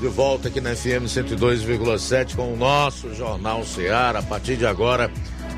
de 0.00 0.06
volta 0.06 0.46
aqui 0.48 0.60
na 0.60 0.76
FM 0.76 1.06
102,7 1.06 2.36
com 2.36 2.52
o 2.52 2.56
nosso 2.56 3.12
Jornal 3.14 3.64
Seara. 3.64 4.20
A 4.20 4.22
partir 4.22 4.56
de 4.56 4.64
agora, 4.64 5.10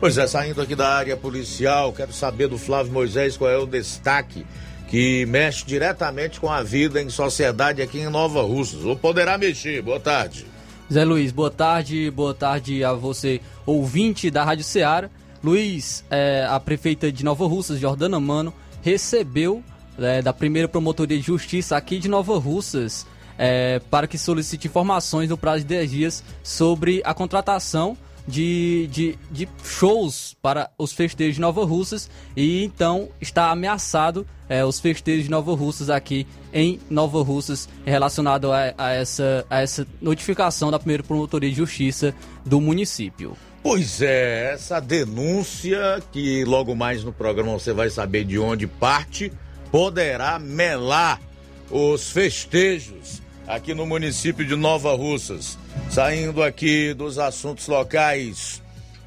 Pois 0.00 0.18
é, 0.18 0.26
saindo 0.26 0.60
aqui 0.60 0.74
da 0.74 0.88
área 0.88 1.16
policial, 1.16 1.92
quero 1.92 2.12
saber 2.12 2.48
do 2.48 2.58
Flávio 2.58 2.92
Moisés 2.92 3.36
qual 3.36 3.50
é 3.50 3.56
o 3.56 3.66
destaque 3.66 4.44
que 4.88 5.24
mexe 5.26 5.64
diretamente 5.64 6.38
com 6.38 6.50
a 6.50 6.62
vida 6.62 7.00
em 7.00 7.08
sociedade 7.08 7.82
aqui 7.82 7.98
em 8.00 8.08
Nova 8.08 8.42
Russas. 8.42 8.84
Ou 8.84 8.96
poderá 8.96 9.38
mexer. 9.38 9.82
Boa 9.82 9.98
tarde. 9.98 10.46
Zé 10.92 11.04
Luiz, 11.04 11.32
boa 11.32 11.50
tarde. 11.50 12.10
Boa 12.10 12.34
tarde 12.34 12.84
a 12.84 12.92
você, 12.92 13.40
ouvinte 13.64 14.30
da 14.30 14.44
Rádio 14.44 14.64
Ceará. 14.64 15.08
Luiz, 15.42 16.04
é, 16.10 16.46
a 16.48 16.60
prefeita 16.60 17.10
de 17.10 17.24
Nova 17.24 17.46
Russas, 17.46 17.78
Jordana 17.80 18.20
Mano, 18.20 18.52
recebeu 18.82 19.62
é, 19.98 20.22
da 20.22 20.32
primeira 20.32 20.68
promotoria 20.68 21.18
de 21.18 21.24
justiça 21.24 21.76
aqui 21.76 21.98
de 21.98 22.08
Nova 22.08 22.38
Russas 22.38 23.06
é, 23.38 23.80
para 23.90 24.06
que 24.06 24.16
solicite 24.16 24.66
informações 24.66 25.28
no 25.28 25.36
prazo 25.36 25.60
de 25.60 25.66
10 25.66 25.90
dias 25.90 26.24
sobre 26.42 27.02
a 27.04 27.12
contratação 27.12 27.96
de, 28.26 28.88
de, 28.90 29.18
de 29.30 29.48
shows 29.62 30.34
para 30.40 30.70
os 30.78 30.92
festejos 30.92 31.34
de 31.34 31.40
Nova 31.40 31.64
Russas 31.64 32.08
e 32.34 32.64
então 32.64 33.08
está 33.20 33.50
ameaçado 33.50 34.26
é, 34.48 34.64
os 34.64 34.80
festejos 34.80 35.24
de 35.24 35.30
Nova 35.30 35.54
Russas 35.54 35.90
aqui 35.90 36.26
em 36.52 36.80
Nova 36.88 37.22
Russas 37.22 37.68
relacionado 37.84 38.50
a, 38.50 38.72
a, 38.78 38.92
essa, 38.92 39.44
a 39.50 39.60
essa 39.60 39.86
notificação 40.00 40.70
da 40.70 40.78
primeira 40.78 41.02
promotoria 41.02 41.50
de 41.50 41.56
justiça 41.56 42.14
do 42.46 42.60
município. 42.60 43.36
Pois 43.62 44.02
é, 44.02 44.52
essa 44.52 44.80
denúncia 44.80 46.02
que 46.12 46.44
logo 46.44 46.74
mais 46.74 47.02
no 47.02 47.12
programa 47.12 47.52
você 47.52 47.72
vai 47.72 47.88
saber 47.88 48.24
de 48.24 48.38
onde 48.38 48.66
parte 48.66 49.32
poderá 49.74 50.38
melar 50.38 51.20
os 51.68 52.12
festejos 52.12 53.20
aqui 53.44 53.74
no 53.74 53.84
município 53.84 54.46
de 54.46 54.54
Nova 54.54 54.94
Russas. 54.94 55.58
Saindo 55.90 56.44
aqui 56.44 56.94
dos 56.94 57.18
assuntos 57.18 57.66
locais, 57.66 58.62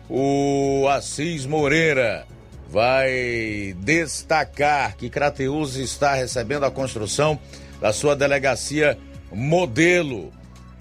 o 0.09 0.85
Assis 0.89 1.45
Moreira 1.45 2.25
vai 2.69 3.73
destacar 3.77 4.97
que 4.97 5.09
Crateus 5.09 5.77
está 5.77 6.15
recebendo 6.15 6.65
a 6.65 6.71
construção 6.71 7.39
da 7.79 7.93
sua 7.93 8.13
delegacia 8.13 8.97
modelo. 9.31 10.33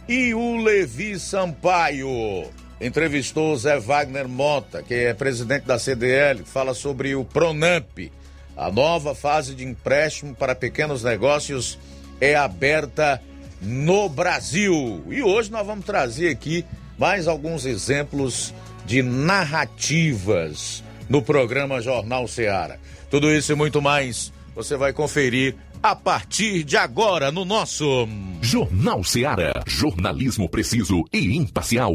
E 0.09 0.35
o 0.35 0.57
Levi 0.57 1.17
Sampaio 1.17 2.51
entrevistou 2.81 3.57
Zé 3.57 3.79
Wagner 3.79 4.27
Mota, 4.27 4.83
que 4.83 4.95
é 4.95 5.15
presidente 5.15 5.63
da 5.63 5.79
CDL, 5.79 6.43
fala 6.45 6.75
sobre 6.75 7.15
o 7.15 7.25
Pronamp. 7.25 8.11
A 8.57 8.71
nova 8.71 9.15
fase 9.15 9.55
de 9.55 9.65
empréstimo 9.65 10.35
para 10.35 10.55
pequenos 10.55 11.03
negócios 11.03 11.79
é 12.21 12.35
aberta 12.35 13.23
no 13.61 14.09
Brasil. 14.09 15.05
E 15.11 15.23
hoje 15.23 15.51
nós 15.51 15.67
vamos 15.67 15.85
trazer 15.85 16.31
aqui 16.31 16.65
mais 16.99 17.29
alguns 17.29 17.67
exemplos 17.67 18.55
de 18.87 19.03
narrativas 19.03 20.83
no 21.09 21.21
programa 21.21 21.81
Jornal 21.81 22.27
Seara. 22.27 22.81
Tudo 23.11 23.31
isso 23.31 23.53
e 23.53 23.55
muito 23.55 23.83
mais 23.83 24.33
você 24.55 24.77
vai 24.77 24.93
conferir 24.93 25.55
a 25.83 25.95
partir 25.95 26.65
de 26.65 26.77
agora 26.77 27.31
no 27.31 27.45
nosso 27.45 28.09
Jornal 28.41 29.05
Seara. 29.05 29.63
Jornalismo 29.67 30.49
preciso 30.49 31.05
e 31.13 31.37
imparcial. 31.37 31.93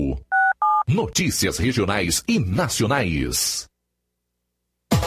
Notícias 0.87 1.57
regionais 1.57 2.23
e 2.27 2.37
nacionais. 2.37 3.70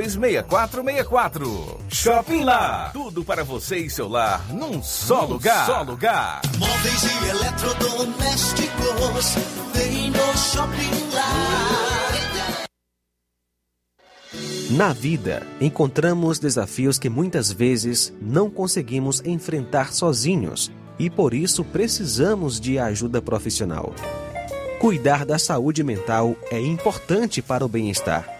326464. 0.00 1.78
Shopping 1.90 2.44
Lá. 2.44 2.88
Tudo 2.92 3.22
para 3.22 3.44
você 3.44 3.76
e 3.76 3.90
seu 3.90 4.08
lar 4.08 4.50
num 4.52 4.82
só 4.82 5.22
num 5.22 5.28
lugar. 5.34 5.66
Só 5.66 5.82
lugar. 5.82 6.40
Móveis 6.58 7.02
e 7.02 7.28
eletrodomésticos, 7.28 9.34
vem 9.74 10.10
no 10.10 10.38
Shopping 10.38 11.10
Lá. 11.12 11.30
Na 14.70 14.92
vida, 14.92 15.44
encontramos 15.60 16.38
desafios 16.38 16.96
que 16.98 17.10
muitas 17.10 17.52
vezes 17.52 18.12
não 18.22 18.48
conseguimos 18.48 19.20
enfrentar 19.24 19.92
sozinhos 19.92 20.70
e 20.98 21.10
por 21.10 21.34
isso 21.34 21.62
precisamos 21.64 22.58
de 22.60 22.78
ajuda 22.78 23.20
profissional. 23.20 23.92
Cuidar 24.78 25.26
da 25.26 25.38
saúde 25.38 25.82
mental 25.82 26.36
é 26.50 26.60
importante 26.60 27.42
para 27.42 27.64
o 27.64 27.68
bem-estar. 27.68 28.39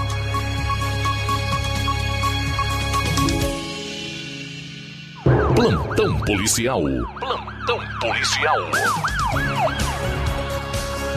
Plantão 6.01 6.19
policial. 6.21 6.81
Plantão 7.19 7.79
policial. 7.99 8.57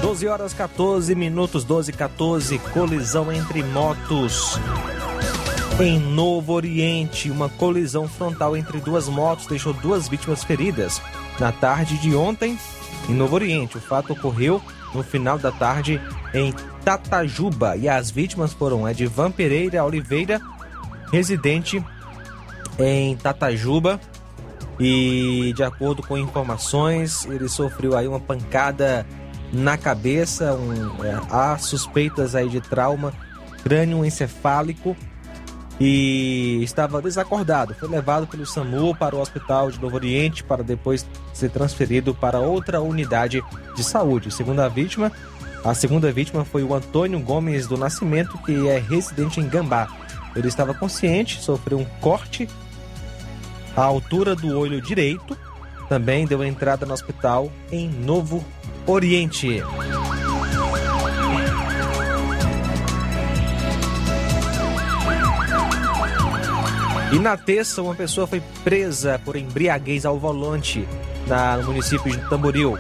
12 0.03 0.29
horas 0.29 0.53
14 0.53 1.15
minutos, 1.15 1.65
12 1.65 1.91
e 1.91 1.95
14, 1.95 2.59
colisão 2.59 3.33
entre 3.33 3.63
motos. 3.63 4.61
Em 5.81 5.99
Novo 5.99 6.53
Oriente, 6.53 7.31
uma 7.31 7.49
colisão 7.49 8.07
frontal 8.07 8.55
entre 8.55 8.79
duas 8.79 9.09
motos 9.09 9.47
deixou 9.47 9.73
duas 9.73 10.07
vítimas 10.07 10.45
feridas 10.45 11.01
na 11.41 11.51
tarde 11.51 11.97
de 11.97 12.15
ontem 12.15 12.59
em 13.09 13.15
Novo 13.15 13.37
Oriente. 13.37 13.79
O 13.79 13.81
fato 13.81 14.13
ocorreu 14.13 14.61
no 14.93 15.03
final 15.03 15.39
da 15.39 15.51
tarde 15.51 15.99
em 16.35 16.53
Tatajuba 16.85 17.75
e 17.79 17.89
as 17.89 18.11
vítimas 18.11 18.53
foram 18.53 18.87
Edvan 18.87 19.31
Pereira 19.31 19.83
Oliveira, 19.83 20.43
residente 21.11 21.83
em 22.79 23.17
Tatajuba, 23.17 23.99
e 24.79 25.53
de 25.55 25.63
acordo 25.63 26.03
com 26.03 26.19
informações, 26.19 27.25
ele 27.27 27.49
sofreu 27.49 27.97
aí 27.97 28.09
uma 28.09 28.21
pancada 28.21 29.07
na 29.53 29.77
cabeça, 29.77 30.55
um, 30.55 31.05
é, 31.05 31.21
há 31.31 31.57
suspeitas 31.59 32.35
aí 32.35 32.49
de 32.49 32.61
trauma 32.61 33.13
crânio 33.63 34.05
encefálico 34.05 34.97
e 35.81 36.61
estava 36.63 37.01
desacordado. 37.01 37.75
Foi 37.75 37.89
levado 37.89 38.27
pelo 38.27 38.45
SAMU 38.45 38.95
para 38.95 39.17
o 39.17 39.21
hospital 39.21 39.71
de 39.71 39.81
Novo 39.81 39.97
Oriente 39.97 40.45
para 40.45 40.63
depois 40.63 41.07
ser 41.33 41.51
transferido 41.51 42.15
para 42.15 42.41
outra 42.41 42.81
unidade 42.81 43.43
de 43.75 43.85
saúde. 43.85 44.31
Segundo 44.31 44.61
a 44.61 44.69
vítima, 44.69 45.11
a 45.65 45.75
segunda 45.75 46.13
vítima 46.13 46.45
foi 46.45 46.63
o 46.63 46.75
Antônio 46.75 47.19
Gomes 47.21 47.67
do 47.67 47.77
Nascimento, 47.77 48.39
que 48.39 48.69
é 48.69 48.79
residente 48.79 49.41
em 49.41 49.49
Gambá. 49.49 49.89
Ele 50.37 50.49
estava 50.49 50.75
consciente, 50.75 51.41
sofreu 51.41 51.79
um 51.79 51.85
corte 52.01 52.49
à 53.77 53.83
altura 53.83 54.35
do 54.35 54.59
olho 54.59 54.81
direito. 54.81 55.37
Também 55.89 56.27
deu 56.27 56.43
entrada 56.45 56.87
no 56.87 56.95
hospital 56.95 57.51
em 57.71 57.89
Novo 57.89 58.45
Oriente. 58.87 59.63
E 67.13 67.19
na 67.21 67.37
terça, 67.37 67.81
uma 67.81 67.95
pessoa 67.95 68.27
foi 68.27 68.43
presa 68.65 69.21
por 69.25 69.37
embriaguez 69.37 70.05
ao 70.05 70.19
volante 70.19 70.85
na, 71.29 71.59
no 71.59 71.67
município 71.67 72.11
de 72.11 72.19
Tamboril. 72.29 72.77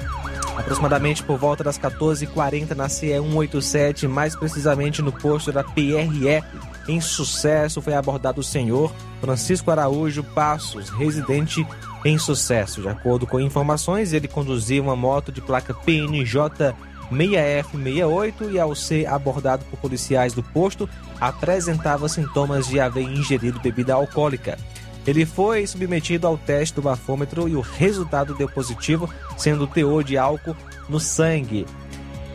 Aproximadamente 0.57 1.23
por 1.23 1.39
volta 1.39 1.63
das 1.63 1.79
14h40 1.79 2.75
na 2.75 2.89
CE 2.89 3.13
187, 3.13 4.09
mais 4.09 4.35
precisamente 4.35 5.03
no 5.03 5.13
posto 5.13 5.53
da 5.53 5.63
PRE, 5.63 6.43
em 6.89 7.01
sucesso, 7.01 7.81
foi 7.81 7.95
abordado 7.95 8.41
o 8.41 8.45
senhor 8.45 8.93
Francisco 9.21 9.71
Araújo 9.71 10.23
Passos, 10.23 10.91
residente 10.91 11.67
em 12.05 12.19
sucesso. 12.19 12.83
De 12.83 12.89
acordo 12.89 13.27
com 13.27 13.41
informações, 13.41 14.13
ele 14.13 14.29
conduzia 14.29 14.83
uma 14.83 14.95
moto 14.95 15.33
de 15.33 15.41
placa 15.41 15.73
PNJ 15.73 16.75
6F68 17.11 18.53
e, 18.53 18.59
ao 18.59 18.75
ser 18.75 19.07
abordado 19.07 19.65
por 19.67 19.79
policiais 19.79 20.33
do 20.33 20.43
posto, 20.43 20.89
apresentava 21.21 22.09
sintomas 22.09 22.67
de 22.67 22.81
haver 22.81 23.05
ingerido 23.05 23.61
bebida 23.61 23.95
alcoólica. 23.95 24.59
Ele 25.07 25.27
foi 25.27 25.67
submetido 25.67 26.27
ao 26.27 26.39
teste 26.39 26.75
do 26.75 26.83
bafômetro 26.83 27.49
e 27.49 27.55
o 27.55 27.61
resultado 27.61 28.35
deu 28.35 28.49
positivo, 28.49 29.09
sendo 29.37 29.65
o 29.65 29.67
teor 29.67 30.03
de 30.03 30.17
álcool 30.17 30.57
no 30.89 30.99
sangue 30.99 31.67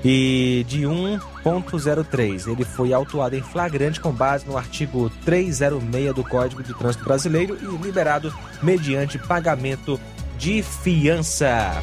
e 0.03 0.65
de 0.67 0.81
1.03. 0.81 2.47
Ele 2.47 2.63
foi 2.63 2.93
autuado 2.93 3.35
em 3.35 3.41
flagrante 3.41 3.99
com 3.99 4.11
base 4.11 4.45
no 4.45 4.57
artigo 4.57 5.09
306 5.25 6.13
do 6.13 6.23
Código 6.23 6.63
de 6.63 6.73
Trânsito 6.73 7.03
Brasileiro 7.03 7.57
e 7.61 7.83
liberado 7.83 8.33
mediante 8.61 9.17
pagamento 9.17 9.99
de 10.37 10.63
fiança. 10.63 11.73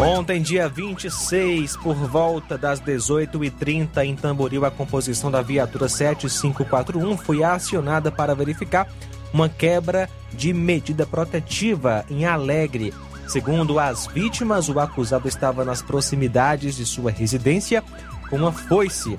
Ontem, 0.00 0.40
dia 0.40 0.66
26, 0.66 1.76
por 1.76 1.94
volta 1.94 2.56
das 2.56 2.80
18h30, 2.80 4.02
em 4.02 4.16
Tamboril, 4.16 4.64
a 4.64 4.70
composição 4.70 5.30
da 5.30 5.42
viatura 5.42 5.90
7541 5.90 7.18
foi 7.18 7.44
acionada 7.44 8.10
para 8.10 8.34
verificar 8.34 8.88
uma 9.32 9.48
quebra 9.48 10.08
de 10.32 10.52
medida 10.52 11.06
protetiva 11.06 12.04
em 12.10 12.24
Alegre. 12.24 12.92
Segundo 13.28 13.78
as 13.78 14.06
vítimas, 14.06 14.68
o 14.68 14.80
acusado 14.80 15.28
estava 15.28 15.64
nas 15.64 15.82
proximidades 15.82 16.76
de 16.76 16.84
sua 16.84 17.10
residência 17.10 17.82
com 18.28 18.36
uma 18.36 18.52
foice, 18.52 19.18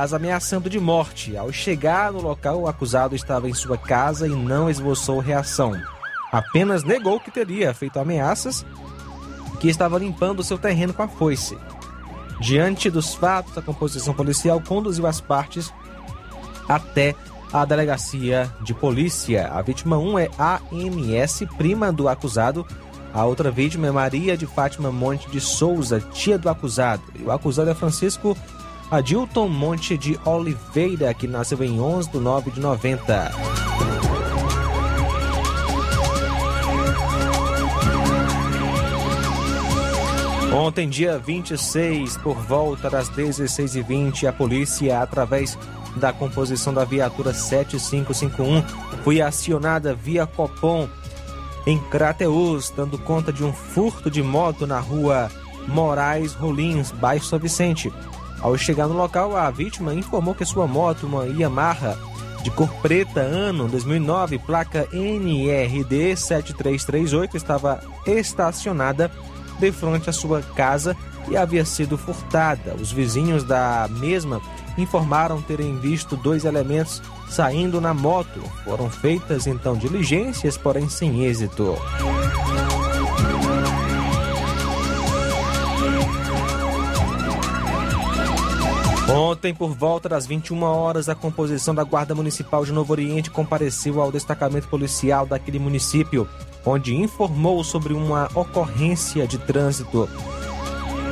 as 0.00 0.12
ameaçando 0.12 0.68
de 0.68 0.80
morte. 0.80 1.36
Ao 1.36 1.52
chegar 1.52 2.12
no 2.12 2.20
local, 2.20 2.62
o 2.62 2.68
acusado 2.68 3.14
estava 3.14 3.48
em 3.48 3.54
sua 3.54 3.78
casa 3.78 4.26
e 4.26 4.30
não 4.30 4.68
esboçou 4.68 5.20
reação. 5.20 5.80
Apenas 6.32 6.82
negou 6.82 7.20
que 7.20 7.30
teria 7.30 7.72
feito 7.72 8.00
ameaças 8.00 8.66
que 9.60 9.68
estava 9.68 9.98
limpando 9.98 10.42
seu 10.42 10.58
terreno 10.58 10.92
com 10.92 11.02
a 11.02 11.08
foice. 11.08 11.56
Diante 12.40 12.90
dos 12.90 13.14
fatos, 13.14 13.56
a 13.56 13.62
composição 13.62 14.12
policial 14.12 14.60
conduziu 14.60 15.06
as 15.06 15.20
partes 15.20 15.72
até 16.68 17.14
a 17.52 17.64
delegacia 17.64 18.52
de 18.60 18.74
polícia. 18.74 19.48
A 19.48 19.62
vítima 19.62 19.98
1 19.98 20.18
é 20.18 20.30
AMS, 20.38 21.44
prima 21.56 21.92
do 21.92 22.08
acusado. 22.08 22.66
A 23.12 23.24
outra 23.24 23.50
vítima 23.50 23.86
é 23.86 23.90
Maria 23.90 24.36
de 24.36 24.46
Fátima 24.46 24.92
Monte 24.92 25.30
de 25.30 25.40
Souza, 25.40 26.00
tia 26.00 26.38
do 26.38 26.48
acusado. 26.48 27.02
E 27.18 27.22
o 27.22 27.30
acusado 27.30 27.70
é 27.70 27.74
Francisco 27.74 28.36
Adilton 28.90 29.48
Monte 29.48 29.98
de 29.98 30.18
Oliveira, 30.24 31.12
que 31.12 31.26
nasceu 31.26 31.62
em 31.62 31.80
11 31.80 32.10
de 32.10 32.18
9 32.18 32.50
de 32.52 32.60
90. 32.60 33.32
Ontem, 40.54 40.88
dia 40.88 41.18
26, 41.18 42.16
por 42.18 42.36
volta 42.36 42.88
das 42.88 43.10
16h20, 43.10 44.28
a 44.28 44.32
polícia, 44.32 45.00
através 45.00 45.58
da 45.96 46.12
composição 46.12 46.72
da 46.72 46.84
viatura 46.84 47.32
7551, 47.32 48.62
foi 49.02 49.20
acionada 49.20 49.94
via 49.94 50.26
Copom 50.26 50.88
em 51.66 51.78
Crateus, 51.78 52.70
dando 52.70 52.98
conta 52.98 53.32
de 53.32 53.42
um 53.42 53.52
furto 53.52 54.10
de 54.10 54.22
moto 54.22 54.66
na 54.66 54.78
rua 54.78 55.30
Moraes 55.66 56.32
Rolins, 56.34 56.92
baixo 56.92 57.26
São 57.26 57.38
Vicente. 57.38 57.92
Ao 58.40 58.56
chegar 58.56 58.86
no 58.86 58.94
local, 58.94 59.36
a 59.36 59.50
vítima 59.50 59.94
informou 59.94 60.34
que 60.34 60.44
sua 60.44 60.66
moto, 60.66 61.06
uma 61.06 61.26
Yamaha 61.26 61.98
de 62.42 62.50
cor 62.52 62.72
preta, 62.80 63.20
ano 63.20 63.66
2009, 63.66 64.38
placa 64.38 64.86
NRD 64.92 66.16
7338, 66.16 67.36
estava 67.36 67.80
estacionada 68.06 69.10
de 69.58 69.72
frente 69.72 70.08
à 70.08 70.12
sua 70.12 70.42
casa 70.42 70.96
e 71.28 71.36
havia 71.36 71.64
sido 71.64 71.98
furtada. 71.98 72.76
Os 72.80 72.92
vizinhos 72.92 73.42
da 73.42 73.88
mesma 73.90 74.40
informaram 74.78 75.40
terem 75.40 75.78
visto 75.78 76.16
dois 76.16 76.44
elementos 76.44 77.02
saindo 77.28 77.80
na 77.80 77.94
moto. 77.94 78.40
Foram 78.64 78.90
feitas 78.90 79.46
então 79.46 79.76
diligências, 79.76 80.56
porém 80.56 80.88
sem 80.88 81.24
êxito. 81.24 81.76
Ontem, 89.08 89.54
por 89.54 89.72
volta 89.72 90.08
das 90.08 90.26
21 90.26 90.62
horas, 90.64 91.08
a 91.08 91.14
composição 91.14 91.72
da 91.72 91.84
Guarda 91.84 92.14
Municipal 92.14 92.64
de 92.64 92.72
Novo 92.72 92.92
Oriente 92.92 93.30
compareceu 93.30 94.00
ao 94.00 94.10
destacamento 94.10 94.66
policial 94.66 95.24
daquele 95.24 95.60
município, 95.60 96.28
onde 96.64 96.94
informou 96.94 97.62
sobre 97.62 97.92
uma 97.92 98.28
ocorrência 98.34 99.24
de 99.26 99.38
trânsito 99.38 100.08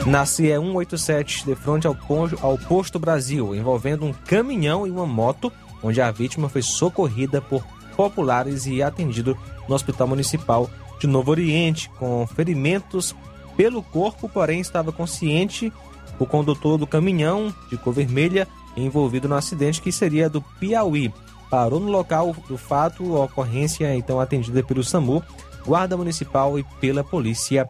na 0.06 0.26
CE 0.26 0.49
187, 0.49 1.46
de 1.46 1.54
frente 1.54 1.87
ao, 1.87 1.96
ao 2.42 2.58
Posto 2.58 2.99
Brasil, 2.99 3.54
envolvendo 3.54 4.04
um 4.04 4.12
caminhão 4.12 4.87
e 4.87 4.90
uma 4.90 5.06
moto, 5.06 5.50
onde 5.82 6.00
a 6.00 6.11
vítima 6.11 6.49
foi 6.49 6.62
socorrida 6.62 7.40
por 7.40 7.64
populares 7.96 8.66
e 8.66 8.82
atendido 8.82 9.37
no 9.66 9.75
Hospital 9.75 10.06
Municipal 10.06 10.68
de 11.00 11.06
Novo 11.06 11.30
Oriente, 11.30 11.88
com 11.99 12.26
ferimentos 12.26 13.14
pelo 13.56 13.82
corpo, 13.82 14.28
porém 14.28 14.61
estava 14.61 14.92
consciente 14.92 15.73
o 16.18 16.26
condutor 16.26 16.76
do 16.76 16.87
caminhão 16.87 17.52
de 17.70 17.76
cor 17.76 17.92
vermelha 17.92 18.46
envolvido 18.76 19.28
no 19.28 19.34
acidente 19.34 19.80
que 19.80 19.90
seria 19.90 20.28
do 20.28 20.40
Piauí. 20.40 21.12
Parou 21.50 21.80
no 21.80 21.90
local 21.90 22.34
do 22.49 22.58
fato, 22.58 23.16
a 23.16 23.25
ocorrência 23.25 23.94
então 23.94 24.20
atendida 24.20 24.62
pelo 24.62 24.84
SAMU, 24.84 25.23
Guarda 25.64 25.96
Municipal 25.96 26.58
e 26.58 26.64
pela 26.80 27.02
Polícia 27.02 27.66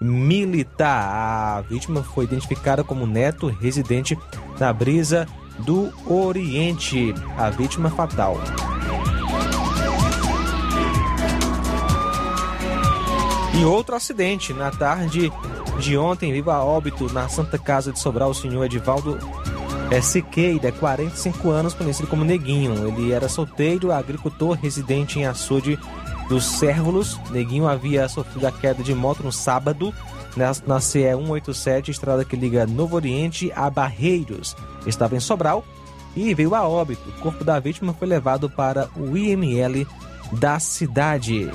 Militar. 0.00 1.58
A 1.58 1.60
vítima 1.62 2.02
foi 2.02 2.24
identificada 2.24 2.84
como 2.84 3.06
neto 3.06 3.48
residente 3.48 4.18
na 4.58 4.72
Brisa 4.72 5.26
do 5.58 5.92
Oriente, 6.06 7.14
a 7.36 7.50
vítima 7.50 7.90
fatal. 7.90 8.38
E 13.54 13.64
outro 13.64 13.96
acidente 13.96 14.52
na 14.52 14.70
tarde 14.70 15.32
de 15.80 15.98
ontem, 15.98 16.32
viva 16.32 16.54
a 16.54 16.64
óbito 16.64 17.12
na 17.12 17.28
Santa 17.28 17.58
Casa 17.58 17.92
de 17.92 17.98
Sobral, 17.98 18.30
o 18.30 18.34
senhor 18.34 18.64
Edivaldo 18.64 19.18
é, 19.90 20.00
Siqueira, 20.00 20.70
45 20.70 21.50
anos, 21.50 21.74
conhecido 21.74 22.08
como 22.08 22.24
Neguinho. 22.24 22.86
Ele 22.86 23.12
era 23.12 23.28
solteiro, 23.28 23.92
agricultor, 23.92 24.56
residente 24.56 25.18
em 25.18 25.26
açude 25.26 25.78
dos 26.28 26.44
Cérvulos. 26.44 27.18
Neguinho 27.30 27.66
havia 27.66 28.08
sofrido 28.08 28.46
a 28.46 28.52
queda 28.52 28.82
de 28.82 28.94
moto 28.94 29.22
no 29.22 29.32
sábado 29.32 29.92
na, 30.36 30.52
na 30.66 30.80
CE 30.80 31.00
187, 31.00 31.90
estrada 31.90 32.24
que 32.24 32.36
liga 32.36 32.66
Novo 32.66 32.96
Oriente 32.96 33.52
a 33.54 33.68
Barreiros. 33.68 34.56
Estava 34.86 35.16
em 35.16 35.20
Sobral 35.20 35.64
e 36.14 36.32
veio 36.34 36.54
a 36.54 36.66
óbito. 36.66 37.08
O 37.08 37.20
corpo 37.20 37.44
da 37.44 37.58
vítima 37.58 37.92
foi 37.92 38.06
levado 38.06 38.48
para 38.48 38.88
o 38.96 39.16
IML 39.16 39.86
da 40.32 40.58
cidade. 40.58 41.50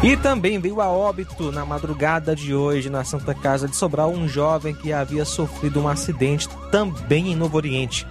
E 0.00 0.16
também 0.16 0.60
veio 0.60 0.80
a 0.80 0.88
óbito 0.88 1.50
na 1.50 1.64
madrugada 1.64 2.34
de 2.34 2.54
hoje 2.54 2.88
na 2.88 3.02
Santa 3.02 3.34
Casa 3.34 3.66
de 3.66 3.74
Sobral 3.74 4.10
um 4.10 4.28
jovem 4.28 4.72
que 4.72 4.92
havia 4.92 5.24
sofrido 5.24 5.80
um 5.80 5.88
acidente 5.88 6.48
também 6.70 7.32
em 7.32 7.36
Novo 7.36 7.56
Oriente. 7.56 8.06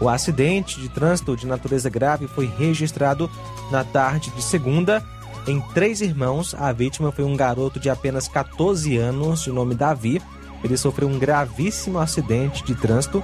O 0.00 0.08
acidente 0.08 0.80
de 0.80 0.88
trânsito 0.88 1.36
de 1.36 1.46
natureza 1.46 1.90
grave 1.90 2.26
foi 2.28 2.46
registrado 2.46 3.30
na 3.70 3.82
tarde 3.84 4.30
de 4.30 4.42
segunda 4.42 5.04
em 5.46 5.60
Três 5.74 6.00
Irmãos. 6.00 6.54
A 6.54 6.72
vítima 6.72 7.10
foi 7.10 7.24
um 7.24 7.36
garoto 7.36 7.80
de 7.80 7.90
apenas 7.90 8.28
14 8.28 8.96
anos, 8.96 9.42
de 9.42 9.50
nome 9.50 9.74
Davi. 9.74 10.22
Ele 10.62 10.76
sofreu 10.76 11.08
um 11.08 11.18
gravíssimo 11.18 11.98
acidente 11.98 12.64
de 12.64 12.74
trânsito. 12.74 13.22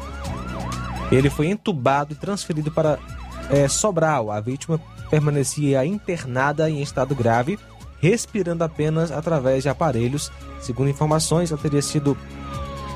Ele 1.12 1.30
foi 1.30 1.48
entubado 1.48 2.12
e 2.12 2.16
transferido 2.16 2.70
para 2.70 2.98
é, 3.50 3.68
Sobral. 3.68 4.30
A 4.30 4.40
vítima 4.40 4.80
permanecia 5.10 5.84
internada 5.84 6.68
em 6.68 6.82
estado 6.82 7.14
grave 7.14 7.58
respirando 8.04 8.62
apenas 8.62 9.10
através 9.10 9.62
de 9.62 9.70
aparelhos. 9.70 10.30
Segundo 10.60 10.90
informações, 10.90 11.50
ela 11.50 11.60
teria 11.60 11.80
sido 11.80 12.14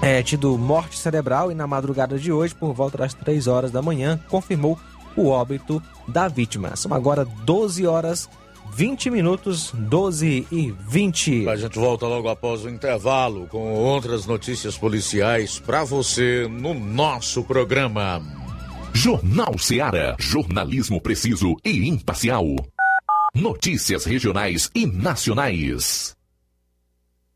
é, 0.03 0.23
tido 0.23 0.57
morte 0.57 0.99
cerebral 0.99 1.51
e 1.51 1.55
na 1.55 1.67
madrugada 1.67 2.19
de 2.19 2.33
hoje, 2.33 2.55
por 2.55 2.73
volta 2.73 2.99
das 2.99 3.15
3 3.15 3.47
horas 3.47 3.71
da 3.71 3.83
manhã, 3.83 4.19
confirmou 4.29 4.79
o 5.17 5.29
óbito 5.29 5.83
da 6.07 6.29
vítima. 6.29 6.77
São 6.77 6.95
agora 6.95 7.25
12 7.25 7.87
horas 7.87 8.29
20 8.75 9.11
minutos, 9.11 9.73
12 9.75 10.47
e 10.53 10.75
20. 10.89 11.49
A 11.49 11.57
gente 11.57 11.79
volta 11.79 12.07
logo 12.07 12.29
após 12.29 12.65
o 12.65 12.69
intervalo 12.69 13.47
com 13.49 13.75
outras 13.75 14.27
notícias 14.27 14.77
policiais 14.77 15.59
para 15.59 15.85
você 15.85 16.47
no 16.49 16.75
nosso 16.75 17.43
programa. 17.43 18.23
Jornal 18.93 19.59
Seara. 19.59 20.17
Jornalismo 20.19 21.01
preciso 21.01 21.57
e 21.65 21.89
imparcial. 21.89 22.45
Notícias 23.35 24.05
regionais 24.05 24.71
e 24.75 24.87
nacionais. 24.87 26.18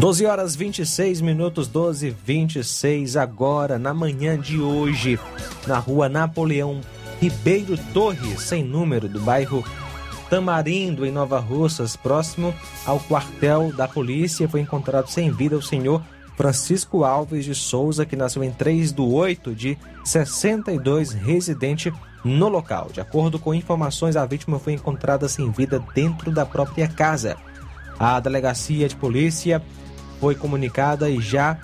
12 0.00 0.24
horas 0.24 0.56
26 0.56 1.20
minutos, 1.20 1.68
12 1.68 2.06
e 2.06 2.10
26 2.10 3.18
agora, 3.18 3.78
na 3.78 3.92
manhã 3.92 4.40
de 4.40 4.58
hoje, 4.58 5.20
na 5.66 5.78
rua 5.78 6.08
Napoleão 6.08 6.80
Ribeiro 7.20 7.76
Torres, 7.92 8.40
sem 8.40 8.64
número, 8.64 9.10
do 9.10 9.20
bairro 9.20 9.62
Tamarindo, 10.30 11.04
em 11.04 11.12
Nova 11.12 11.38
Russas, 11.38 11.96
próximo 11.96 12.54
ao 12.86 12.98
quartel 12.98 13.74
da 13.74 13.86
polícia, 13.86 14.48
foi 14.48 14.60
encontrado 14.60 15.08
sem 15.08 15.30
vida 15.30 15.54
o 15.54 15.62
senhor 15.62 16.02
Francisco 16.34 17.04
Alves 17.04 17.44
de 17.44 17.54
Souza, 17.54 18.06
que 18.06 18.16
nasceu 18.16 18.42
em 18.42 18.50
3 18.50 18.92
de 18.92 19.02
8 19.02 19.54
de 19.54 19.76
62, 20.02 21.12
residente 21.12 21.92
no 22.24 22.48
local. 22.48 22.88
De 22.90 23.02
acordo 23.02 23.38
com 23.38 23.52
informações, 23.52 24.16
a 24.16 24.24
vítima 24.24 24.58
foi 24.58 24.72
encontrada 24.72 25.28
sem 25.28 25.50
vida 25.50 25.78
dentro 25.94 26.32
da 26.32 26.46
própria 26.46 26.88
casa. 26.88 27.36
A 27.98 28.18
delegacia 28.18 28.88
de 28.88 28.96
polícia 28.96 29.62
foi 30.20 30.34
comunicada 30.34 31.08
e 31.08 31.20
já 31.20 31.56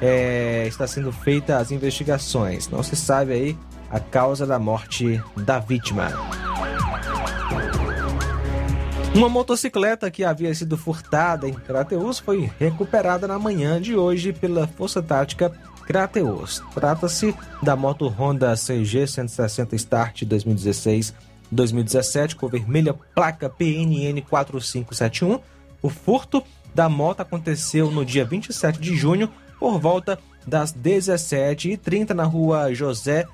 é, 0.00 0.66
está 0.68 0.86
sendo 0.86 1.10
feita 1.10 1.56
as 1.56 1.70
investigações. 1.70 2.68
Não 2.68 2.82
se 2.82 2.94
sabe 2.94 3.32
aí 3.32 3.58
a 3.90 3.98
causa 3.98 4.46
da 4.46 4.58
morte 4.58 5.20
da 5.36 5.58
vítima. 5.58 6.12
Uma 9.14 9.28
motocicleta 9.28 10.10
que 10.10 10.24
havia 10.24 10.52
sido 10.54 10.76
furtada 10.76 11.48
em 11.48 11.52
Crateus 11.52 12.18
foi 12.18 12.50
recuperada 12.58 13.28
na 13.28 13.38
manhã 13.38 13.80
de 13.80 13.96
hoje 13.96 14.32
pela 14.32 14.66
Força 14.66 15.00
Tática 15.00 15.52
Crateus. 15.86 16.60
Trata-se 16.74 17.32
da 17.62 17.76
moto 17.76 18.08
Honda 18.08 18.54
CG 18.56 19.06
160 19.06 19.76
Start 19.76 20.22
2016-2017 20.22 22.34
com 22.34 22.48
vermelha 22.48 22.92
placa 23.14 23.48
PNN 23.48 24.20
4571. 24.28 25.38
O 25.80 25.88
furto 25.88 26.42
da 26.74 26.88
moto 26.88 27.20
aconteceu 27.20 27.90
no 27.90 28.04
dia 28.04 28.24
27 28.24 28.80
de 28.80 28.96
junho 28.96 29.30
por 29.58 29.78
volta 29.78 30.18
das 30.46 30.74
17h30 30.74 32.10
na 32.10 32.24
rua 32.24 32.74
José 32.74 33.26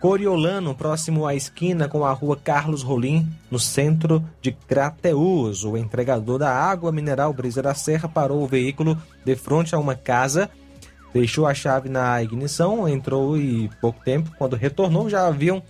Coriolano, 0.00 0.74
próximo 0.74 1.26
à 1.26 1.34
esquina 1.34 1.86
com 1.86 2.06
a 2.06 2.12
rua 2.12 2.34
Carlos 2.34 2.82
Rolim, 2.82 3.30
no 3.50 3.58
centro 3.58 4.24
de 4.40 4.50
Crateus. 4.50 5.62
O 5.62 5.76
entregador 5.76 6.38
da 6.38 6.50
água 6.50 6.90
mineral 6.90 7.34
Brisa 7.34 7.62
da 7.62 7.74
Serra 7.74 8.08
parou 8.08 8.42
o 8.42 8.46
veículo 8.46 8.96
de 9.24 9.36
frente 9.36 9.74
a 9.74 9.78
uma 9.78 9.94
casa, 9.94 10.48
deixou 11.12 11.46
a 11.46 11.52
chave 11.52 11.90
na 11.90 12.22
ignição, 12.22 12.88
entrou 12.88 13.36
e 13.36 13.68
pouco 13.78 14.02
tempo, 14.02 14.30
quando 14.38 14.56
retornou, 14.56 15.10
já 15.10 15.26
haviam 15.26 15.62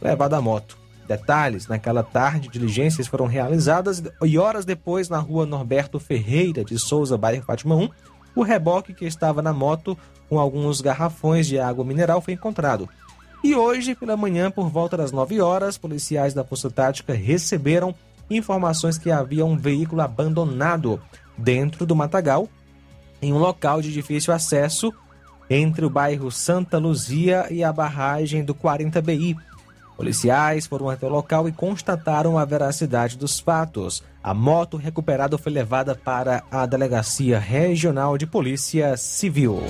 levado 0.00 0.34
a 0.34 0.42
moto. 0.42 0.79
Detalhes: 1.10 1.66
naquela 1.66 2.04
tarde, 2.04 2.48
diligências 2.48 3.08
foram 3.08 3.26
realizadas 3.26 4.00
e 4.24 4.38
horas 4.38 4.64
depois, 4.64 5.08
na 5.08 5.18
rua 5.18 5.44
Norberto 5.44 5.98
Ferreira 5.98 6.64
de 6.64 6.78
Souza, 6.78 7.18
bairro 7.18 7.42
Fátima 7.42 7.74
1, 7.74 7.88
o 8.36 8.42
reboque 8.42 8.94
que 8.94 9.04
estava 9.04 9.42
na 9.42 9.52
moto 9.52 9.98
com 10.28 10.38
alguns 10.38 10.80
garrafões 10.80 11.48
de 11.48 11.58
água 11.58 11.84
mineral 11.84 12.20
foi 12.20 12.34
encontrado. 12.34 12.88
E 13.42 13.56
hoje, 13.56 13.96
pela 13.96 14.16
manhã, 14.16 14.52
por 14.52 14.68
volta 14.68 14.96
das 14.96 15.10
9 15.10 15.40
horas, 15.40 15.76
policiais 15.76 16.32
da 16.32 16.44
Força 16.44 16.70
Tática 16.70 17.12
receberam 17.12 17.92
informações 18.30 18.96
que 18.96 19.10
havia 19.10 19.44
um 19.44 19.56
veículo 19.56 20.02
abandonado 20.02 21.02
dentro 21.36 21.84
do 21.84 21.96
matagal, 21.96 22.48
em 23.20 23.32
um 23.32 23.38
local 23.38 23.82
de 23.82 23.92
difícil 23.92 24.32
acesso 24.32 24.94
entre 25.50 25.84
o 25.84 25.90
bairro 25.90 26.30
Santa 26.30 26.78
Luzia 26.78 27.48
e 27.50 27.64
a 27.64 27.72
barragem 27.72 28.44
do 28.44 28.54
40BI. 28.54 29.36
Policiais 30.00 30.66
foram 30.66 30.88
até 30.88 31.06
o 31.06 31.10
local 31.10 31.46
e 31.46 31.52
constataram 31.52 32.38
a 32.38 32.44
veracidade 32.46 33.18
dos 33.18 33.38
fatos. 33.38 34.02
A 34.24 34.32
moto 34.32 34.78
recuperada 34.78 35.36
foi 35.36 35.52
levada 35.52 35.94
para 35.94 36.42
a 36.50 36.64
Delegacia 36.64 37.38
Regional 37.38 38.16
de 38.16 38.26
Polícia 38.26 38.96
Civil. 38.96 39.62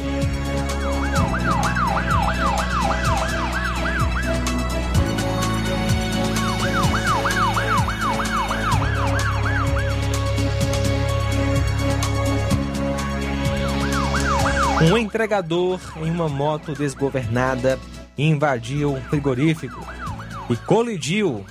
Um 14.81 14.97
entregador 14.97 15.81
em 15.97 16.09
uma 16.09 16.29
moto 16.29 16.73
desgovernada 16.73 17.81
invadiu 18.16 18.93
um 18.93 19.01
frigorífico 19.01 19.99
e 20.52 20.56
colidiu 20.56 21.44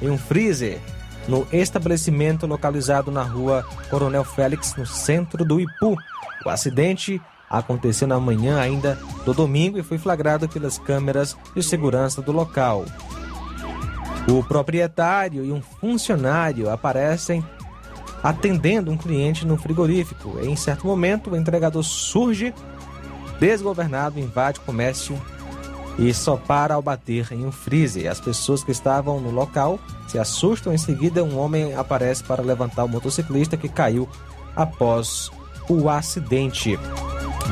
em 0.00 0.10
um 0.10 0.18
freezer 0.18 0.80
no 1.26 1.46
estabelecimento 1.52 2.46
localizado 2.46 3.10
na 3.10 3.22
rua 3.22 3.64
Coronel 3.90 4.24
Félix, 4.24 4.74
no 4.76 4.86
centro 4.86 5.44
do 5.44 5.60
Ipu. 5.60 5.96
O 6.44 6.48
acidente 6.48 7.20
aconteceu 7.50 8.08
na 8.08 8.18
manhã 8.18 8.58
ainda 8.58 8.98
do 9.24 9.34
domingo 9.34 9.78
e 9.78 9.82
foi 9.82 9.98
flagrado 9.98 10.48
pelas 10.48 10.78
câmeras 10.78 11.36
de 11.54 11.62
segurança 11.62 12.22
do 12.22 12.32
local. 12.32 12.84
O 14.26 14.42
proprietário 14.42 15.44
e 15.44 15.52
um 15.52 15.60
funcionário 15.60 16.70
aparecem 16.70 17.44
atendendo 18.22 18.90
um 18.90 18.96
cliente 18.96 19.46
no 19.46 19.56
frigorífico. 19.56 20.38
Em 20.42 20.56
certo 20.56 20.86
momento, 20.86 21.30
o 21.30 21.36
entregador 21.36 21.82
surge 21.82 22.52
desgovernado, 23.38 24.18
invade 24.18 24.58
o 24.58 24.62
comércio 24.62 25.20
e 25.98 26.14
só 26.14 26.36
para 26.36 26.74
ao 26.74 26.82
bater 26.82 27.32
em 27.32 27.44
um 27.44 27.50
freezer. 27.50 28.10
As 28.10 28.20
pessoas 28.20 28.62
que 28.62 28.70
estavam 28.70 29.20
no 29.20 29.30
local 29.30 29.80
se 30.06 30.18
assustam. 30.18 30.72
Em 30.72 30.78
seguida, 30.78 31.24
um 31.24 31.36
homem 31.36 31.74
aparece 31.74 32.22
para 32.22 32.42
levantar 32.42 32.84
o 32.84 32.88
motociclista 32.88 33.56
que 33.56 33.68
caiu 33.68 34.08
após 34.54 35.30
o 35.68 35.88
acidente. 35.88 36.78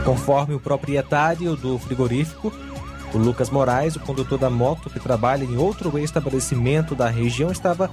Conforme 0.04 0.54
o 0.54 0.61
proprietário 0.61 1.56
do 1.56 1.78
frigorífico, 1.78 2.52
o 3.12 3.18
Lucas 3.18 3.50
Moraes, 3.50 3.96
o 3.96 4.00
condutor 4.00 4.38
da 4.38 4.50
moto 4.50 4.88
que 4.90 5.00
trabalha 5.00 5.44
em 5.44 5.56
outro 5.56 5.98
estabelecimento 5.98 6.94
da 6.94 7.09
região, 7.09 7.50
estava 7.50 7.90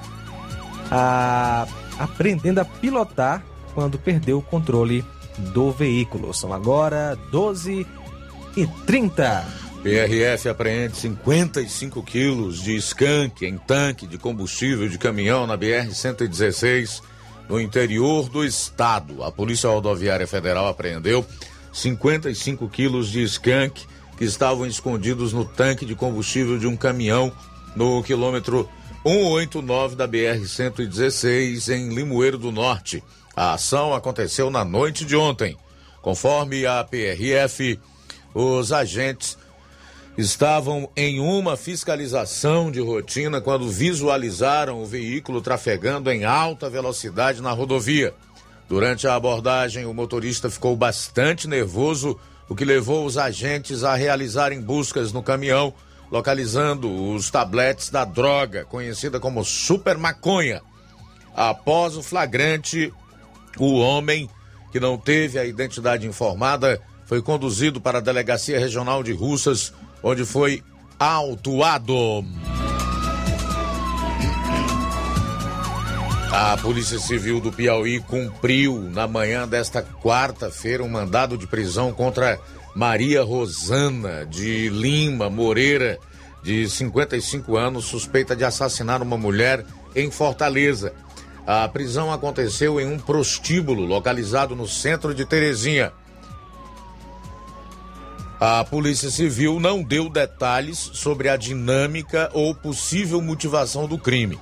a, 0.91 1.65
aprendendo 1.97 2.59
a 2.59 2.65
pilotar 2.65 3.43
quando 3.73 3.97
perdeu 3.97 4.37
o 4.37 4.41
controle 4.41 5.03
do 5.37 5.71
veículo. 5.71 6.31
São 6.33 6.53
agora 6.53 7.17
12 7.31 7.87
e 8.55 8.67
30. 8.85 9.62
PRF 9.83 10.47
apreende 10.47 10.95
55 10.95 12.01
quilos 12.03 12.63
de 12.63 12.73
skunk 12.77 13.45
em 13.45 13.57
tanque 13.57 14.07
de 14.07 14.17
combustível 14.17 14.87
de 14.87 14.97
caminhão 14.97 15.45
na 15.45 15.57
BR-116 15.57 17.01
no 17.49 17.59
interior 17.59 18.29
do 18.29 18.45
estado. 18.45 19.21
A 19.21 19.29
Polícia 19.29 19.69
Rodoviária 19.69 20.25
Federal 20.25 20.69
apreendeu 20.69 21.25
55 21.73 22.69
quilos 22.69 23.09
de 23.09 23.23
skunk 23.23 23.85
que 24.17 24.23
estavam 24.23 24.65
escondidos 24.65 25.33
no 25.33 25.43
tanque 25.43 25.85
de 25.85 25.95
combustível 25.95 26.57
de 26.57 26.65
um 26.65 26.77
caminhão 26.77 27.29
no 27.75 28.01
quilômetro 28.03 28.69
189 29.05 29.97
da 29.97 30.07
BR-116 30.07 31.75
em 31.75 31.93
Limoeiro 31.93 32.37
do 32.37 32.53
Norte. 32.53 33.03
A 33.35 33.55
ação 33.55 33.93
aconteceu 33.93 34.49
na 34.49 34.63
noite 34.63 35.03
de 35.03 35.17
ontem. 35.17 35.57
Conforme 36.01 36.65
a 36.65 36.85
PRF, 36.85 37.77
os 38.33 38.71
agentes 38.71 39.37
estavam 40.17 40.89
em 40.95 41.19
uma 41.19 41.57
fiscalização 41.57 42.71
de 42.71 42.79
rotina 42.79 43.41
quando 43.41 43.69
visualizaram 43.69 44.81
o 44.81 44.85
veículo 44.85 45.41
trafegando 45.41 46.11
em 46.11 46.23
alta 46.23 46.69
velocidade 46.69 47.41
na 47.41 47.51
rodovia. 47.51 48.13
Durante 48.69 49.07
a 49.07 49.15
abordagem, 49.15 49.85
o 49.85 49.93
motorista 49.93 50.49
ficou 50.49 50.75
bastante 50.75 51.47
nervoso, 51.47 52.19
o 52.47 52.55
que 52.55 52.63
levou 52.63 53.05
os 53.05 53.17
agentes 53.17 53.83
a 53.83 53.95
realizarem 53.95 54.61
buscas 54.61 55.11
no 55.11 55.23
caminhão, 55.23 55.73
localizando 56.11 57.11
os 57.11 57.31
tabletes 57.31 57.89
da 57.89 58.05
droga, 58.05 58.65
conhecida 58.65 59.19
como 59.19 59.43
super 59.43 59.97
maconha. 59.97 60.61
Após 61.35 61.97
o 61.97 62.03
flagrante, 62.03 62.93
o 63.57 63.79
homem 63.79 64.29
que 64.71 64.79
não 64.79 64.97
teve 64.97 65.39
a 65.39 65.45
identidade 65.45 66.07
informada 66.07 66.79
foi 67.05 67.21
conduzido 67.21 67.81
para 67.81 67.97
a 67.97 68.01
Delegacia 68.01 68.59
Regional 68.59 69.03
de 69.03 69.11
Russas, 69.11 69.73
onde 70.03 70.25
foi 70.25 70.61
autuado. 70.99 72.25
A 76.35 76.57
Polícia 76.57 76.97
Civil 76.97 77.39
do 77.39 77.51
Piauí 77.51 77.99
cumpriu 77.99 78.89
na 78.91 79.07
manhã 79.07 79.47
desta 79.47 79.83
quarta-feira 79.83 80.83
um 80.83 80.89
mandado 80.89 81.37
de 81.37 81.45
prisão 81.45 81.93
contra 81.93 82.39
Maria 82.75 83.23
Rosana 83.23 84.25
de 84.25 84.67
Lima 84.69 85.29
Moreira, 85.29 85.99
de 86.41 86.67
55 86.67 87.55
anos, 87.55 87.85
suspeita 87.85 88.35
de 88.35 88.43
assassinar 88.43 89.01
uma 89.01 89.15
mulher 89.15 89.63
em 89.95 90.09
Fortaleza. 90.09 90.91
A 91.45 91.67
prisão 91.67 92.11
aconteceu 92.11 92.81
em 92.81 92.87
um 92.87 92.97
prostíbulo 92.97 93.85
localizado 93.85 94.55
no 94.55 94.67
centro 94.67 95.13
de 95.13 95.25
Terezinha. 95.25 95.93
A 98.45 98.61
Polícia 98.65 99.09
Civil 99.09 99.57
não 99.57 99.81
deu 99.81 100.09
detalhes 100.09 100.77
sobre 100.77 101.29
a 101.29 101.37
dinâmica 101.37 102.29
ou 102.33 102.53
possível 102.53 103.21
motivação 103.21 103.87
do 103.87 103.97
crime. 103.97 104.37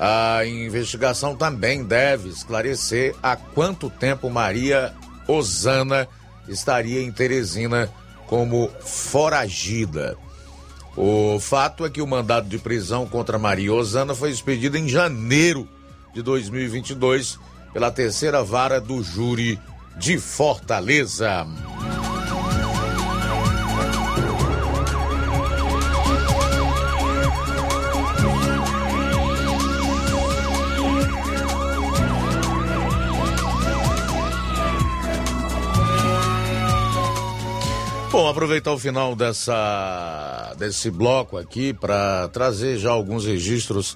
A 0.00 0.44
investigação 0.44 1.36
também 1.36 1.84
deve 1.84 2.28
esclarecer 2.28 3.14
há 3.22 3.36
quanto 3.36 3.88
tempo 3.88 4.28
Maria 4.28 4.92
Osana 5.28 6.08
estaria 6.48 7.00
em 7.00 7.12
Teresina 7.12 7.88
como 8.26 8.68
foragida. 8.80 10.18
O 10.96 11.38
fato 11.38 11.86
é 11.86 11.88
que 11.88 12.02
o 12.02 12.06
mandado 12.06 12.48
de 12.48 12.58
prisão 12.58 13.06
contra 13.06 13.38
Maria 13.38 13.72
Osana 13.72 14.12
foi 14.12 14.32
expedido 14.32 14.76
em 14.76 14.88
janeiro 14.88 15.68
de 16.12 16.20
2022 16.20 17.38
pela 17.72 17.92
terceira 17.92 18.42
vara 18.42 18.80
do 18.80 19.04
júri 19.04 19.56
de 19.96 20.18
Fortaleza. 20.18 21.46
Bom, 38.16 38.28
aproveitar 38.28 38.72
o 38.72 38.78
final 38.78 39.14
dessa, 39.14 40.54
desse 40.58 40.90
bloco 40.90 41.36
aqui 41.36 41.74
para 41.74 42.28
trazer 42.28 42.78
já 42.78 42.90
alguns 42.90 43.26
registros 43.26 43.94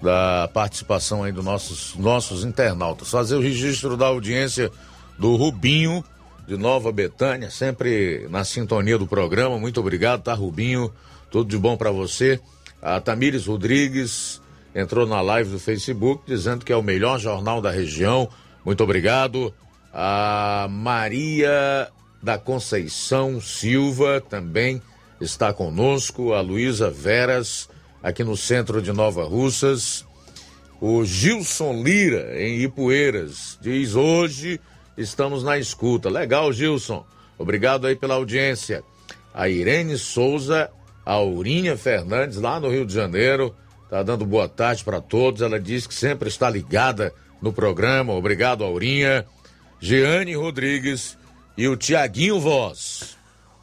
da 0.00 0.48
participação 0.54 1.22
aí 1.22 1.32
dos 1.32 1.44
nossos, 1.44 1.94
nossos 1.96 2.44
internautas. 2.44 3.10
Fazer 3.10 3.36
o 3.36 3.42
registro 3.42 3.94
da 3.94 4.06
audiência 4.06 4.70
do 5.18 5.36
Rubinho, 5.36 6.02
de 6.46 6.56
Nova 6.56 6.90
Betânia, 6.90 7.50
sempre 7.50 8.26
na 8.30 8.42
sintonia 8.42 8.96
do 8.96 9.06
programa. 9.06 9.58
Muito 9.58 9.80
obrigado, 9.80 10.22
tá, 10.22 10.32
Rubinho? 10.32 10.90
Tudo 11.30 11.50
de 11.50 11.58
bom 11.58 11.76
para 11.76 11.90
você. 11.90 12.40
A 12.80 12.98
Tamires 13.02 13.44
Rodrigues 13.44 14.40
entrou 14.74 15.06
na 15.06 15.20
live 15.20 15.50
do 15.50 15.58
Facebook 15.58 16.22
dizendo 16.26 16.64
que 16.64 16.72
é 16.72 16.76
o 16.76 16.82
melhor 16.82 17.18
jornal 17.18 17.60
da 17.60 17.70
região. 17.70 18.30
Muito 18.64 18.82
obrigado. 18.82 19.52
A 19.92 20.68
Maria 20.70 21.92
da 22.22 22.38
Conceição 22.38 23.40
Silva 23.40 24.20
também 24.20 24.82
está 25.20 25.52
conosco, 25.52 26.32
a 26.32 26.40
Luísa 26.40 26.90
Veras, 26.90 27.68
aqui 28.02 28.22
no 28.22 28.36
centro 28.36 28.80
de 28.80 28.92
Nova 28.92 29.24
Russas. 29.24 30.04
O 30.80 31.04
Gilson 31.04 31.82
Lira, 31.82 32.40
em 32.40 32.60
Ipueiras, 32.62 33.58
diz 33.60 33.94
hoje 33.94 34.60
estamos 34.96 35.42
na 35.42 35.58
escuta. 35.58 36.08
Legal, 36.08 36.52
Gilson. 36.52 37.04
Obrigado 37.36 37.86
aí 37.86 37.96
pela 37.96 38.14
audiência. 38.14 38.82
A 39.34 39.48
Irene 39.48 39.96
Souza, 39.96 40.70
a 41.04 41.12
Aurinha 41.14 41.76
Fernandes, 41.76 42.38
lá 42.38 42.60
no 42.60 42.68
Rio 42.68 42.86
de 42.86 42.94
Janeiro, 42.94 43.54
tá 43.90 44.02
dando 44.02 44.24
boa 44.24 44.48
tarde 44.48 44.84
para 44.84 45.00
todos. 45.00 45.42
Ela 45.42 45.58
diz 45.58 45.86
que 45.86 45.94
sempre 45.94 46.28
está 46.28 46.48
ligada 46.48 47.12
no 47.42 47.52
programa. 47.52 48.12
Obrigado, 48.12 48.64
Aurinha. 48.64 49.26
Jeane 49.80 50.34
Rodrigues 50.34 51.17
e 51.58 51.66
o 51.66 51.76
Tiaguinho 51.76 52.38
Voz. 52.38 53.18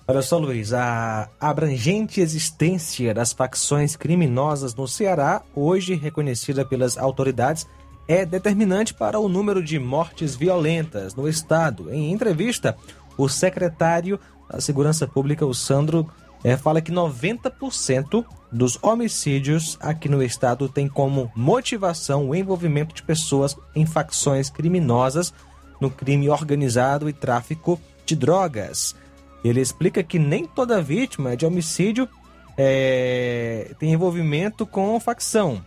Olha 0.06 0.22
só, 0.22 0.38
Luiz, 0.38 0.74
a 0.74 1.30
abrangente 1.40 2.20
existência 2.20 3.14
das 3.14 3.32
facções 3.32 3.96
criminosas 3.96 4.76
no 4.76 4.86
Ceará, 4.86 5.42
hoje 5.56 5.96
reconhecida 5.96 6.66
pelas 6.66 6.98
autoridades, 6.98 7.66
é 8.06 8.26
determinante 8.26 8.94
para 8.94 9.18
o 9.18 9.30
número 9.30 9.64
de 9.64 9.80
mortes 9.80 10.36
violentas 10.36 11.16
no 11.16 11.28
estado. 11.28 11.90
Em 11.90 12.12
entrevista, 12.12 12.78
o 13.18 13.30
secretário 13.30 14.20
da 14.52 14.60
Segurança 14.60 15.08
Pública, 15.08 15.46
o 15.46 15.54
Sandro, 15.54 16.08
é, 16.44 16.58
fala 16.58 16.82
que 16.82 16.92
90% 16.92 18.26
dos 18.52 18.78
homicídios 18.84 19.78
aqui 19.80 20.10
no 20.10 20.22
estado 20.22 20.68
tem 20.68 20.90
como 20.90 21.32
motivação 21.34 22.30
o 22.30 22.36
envolvimento 22.36 22.94
de 22.94 23.02
pessoas 23.02 23.58
em 23.74 23.86
facções 23.86 24.50
criminosas 24.50 25.34
no 25.86 25.92
crime 25.92 26.28
organizado 26.30 27.08
e 27.08 27.14
tráfico 27.14 27.80
de 28.06 28.16
drogas. 28.16 28.96
Ele 29.44 29.62
explica 29.62 30.02
que 30.02 30.18
nem 30.18 30.46
toda 30.48 30.82
vítima 30.82 31.38
de 31.38 31.46
homicídio 31.46 32.10
é, 32.58 33.72
tem 33.78 33.94
envolvimento 33.94 34.66
com 34.66 35.00
facção. 35.00 35.64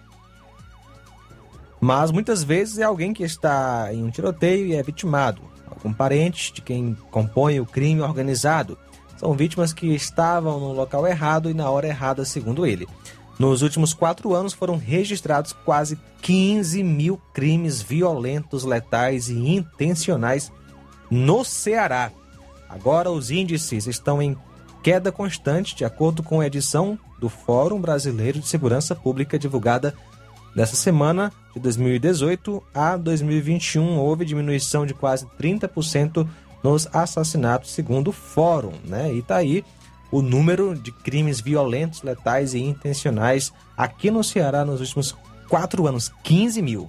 Mas 1.81 2.11
muitas 2.11 2.42
vezes 2.42 2.78
é 2.78 2.83
alguém 2.83 3.14
que 3.14 3.22
está 3.22 3.88
em 3.92 4.02
um 4.02 4.11
tiroteio 4.11 4.66
e 4.66 4.74
é 4.74 4.83
vitimado. 4.83 5.40
Algum 5.70 5.92
parente 5.92 6.52
de 6.52 6.61
quem 6.61 6.96
compõe 7.12 7.61
o 7.61 7.66
crime 7.66 8.00
organizado. 8.00 8.76
São 9.16 9.35
vítimas 9.35 9.72
que 9.72 9.94
estavam 9.94 10.59
no 10.59 10.72
local 10.72 11.07
errado 11.07 11.48
e 11.48 11.54
na 11.54 11.70
hora 11.70 11.87
errada, 11.87 12.24
segundo 12.24 12.66
ele. 12.66 12.88
Nos 13.38 13.62
últimos 13.62 13.94
quatro 13.94 14.35
anos 14.35 14.53
foram 14.53 14.77
registrados 14.77 15.53
quase 15.53 15.98
15 16.22 16.83
mil 16.83 17.20
crimes 17.33 17.81
violentos, 17.81 18.64
letais 18.64 19.29
e 19.29 19.35
intencionais 19.35 20.51
no 21.11 21.44
Ceará. 21.44 22.11
Agora, 22.68 23.11
os 23.11 23.31
índices 23.31 23.87
estão 23.87 24.20
em 24.20 24.37
queda 24.83 25.12
constante, 25.12 25.74
de 25.74 25.85
acordo 25.85 26.22
com 26.22 26.40
a 26.40 26.46
edição 26.46 26.98
do 27.18 27.29
Fórum 27.29 27.81
Brasileiro 27.81 28.40
de 28.40 28.48
Segurança 28.48 28.94
Pública 28.94 29.38
divulgada 29.38 29.94
nessa 30.55 30.77
semana 30.77 31.33
de 31.55 31.61
2018 31.61 32.62
a 32.74 32.96
2021. 32.96 33.98
Houve 33.98 34.24
diminuição 34.24 34.85
de 34.85 34.94
quase 34.94 35.27
30% 35.40 36.27
nos 36.62 36.88
assassinatos, 36.92 37.70
segundo 37.70 38.09
o 38.09 38.12
Fórum, 38.12 38.72
né? 38.85 39.12
E 39.12 39.22
tá 39.22 39.37
aí 39.37 39.64
o 40.11 40.23
número 40.23 40.75
de 40.75 40.90
crimes 40.90 41.40
violentos, 41.40 42.03
letais 42.03 42.55
e 42.55 42.59
intencionais 42.59 43.53
aqui 43.77 44.11
no 44.11 44.25
Ceará 44.25 44.64
nos 44.64 44.81
últimos 44.81 45.14
quatro 45.49 45.87
anos 45.87 46.11
15 46.23 46.62
mil. 46.62 46.88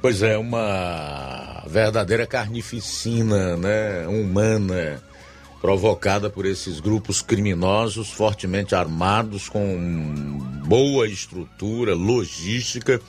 Pois 0.00 0.22
é, 0.22 0.36
uma 0.38 1.62
verdadeira 1.66 2.26
carnificina 2.26 3.56
né, 3.56 4.06
humana 4.08 5.02
provocada 5.60 6.30
por 6.30 6.46
esses 6.46 6.80
grupos 6.80 7.20
criminosos 7.20 8.10
fortemente 8.10 8.74
armados, 8.74 9.48
com 9.48 10.38
boa 10.64 11.06
estrutura, 11.06 11.94
logística, 11.94 13.00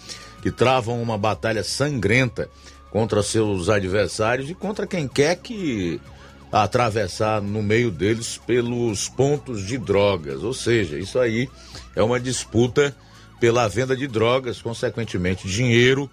que 0.41 0.51
travam 0.51 1.01
uma 1.01 1.17
batalha 1.17 1.63
sangrenta 1.63 2.49
contra 2.89 3.21
seus 3.21 3.69
adversários 3.69 4.49
e 4.49 4.55
contra 4.55 4.87
quem 4.87 5.07
quer 5.07 5.35
que 5.35 6.01
atravessar 6.51 7.41
no 7.41 7.61
meio 7.61 7.91
deles 7.91 8.39
pelos 8.45 9.07
pontos 9.07 9.65
de 9.65 9.77
drogas. 9.77 10.43
Ou 10.43 10.53
seja, 10.53 10.97
isso 10.97 11.19
aí 11.19 11.49
é 11.95 12.01
uma 12.01 12.19
disputa 12.19 12.95
pela 13.39 13.67
venda 13.67 13.95
de 13.95 14.07
drogas, 14.07 14.61
consequentemente 14.61 15.47
dinheiro 15.47 16.09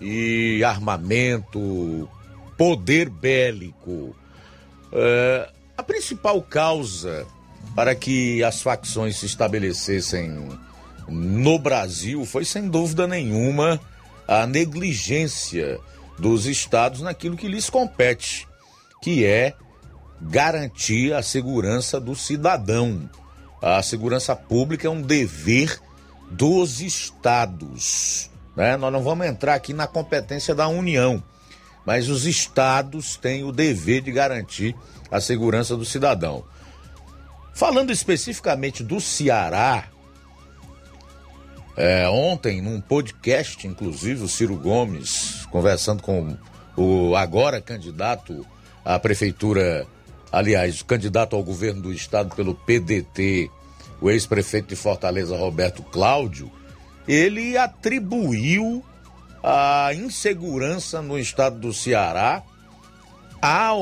e 0.00 0.62
armamento, 0.64 2.08
poder 2.56 3.08
bélico. 3.08 4.16
É, 4.92 5.50
a 5.76 5.82
principal 5.82 6.40
causa 6.42 7.26
para 7.74 7.94
que 7.94 8.42
as 8.42 8.62
facções 8.62 9.16
se 9.16 9.26
estabelecessem 9.26 10.48
no 11.08 11.58
Brasil 11.58 12.24
foi, 12.24 12.44
sem 12.44 12.68
dúvida 12.68 13.06
nenhuma, 13.06 13.80
a 14.26 14.46
negligência 14.46 15.78
dos 16.18 16.46
estados 16.46 17.00
naquilo 17.00 17.36
que 17.36 17.46
lhes 17.46 17.70
compete, 17.70 18.47
que 19.00 19.24
é 19.24 19.54
garantir 20.20 21.12
a 21.14 21.22
segurança 21.22 22.00
do 22.00 22.14
cidadão. 22.14 23.08
A 23.62 23.82
segurança 23.82 24.34
pública 24.34 24.86
é 24.86 24.90
um 24.90 25.02
dever 25.02 25.80
dos 26.30 26.80
estados. 26.80 28.30
Né? 28.56 28.76
Nós 28.76 28.92
não 28.92 29.02
vamos 29.02 29.26
entrar 29.26 29.54
aqui 29.54 29.72
na 29.72 29.86
competência 29.86 30.54
da 30.54 30.68
União, 30.68 31.22
mas 31.86 32.08
os 32.08 32.26
estados 32.26 33.16
têm 33.16 33.44
o 33.44 33.52
dever 33.52 34.02
de 34.02 34.12
garantir 34.12 34.74
a 35.10 35.20
segurança 35.20 35.76
do 35.76 35.84
cidadão. 35.84 36.44
Falando 37.54 37.90
especificamente 37.90 38.84
do 38.84 39.00
Ceará, 39.00 39.88
é, 41.76 42.08
ontem, 42.08 42.60
num 42.60 42.80
podcast, 42.80 43.66
inclusive, 43.66 44.24
o 44.24 44.28
Ciro 44.28 44.56
Gomes, 44.56 45.46
conversando 45.50 46.02
com 46.02 46.36
o 46.76 47.14
agora 47.14 47.60
candidato 47.60 48.44
à 48.84 48.98
prefeitura 48.98 49.86
aliás, 50.32 50.82
candidato 50.82 51.34
ao 51.34 51.42
governo 51.42 51.82
do 51.82 51.92
estado 51.92 52.34
pelo 52.34 52.54
PDT, 52.54 53.50
o 54.00 54.10
ex-prefeito 54.10 54.68
de 54.68 54.76
Fortaleza, 54.76 55.36
Roberto 55.36 55.82
Cláudio, 55.82 56.50
ele 57.06 57.56
atribuiu 57.56 58.84
a 59.42 59.90
insegurança 59.94 61.00
no 61.00 61.18
estado 61.18 61.58
do 61.58 61.72
Ceará 61.72 62.42
ao 63.40 63.80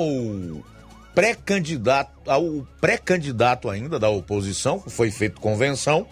pré-candidato, 1.15 2.31
ao 2.31 2.67
pré-candidato 2.81 3.69
ainda 3.69 3.99
da 3.99 4.09
oposição, 4.09 4.79
que 4.79 4.91
foi 4.91 5.11
feito 5.11 5.41
convenção, 5.41 6.07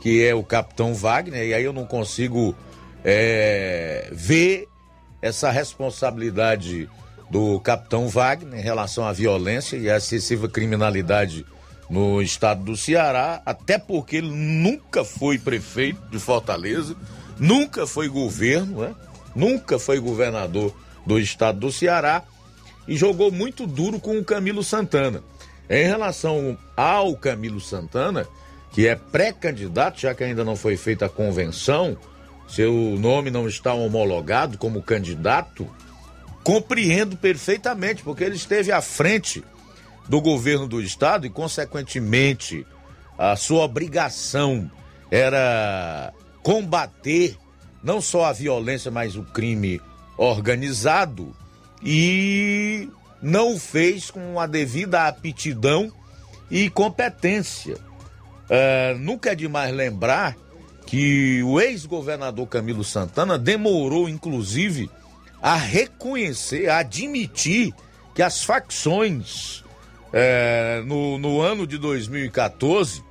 que 0.00 0.24
é 0.24 0.34
o 0.34 0.42
capitão 0.42 0.94
Wagner, 0.94 1.46
e 1.46 1.54
aí 1.54 1.64
eu 1.64 1.72
não 1.72 1.84
consigo 1.84 2.56
é, 3.04 4.08
ver 4.12 4.68
essa 5.20 5.50
responsabilidade 5.50 6.88
do 7.30 7.60
capitão 7.60 8.08
Wagner 8.08 8.58
em 8.58 8.62
relação 8.62 9.06
à 9.06 9.12
violência 9.12 9.76
e 9.76 9.90
à 9.90 9.96
excessiva 9.96 10.48
criminalidade 10.48 11.44
no 11.88 12.20
estado 12.20 12.64
do 12.64 12.76
Ceará, 12.76 13.42
até 13.44 13.78
porque 13.78 14.16
ele 14.16 14.30
nunca 14.30 15.04
foi 15.04 15.38
prefeito 15.38 16.00
de 16.10 16.18
Fortaleza, 16.18 16.94
nunca 17.38 17.86
foi 17.86 18.08
governo, 18.08 18.82
né? 18.82 18.94
nunca 19.34 19.78
foi 19.78 19.98
governador 19.98 20.74
do 21.06 21.18
estado 21.18 21.60
do 21.60 21.72
Ceará 21.72 22.22
e 22.86 22.96
jogou 22.96 23.30
muito 23.30 23.66
duro 23.66 23.98
com 23.98 24.18
o 24.18 24.24
Camilo 24.24 24.62
Santana. 24.62 25.22
Em 25.68 25.84
relação 25.84 26.56
ao 26.76 27.14
Camilo 27.16 27.60
Santana, 27.60 28.26
que 28.72 28.86
é 28.86 28.94
pré-candidato, 28.94 30.00
já 30.00 30.14
que 30.14 30.24
ainda 30.24 30.44
não 30.44 30.56
foi 30.56 30.76
feita 30.76 31.06
a 31.06 31.10
convenção, 31.10 31.96
seu 32.48 32.72
nome 32.98 33.30
não 33.30 33.46
está 33.46 33.74
homologado 33.74 34.56
como 34.56 34.82
candidato, 34.82 35.68
compreendo 36.48 37.14
perfeitamente, 37.14 38.02
porque 38.02 38.24
ele 38.24 38.36
esteve 38.36 38.72
à 38.72 38.80
frente 38.80 39.44
do 40.08 40.18
governo 40.18 40.66
do 40.66 40.80
estado 40.80 41.26
e, 41.26 41.30
consequentemente, 41.30 42.66
a 43.18 43.36
sua 43.36 43.64
obrigação 43.64 44.70
era 45.10 46.10
combater 46.42 47.36
não 47.82 48.00
só 48.00 48.24
a 48.24 48.32
violência, 48.32 48.90
mas 48.90 49.14
o 49.14 49.24
crime 49.24 49.78
organizado 50.16 51.36
e 51.84 52.88
não 53.20 53.52
o 53.52 53.58
fez 53.58 54.10
com 54.10 54.40
a 54.40 54.46
devida 54.46 55.06
aptidão 55.06 55.92
e 56.50 56.70
competência. 56.70 57.74
Uh, 57.74 58.98
nunca 58.98 59.32
é 59.32 59.34
demais 59.34 59.74
lembrar 59.74 60.34
que 60.86 61.42
o 61.42 61.60
ex-governador 61.60 62.46
Camilo 62.46 62.84
Santana 62.84 63.36
demorou, 63.36 64.08
inclusive, 64.08 64.90
a 65.40 65.54
reconhecer, 65.56 66.68
a 66.68 66.78
admitir 66.78 67.72
que 68.14 68.22
as 68.22 68.42
facções 68.42 69.64
é, 70.12 70.82
no, 70.84 71.18
no 71.18 71.40
ano 71.40 71.66
de 71.66 71.78
2014, 71.78 73.04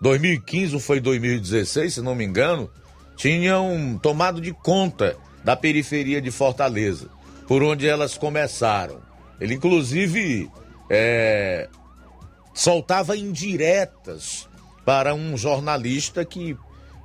2015 0.00 0.74
ou 0.74 0.80
foi 0.80 1.00
2016, 1.00 1.94
se 1.94 2.00
não 2.00 2.14
me 2.14 2.24
engano, 2.24 2.70
tinham 3.16 3.98
tomado 4.00 4.40
de 4.40 4.52
conta 4.52 5.16
da 5.44 5.56
periferia 5.56 6.20
de 6.22 6.30
Fortaleza, 6.30 7.08
por 7.46 7.62
onde 7.62 7.88
elas 7.88 8.16
começaram. 8.16 9.00
Ele, 9.40 9.54
inclusive, 9.54 10.50
é, 10.88 11.68
soltava 12.54 13.16
indiretas 13.16 14.48
para 14.84 15.14
um 15.14 15.36
jornalista 15.36 16.24
que, 16.24 16.56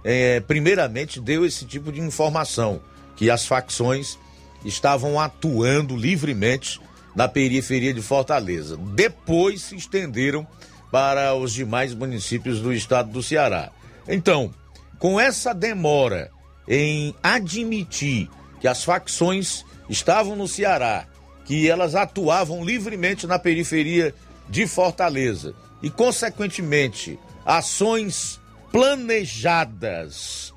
é, 0.04 0.40
primeiramente, 0.40 1.20
deu 1.20 1.46
esse 1.46 1.66
tipo 1.66 1.92
de 1.92 2.00
informação 2.00 2.82
que 3.16 3.30
as 3.30 3.46
facções 3.46 4.18
estavam 4.66 5.20
atuando 5.20 5.96
livremente 5.96 6.80
na 7.16 7.28
periferia 7.28 7.94
de 7.94 8.02
Fortaleza. 8.02 8.78
Depois 8.78 9.62
se 9.62 9.76
estenderam 9.76 10.48
para 10.92 11.34
os 11.34 11.54
demais 11.54 11.94
municípios 11.94 12.60
do 12.60 12.74
estado 12.74 13.12
do 13.12 13.24
Ceará. 13.24 13.72
Então, 14.08 14.54
com 15.00 15.20
essa 15.20 15.54
demora 15.54 16.32
em 16.68 17.14
admitir 17.22 18.30
que 18.60 18.68
as 18.68 18.84
facções 18.84 19.66
estavam 19.90 20.36
no 20.36 20.48
Ceará, 20.48 21.06
que 21.46 21.70
elas 21.70 21.96
atuavam 21.96 22.64
livremente 22.64 23.28
na 23.28 23.38
periferia 23.38 24.14
de 24.50 24.66
Fortaleza 24.66 25.54
e, 25.82 25.90
consequentemente, 25.90 27.20
ações 27.46 28.40
planejadas 28.72 30.54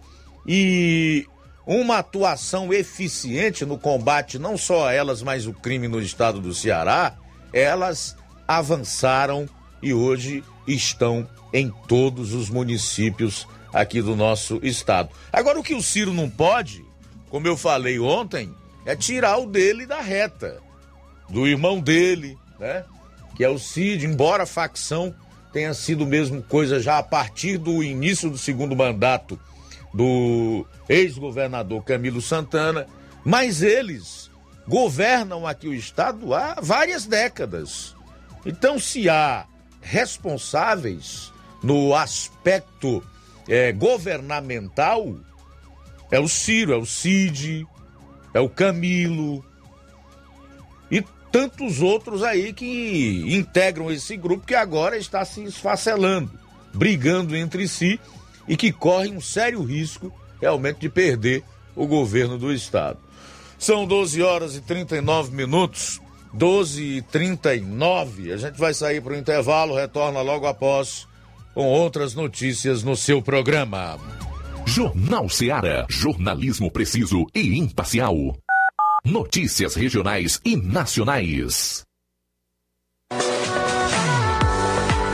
e 0.46 1.26
uma 1.66 1.98
atuação 1.98 2.72
eficiente 2.72 3.64
no 3.66 3.76
combate 3.76 4.38
não 4.38 4.56
só 4.56 4.88
a 4.88 4.92
elas, 4.92 5.20
mas 5.20 5.46
o 5.46 5.52
crime 5.52 5.88
no 5.88 6.00
estado 6.00 6.40
do 6.40 6.54
Ceará, 6.54 7.16
elas 7.52 8.16
avançaram 8.46 9.48
e 9.82 9.92
hoje 9.92 10.44
estão 10.66 11.28
em 11.52 11.72
todos 11.88 12.32
os 12.32 12.48
municípios 12.48 13.48
aqui 13.72 14.00
do 14.00 14.14
nosso 14.14 14.60
estado. 14.62 15.10
Agora, 15.32 15.58
o 15.58 15.62
que 15.62 15.74
o 15.74 15.82
Ciro 15.82 16.12
não 16.12 16.30
pode, 16.30 16.84
como 17.28 17.48
eu 17.48 17.56
falei 17.56 17.98
ontem, 17.98 18.54
é 18.84 18.94
tirar 18.94 19.38
o 19.38 19.46
dele 19.46 19.84
da 19.84 20.00
reta, 20.00 20.60
do 21.28 21.46
irmão 21.46 21.80
dele, 21.80 22.38
né? 22.58 22.84
Que 23.34 23.44
é 23.44 23.48
o 23.48 23.58
Cid, 23.58 24.06
embora 24.06 24.44
a 24.44 24.46
facção 24.46 25.14
tenha 25.52 25.74
sido 25.74 26.06
mesmo 26.06 26.42
coisa 26.42 26.78
já 26.80 26.98
a 26.98 27.02
partir 27.02 27.58
do 27.58 27.82
início 27.82 28.30
do 28.30 28.38
segundo 28.38 28.76
mandato 28.76 29.38
do 29.96 30.66
ex-governador 30.90 31.82
Camilo 31.82 32.20
Santana, 32.20 32.86
mas 33.24 33.62
eles 33.62 34.30
governam 34.68 35.46
aqui 35.46 35.66
o 35.66 35.74
estado 35.74 36.34
há 36.34 36.58
várias 36.60 37.06
décadas. 37.06 37.96
Então, 38.44 38.78
se 38.78 39.08
há 39.08 39.46
responsáveis 39.80 41.32
no 41.62 41.94
aspecto 41.94 43.02
é, 43.48 43.72
governamental, 43.72 45.16
é 46.10 46.20
o 46.20 46.28
Ciro, 46.28 46.74
é 46.74 46.76
o 46.76 46.84
Cid, 46.84 47.66
é 48.34 48.40
o 48.40 48.50
Camilo 48.50 49.42
e 50.90 51.02
tantos 51.32 51.80
outros 51.80 52.22
aí 52.22 52.52
que 52.52 53.34
integram 53.34 53.90
esse 53.90 54.14
grupo 54.16 54.46
que 54.46 54.54
agora 54.54 54.98
está 54.98 55.24
se 55.24 55.42
esfacelando, 55.42 56.30
brigando 56.74 57.34
entre 57.34 57.66
si 57.66 57.98
e 58.48 58.56
que 58.56 58.72
corre 58.72 59.10
um 59.10 59.20
sério 59.20 59.62
risco 59.62 60.12
realmente 60.40 60.80
de 60.80 60.88
perder 60.88 61.42
o 61.74 61.86
governo 61.86 62.38
do 62.38 62.52
estado. 62.52 62.98
São 63.58 63.86
12 63.86 64.22
horas 64.22 64.54
e 64.54 64.60
39 64.60 65.34
minutos, 65.34 66.00
12 66.32 66.82
e 66.82 67.02
39. 67.02 68.32
A 68.32 68.36
gente 68.36 68.58
vai 68.58 68.74
sair 68.74 69.00
para 69.00 69.14
o 69.14 69.16
intervalo, 69.16 69.74
retorna 69.74 70.20
logo 70.20 70.46
após 70.46 71.06
com 71.54 71.64
outras 71.64 72.14
notícias 72.14 72.82
no 72.82 72.94
seu 72.96 73.22
programa. 73.22 73.98
Jornal 74.66 75.28
Seara. 75.28 75.86
Jornalismo 75.88 76.70
preciso 76.70 77.24
e 77.34 77.58
imparcial. 77.58 78.14
Notícias 79.04 79.74
regionais 79.74 80.40
e 80.44 80.56
nacionais. 80.56 81.85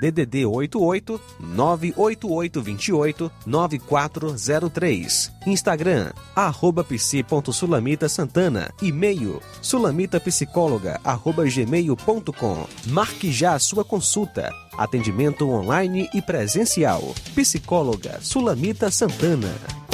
DDD 0.00 0.46
88 0.46 1.20
98828 1.40 3.30
9403. 3.46 5.32
Instagram, 5.46 6.12
arroba 6.34 6.84
psi.sulamita 6.84 8.08
Santana. 8.08 8.70
E-mail, 8.82 9.40
sulamitapsicóloga. 9.62 11.00
Marque 12.86 13.32
já 13.32 13.54
a 13.54 13.58
sua 13.58 13.84
consulta. 13.84 14.50
Atendimento 14.76 15.48
online 15.48 16.08
e 16.12 16.20
presencial. 16.20 17.14
Psicóloga 17.34 18.18
Sulamita 18.20 18.90
Santana. 18.90 19.85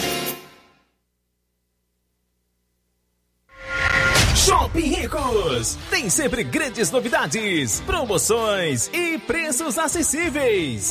Tem 5.90 6.10
sempre 6.10 6.44
grandes 6.44 6.90
novidades, 6.90 7.80
promoções 7.86 8.90
e 8.92 9.18
preços 9.18 9.78
acessíveis. 9.78 10.90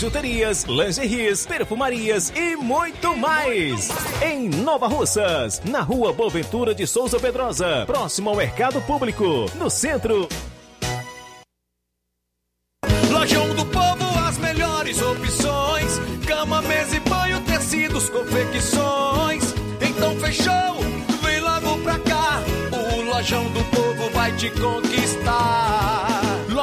bijuterias, 0.01 0.63
lingeries, 0.63 1.45
perfumarias 1.45 2.33
e 2.35 2.55
muito 2.55 3.15
mais. 3.15 3.87
Em 4.19 4.49
Nova 4.49 4.87
Russas, 4.87 5.61
na 5.63 5.81
rua 5.81 6.11
Boaventura 6.11 6.73
de 6.73 6.87
Souza 6.87 7.19
Pedrosa, 7.19 7.83
próximo 7.85 8.31
ao 8.31 8.35
Mercado 8.35 8.81
Público, 8.81 9.45
no 9.59 9.69
centro. 9.69 10.27
Lojão 13.11 13.53
do 13.53 13.63
Povo, 13.67 14.19
as 14.27 14.39
melhores 14.39 14.99
opções: 14.99 15.99
cama, 16.25 16.63
mesa 16.63 16.95
e 16.95 16.99
banho, 17.01 17.39
tecidos, 17.41 18.09
confecções. 18.09 19.53
Então 19.87 20.15
fechou, 20.15 20.79
vem 21.21 21.39
logo 21.41 21.77
pra 21.83 21.99
cá. 21.99 22.41
O 22.71 23.01
Lojão 23.03 23.43
do 23.51 23.63
Povo 23.65 24.09
vai 24.15 24.35
te 24.35 24.49
conquistar. 24.49 25.10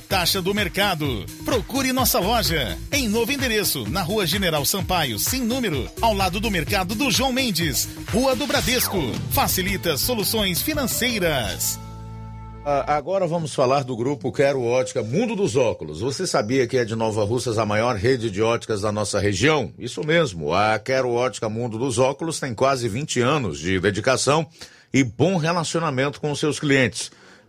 taxa 0.00 0.40
do 0.40 0.54
mercado. 0.54 1.26
Procure 1.44 1.92
nossa 1.92 2.18
loja 2.18 2.78
em 2.90 3.08
novo 3.08 3.32
endereço, 3.32 3.88
na 3.88 4.02
Rua 4.02 4.26
General 4.26 4.64
Sampaio, 4.64 5.18
sem 5.18 5.40
número, 5.42 5.88
ao 6.00 6.14
lado 6.14 6.40
do 6.40 6.50
mercado 6.50 6.94
do 6.94 7.10
João 7.10 7.32
Mendes, 7.32 7.88
Rua 8.10 8.34
do 8.34 8.46
Bradesco. 8.46 8.98
Facilita 9.30 9.96
soluções 9.96 10.62
financeiras. 10.62 11.78
Ah, 12.64 12.96
Agora 12.96 13.26
vamos 13.26 13.52
falar 13.52 13.82
do 13.82 13.96
grupo 13.96 14.30
Quero 14.30 14.62
Ótica 14.62 15.02
Mundo 15.02 15.34
dos 15.34 15.56
Óculos. 15.56 16.00
Você 16.00 16.28
sabia 16.28 16.64
que 16.66 16.76
é 16.76 16.84
de 16.84 16.94
Nova 16.94 17.24
Russas 17.24 17.58
a 17.58 17.66
maior 17.66 17.96
rede 17.96 18.30
de 18.30 18.40
óticas 18.40 18.82
da 18.82 18.92
nossa 18.92 19.18
região? 19.18 19.72
Isso 19.76 20.06
mesmo, 20.06 20.54
a 20.54 20.78
Quero 20.78 21.10
Ótica 21.10 21.48
Mundo 21.48 21.76
dos 21.76 21.98
Óculos 21.98 22.38
tem 22.38 22.54
quase 22.54 22.88
20 22.88 23.20
anos 23.20 23.58
de 23.58 23.80
dedicação 23.80 24.46
e 24.94 25.02
bom 25.02 25.36
relacionamento 25.36 26.20
com 26.20 26.32
seus 26.36 26.60
clientes. 26.60 27.10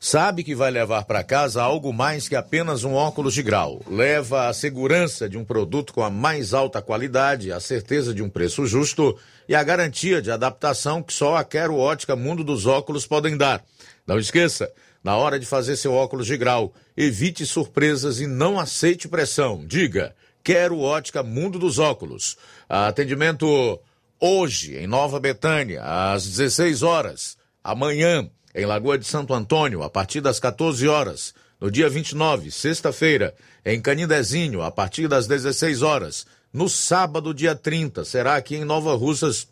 sabe 0.00 0.44
que 0.44 0.54
vai 0.54 0.70
levar 0.70 1.04
para 1.04 1.24
casa 1.24 1.62
algo 1.62 1.92
mais 1.92 2.28
que 2.28 2.36
apenas 2.36 2.84
um 2.84 2.94
óculos 2.94 3.34
de 3.34 3.42
grau. 3.42 3.80
Leva 3.88 4.48
a 4.48 4.52
segurança 4.52 5.28
de 5.28 5.38
um 5.38 5.44
produto 5.44 5.92
com 5.92 6.02
a 6.02 6.10
mais 6.10 6.54
alta 6.54 6.82
qualidade, 6.82 7.52
a 7.52 7.60
certeza 7.60 8.14
de 8.14 8.22
um 8.22 8.28
preço 8.28 8.66
justo 8.66 9.18
e 9.48 9.54
a 9.54 9.62
garantia 9.62 10.20
de 10.20 10.30
adaptação 10.30 11.02
que 11.02 11.12
só 11.12 11.36
a 11.36 11.44
Quero 11.44 11.76
Ótica 11.76 12.16
Mundo 12.16 12.42
dos 12.42 12.66
Óculos 12.66 13.06
podem 13.06 13.36
dar. 13.36 13.64
Não 14.06 14.18
esqueça, 14.18 14.70
na 15.02 15.16
hora 15.16 15.38
de 15.38 15.46
fazer 15.46 15.76
seu 15.76 15.92
óculos 15.92 16.26
de 16.26 16.36
grau, 16.36 16.74
evite 16.96 17.46
surpresas 17.46 18.20
e 18.20 18.26
não 18.26 18.58
aceite 18.58 19.06
pressão. 19.06 19.64
Diga, 19.64 20.14
Quero 20.42 20.80
Ótica 20.80 21.22
Mundo 21.22 21.58
dos 21.58 21.78
Óculos. 21.78 22.36
Atendimento 22.68 23.80
hoje 24.20 24.76
em 24.76 24.86
Nova 24.86 25.20
Betânia, 25.20 25.82
às 25.82 26.26
16 26.26 26.82
horas. 26.82 27.36
Amanhã, 27.62 28.28
em 28.56 28.64
Lagoa 28.64 28.96
de 28.98 29.06
Santo 29.06 29.34
Antônio, 29.34 29.82
a 29.82 29.90
partir 29.90 30.22
das 30.22 30.40
14 30.40 30.88
horas. 30.88 31.34
No 31.60 31.70
dia 31.70 31.90
29, 31.90 32.50
sexta-feira, 32.50 33.34
em 33.64 33.80
Canindezinho, 33.80 34.62
a 34.62 34.70
partir 34.70 35.08
das 35.08 35.26
16 35.26 35.82
horas. 35.82 36.26
No 36.52 36.68
sábado, 36.68 37.34
dia 37.34 37.54
30, 37.54 38.02
será 38.04 38.36
aqui 38.36 38.56
em 38.56 38.64
Nova 38.64 38.94
Russas, 38.94 39.46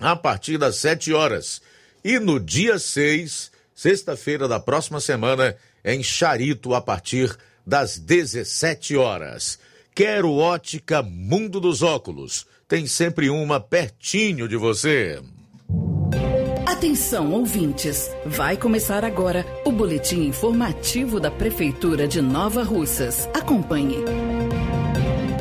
a 0.00 0.14
partir 0.14 0.58
das 0.58 0.76
7 0.76 1.12
horas. 1.12 1.60
E 2.04 2.20
no 2.20 2.38
dia 2.38 2.78
6, 2.78 3.50
sexta-feira 3.74 4.46
da 4.46 4.60
próxima 4.60 5.00
semana, 5.00 5.56
em 5.84 6.02
Charito, 6.02 6.72
a 6.72 6.80
partir 6.80 7.36
das 7.66 7.98
17 7.98 8.96
horas. 8.96 9.58
Quero 9.92 10.32
ótica 10.34 11.02
Mundo 11.02 11.58
dos 11.58 11.82
Óculos. 11.82 12.46
Tem 12.68 12.86
sempre 12.86 13.28
uma 13.28 13.58
pertinho 13.58 14.48
de 14.48 14.56
você. 14.56 15.20
Atenção, 16.76 17.32
ouvintes! 17.32 18.14
Vai 18.26 18.54
começar 18.54 19.02
agora 19.02 19.46
o 19.64 19.72
boletim 19.72 20.26
informativo 20.26 21.18
da 21.18 21.30
Prefeitura 21.30 22.06
de 22.06 22.20
Nova 22.20 22.62
Russas. 22.62 23.26
Acompanhe. 23.32 23.96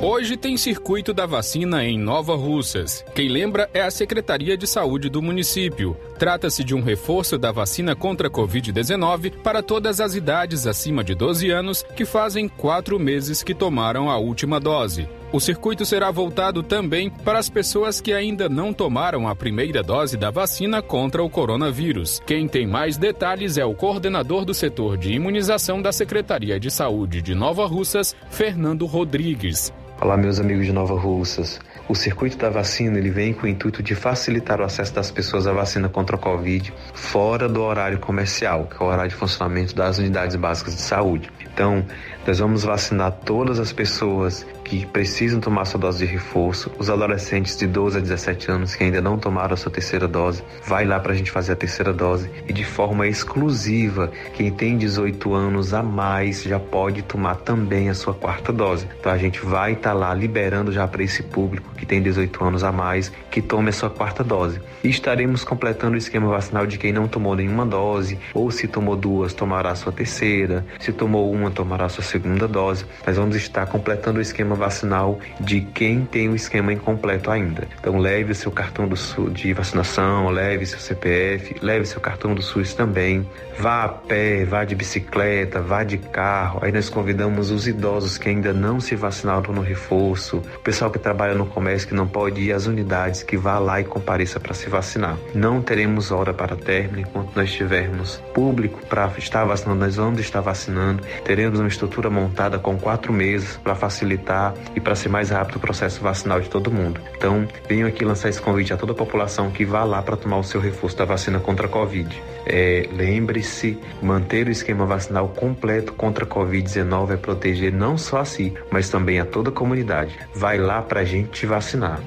Hoje 0.01 0.37
tem 0.37 0.55
circuito 0.55 1.13
da 1.13 1.25
vacina 1.25 1.83
em 1.83 1.99
Nova 1.99 2.37
Russas. 2.37 3.03
Quem 3.13 3.27
lembra 3.27 3.69
é 3.73 3.81
a 3.81 3.91
Secretaria 3.91 4.57
de 4.57 4.65
Saúde 4.65 5.09
do 5.09 5.21
município. 5.21 5.97
Trata-se 6.17 6.63
de 6.63 6.73
um 6.73 6.81
reforço 6.81 7.37
da 7.37 7.51
vacina 7.51 7.97
contra 7.97 8.29
a 8.29 8.31
Covid-19 8.31 9.41
para 9.43 9.61
todas 9.61 9.99
as 9.99 10.15
idades 10.15 10.65
acima 10.65 11.03
de 11.03 11.13
12 11.13 11.49
anos 11.49 11.83
que 11.97 12.05
fazem 12.05 12.47
quatro 12.47 12.97
meses 12.97 13.43
que 13.43 13.53
tomaram 13.53 14.09
a 14.09 14.17
última 14.17 14.57
dose. 14.57 15.05
O 15.35 15.39
circuito 15.41 15.85
será 15.85 16.09
voltado 16.11 16.63
também 16.63 17.09
para 17.09 17.37
as 17.37 17.49
pessoas 17.49 17.99
que 17.99 18.13
ainda 18.13 18.47
não 18.47 18.71
tomaram 18.71 19.27
a 19.27 19.35
primeira 19.35 19.83
dose 19.83 20.15
da 20.15 20.31
vacina 20.31 20.81
contra 20.81 21.21
o 21.21 21.29
coronavírus. 21.29 22.21
Quem 22.25 22.47
tem 22.47 22.65
mais 22.65 22.95
detalhes 22.95 23.57
é 23.57 23.65
o 23.65 23.75
coordenador 23.75 24.45
do 24.45 24.53
setor 24.53 24.97
de 24.97 25.11
imunização 25.11 25.81
da 25.81 25.91
Secretaria 25.91 26.57
de 26.57 26.71
Saúde 26.71 27.21
de 27.21 27.35
Nova 27.35 27.65
Russas, 27.65 28.15
Fernando 28.29 28.85
Rodrigues. 28.85 29.73
Olá, 30.01 30.15
meus 30.15 30.39
amigos 30.39 30.65
de 30.65 30.71
Nova 30.71 30.97
Russas. 30.97 31.59
O 31.89 31.95
circuito 31.95 32.37
da 32.37 32.49
vacina 32.49 32.97
ele 32.97 33.09
vem 33.09 33.33
com 33.33 33.45
o 33.45 33.49
intuito 33.49 33.83
de 33.83 33.93
facilitar 33.93 34.61
o 34.61 34.63
acesso 34.63 34.93
das 34.93 35.11
pessoas 35.11 35.47
à 35.47 35.51
vacina 35.51 35.89
contra 35.89 36.15
a 36.15 36.19
Covid 36.19 36.73
fora 36.93 37.49
do 37.49 37.61
horário 37.61 37.99
comercial, 37.99 38.67
que 38.67 38.81
é 38.81 38.85
o 38.85 38.89
horário 38.89 39.09
de 39.09 39.15
funcionamento 39.15 39.75
das 39.75 39.97
unidades 39.97 40.37
básicas 40.37 40.75
de 40.75 40.81
saúde. 40.81 41.29
Então, 41.53 41.85
nós 42.25 42.39
vamos 42.39 42.63
vacinar 42.63 43.11
todas 43.11 43.59
as 43.59 43.71
pessoas 43.71 44.45
que 44.63 44.83
precisam 44.85 45.39
tomar 45.39 45.65
sua 45.65 45.79
dose 45.79 46.05
de 46.05 46.11
reforço, 46.11 46.71
os 46.79 46.89
adolescentes 46.89 47.55
de 47.55 47.67
12 47.67 47.99
a 47.99 48.01
17 48.01 48.51
anos 48.51 48.75
que 48.75 48.83
ainda 48.83 48.99
não 48.99 49.17
tomaram 49.17 49.53
a 49.53 49.57
sua 49.57 49.71
terceira 49.71 50.07
dose, 50.07 50.43
vai 50.65 50.85
lá 50.85 50.99
para 50.99 51.13
a 51.13 51.15
gente 51.15 51.29
fazer 51.29 51.51
a 51.51 51.55
terceira 51.55 51.93
dose 51.93 52.29
e 52.47 52.51
de 52.51 52.63
forma 52.63 53.07
exclusiva, 53.07 54.11
quem 54.33 54.51
tem 54.51 54.75
18 54.75 55.33
anos 55.33 55.73
a 55.73 55.83
mais 55.83 56.41
já 56.41 56.59
pode 56.59 57.03
tomar 57.03 57.35
também 57.35 57.89
a 57.89 57.93
sua 57.93 58.13
quarta 58.13 58.51
dose. 58.51 58.87
Então 58.99 59.11
a 59.11 59.17
gente 59.17 59.45
vai 59.45 59.73
estar 59.73 59.91
tá 59.91 59.93
lá 59.93 60.13
liberando 60.13 60.71
já 60.71 60.87
para 60.87 61.03
esse 61.03 61.21
público 61.21 61.69
que 61.75 61.85
tem 61.85 62.01
18 62.01 62.43
anos 62.43 62.63
a 62.63 62.71
mais 62.71 63.11
que 63.29 63.41
tome 63.41 63.69
a 63.69 63.73
sua 63.73 63.89
quarta 63.89 64.23
dose. 64.23 64.59
E 64.83 64.89
estaremos 64.89 65.43
completando 65.43 65.93
o 65.93 65.97
esquema 65.97 66.27
vacinal 66.27 66.65
de 66.65 66.79
quem 66.79 66.91
não 66.91 67.07
tomou 67.07 67.35
nenhuma 67.35 67.65
dose 67.65 68.17
ou 68.33 68.49
se 68.49 68.67
tomou 68.67 68.95
duas 68.95 69.33
tomará 69.33 69.71
a 69.71 69.75
sua 69.75 69.91
terceira, 69.91 70.65
se 70.79 70.91
tomou 70.91 71.31
uma 71.31 71.51
tomará 71.51 71.85
a 71.85 71.89
sua 71.89 72.03
segunda 72.15 72.47
dose. 72.47 72.85
Nós 73.05 73.17
vamos 73.17 73.35
estar 73.35 73.65
completando 73.65 74.19
o 74.19 74.21
esquema 74.21 74.55
vacinal 74.55 75.19
de 75.39 75.59
quem 75.59 76.05
tem 76.05 76.29
o 76.29 76.35
esquema 76.35 76.71
incompleto 76.71 77.29
ainda. 77.29 77.67
Então 77.77 77.97
leve 77.97 78.31
o 78.31 78.35
seu 78.35 78.51
cartão 78.51 78.87
do 78.87 78.95
SUS 78.95 79.33
de 79.33 79.51
vacinação, 79.51 80.29
leve 80.29 80.65
seu 80.65 80.79
CPF, 80.79 81.57
leve 81.61 81.85
seu 81.85 81.99
cartão 81.99 82.33
do 82.33 82.41
SUS 82.41 82.73
também. 82.73 83.27
Vá 83.59 83.83
a 83.83 83.89
pé, 83.89 84.45
vá 84.45 84.63
de 84.63 84.75
bicicleta, 84.75 85.61
vá 85.61 85.83
de 85.83 85.97
carro. 85.97 86.59
Aí 86.61 86.71
nós 86.71 86.89
convidamos 86.89 87.51
os 87.51 87.67
idosos 87.67 88.17
que 88.17 88.29
ainda 88.29 88.53
não 88.53 88.79
se 88.79 88.95
vacinaram 88.95 89.53
no 89.53 89.61
reforço, 89.61 90.37
o 90.37 90.59
pessoal 90.59 90.89
que 90.89 90.99
trabalha 90.99 91.35
no 91.35 91.45
comércio 91.45 91.87
que 91.87 91.93
não 91.93 92.07
pode 92.07 92.41
ir 92.41 92.53
às 92.53 92.65
unidades, 92.65 93.23
que 93.23 93.35
vá 93.35 93.59
lá 93.59 93.81
e 93.81 93.83
compareça 93.83 94.39
para 94.39 94.53
se 94.53 94.69
vacinar. 94.69 95.17
Não 95.33 95.61
teremos 95.61 96.11
hora 96.11 96.33
para 96.33 96.55
término 96.55 96.99
enquanto 96.99 97.35
nós 97.35 97.51
tivermos 97.51 98.17
público 98.33 98.79
para 98.87 99.11
estar 99.17 99.43
vacinando, 99.43 99.81
nós 99.81 99.95
vamos 99.95 100.19
estar 100.21 100.41
vacinando. 100.41 101.03
Teremos 101.23 101.59
uma 101.59 101.67
estrutura 101.67 102.04
montada 102.09 102.59
com 102.59 102.77
quatro 102.77 103.11
meses 103.11 103.57
para 103.57 103.75
facilitar 103.75 104.53
e 104.75 104.79
para 104.79 104.95
ser 104.95 105.09
mais 105.09 105.29
rápido 105.29 105.57
o 105.57 105.59
processo 105.59 106.01
vacinal 106.01 106.39
de 106.39 106.49
todo 106.49 106.71
mundo. 106.71 106.99
Então, 107.15 107.47
venho 107.67 107.87
aqui 107.87 108.03
lançar 108.03 108.29
esse 108.29 108.41
convite 108.41 108.73
a 108.73 108.77
toda 108.77 108.91
a 108.91 108.95
população 108.95 109.51
que 109.51 109.65
vá 109.65 109.83
lá 109.83 110.01
para 110.01 110.17
tomar 110.17 110.37
o 110.37 110.43
seu 110.43 110.59
reforço 110.59 110.97
da 110.97 111.05
vacina 111.05 111.39
contra 111.39 111.67
a 111.67 111.69
Covid. 111.69 112.21
É, 112.45 112.87
Lembre-se, 112.91 113.77
manter 114.01 114.47
o 114.47 114.51
esquema 114.51 114.85
vacinal 114.85 115.27
completo 115.29 115.93
contra 115.93 116.25
a 116.25 116.27
Covid-19 116.27 117.11
é 117.11 117.17
proteger 117.17 117.73
não 117.73 117.97
só 117.97 118.19
a 118.19 118.25
si, 118.25 118.53
mas 118.71 118.89
também 118.89 119.19
a 119.19 119.25
toda 119.25 119.49
a 119.49 119.53
comunidade. 119.53 120.17
Vai 120.33 120.57
lá 120.57 120.81
para 120.81 121.01
a 121.01 121.05
gente 121.05 121.29
te 121.29 121.45
vacinar. 121.45 121.99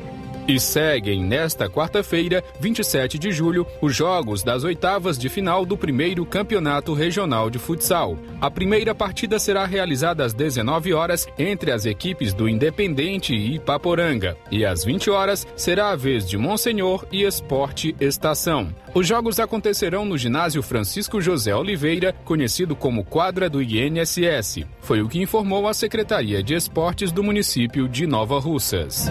E 0.49 0.59
seguem 0.59 1.22
nesta 1.22 1.68
quarta-feira, 1.68 2.42
27 2.59 3.18
de 3.18 3.30
julho, 3.30 3.66
os 3.82 3.94
jogos 3.94 4.42
das 4.42 4.64
oitavas 4.64 5.18
de 5.18 5.28
final 5.28 5.66
do 5.66 5.76
primeiro 5.76 6.24
Campeonato 6.24 6.94
Regional 6.94 7.51
de 7.51 7.59
Futsal. 7.59 8.16
A 8.40 8.51
primeira 8.51 8.94
partida 8.94 9.38
será 9.38 9.66
realizada 9.66 10.24
às 10.24 10.32
19 10.32 10.94
horas 10.94 11.28
entre 11.38 11.70
as 11.70 11.84
equipes 11.84 12.32
do 12.32 12.49
Independente 12.49 13.34
e 13.34 13.57
Ipaporanga. 13.57 14.38
E 14.51 14.64
às 14.64 14.86
20 14.86 15.11
horas 15.11 15.46
será 15.55 15.90
a 15.90 15.96
vez 15.96 16.26
de 16.26 16.38
Monsenhor 16.38 17.05
e 17.12 17.24
Esporte 17.24 17.94
Estação. 18.01 18.74
Os 18.94 19.07
jogos 19.07 19.38
acontecerão 19.38 20.07
no 20.07 20.16
ginásio 20.16 20.62
Francisco 20.62 21.20
José 21.20 21.55
Oliveira, 21.55 22.14
conhecido 22.24 22.74
como 22.74 23.05
quadra 23.05 23.51
do 23.51 23.61
INSS. 23.61 24.64
Foi 24.80 25.03
o 25.03 25.09
que 25.11 25.20
informou 25.20 25.68
a 25.68 25.74
Secretaria 25.74 26.42
de 26.42 26.55
Esportes 26.55 27.12
do 27.12 27.22
município 27.22 27.86
de 27.86 28.07
Nova 28.07 28.40
Russas. 28.40 29.11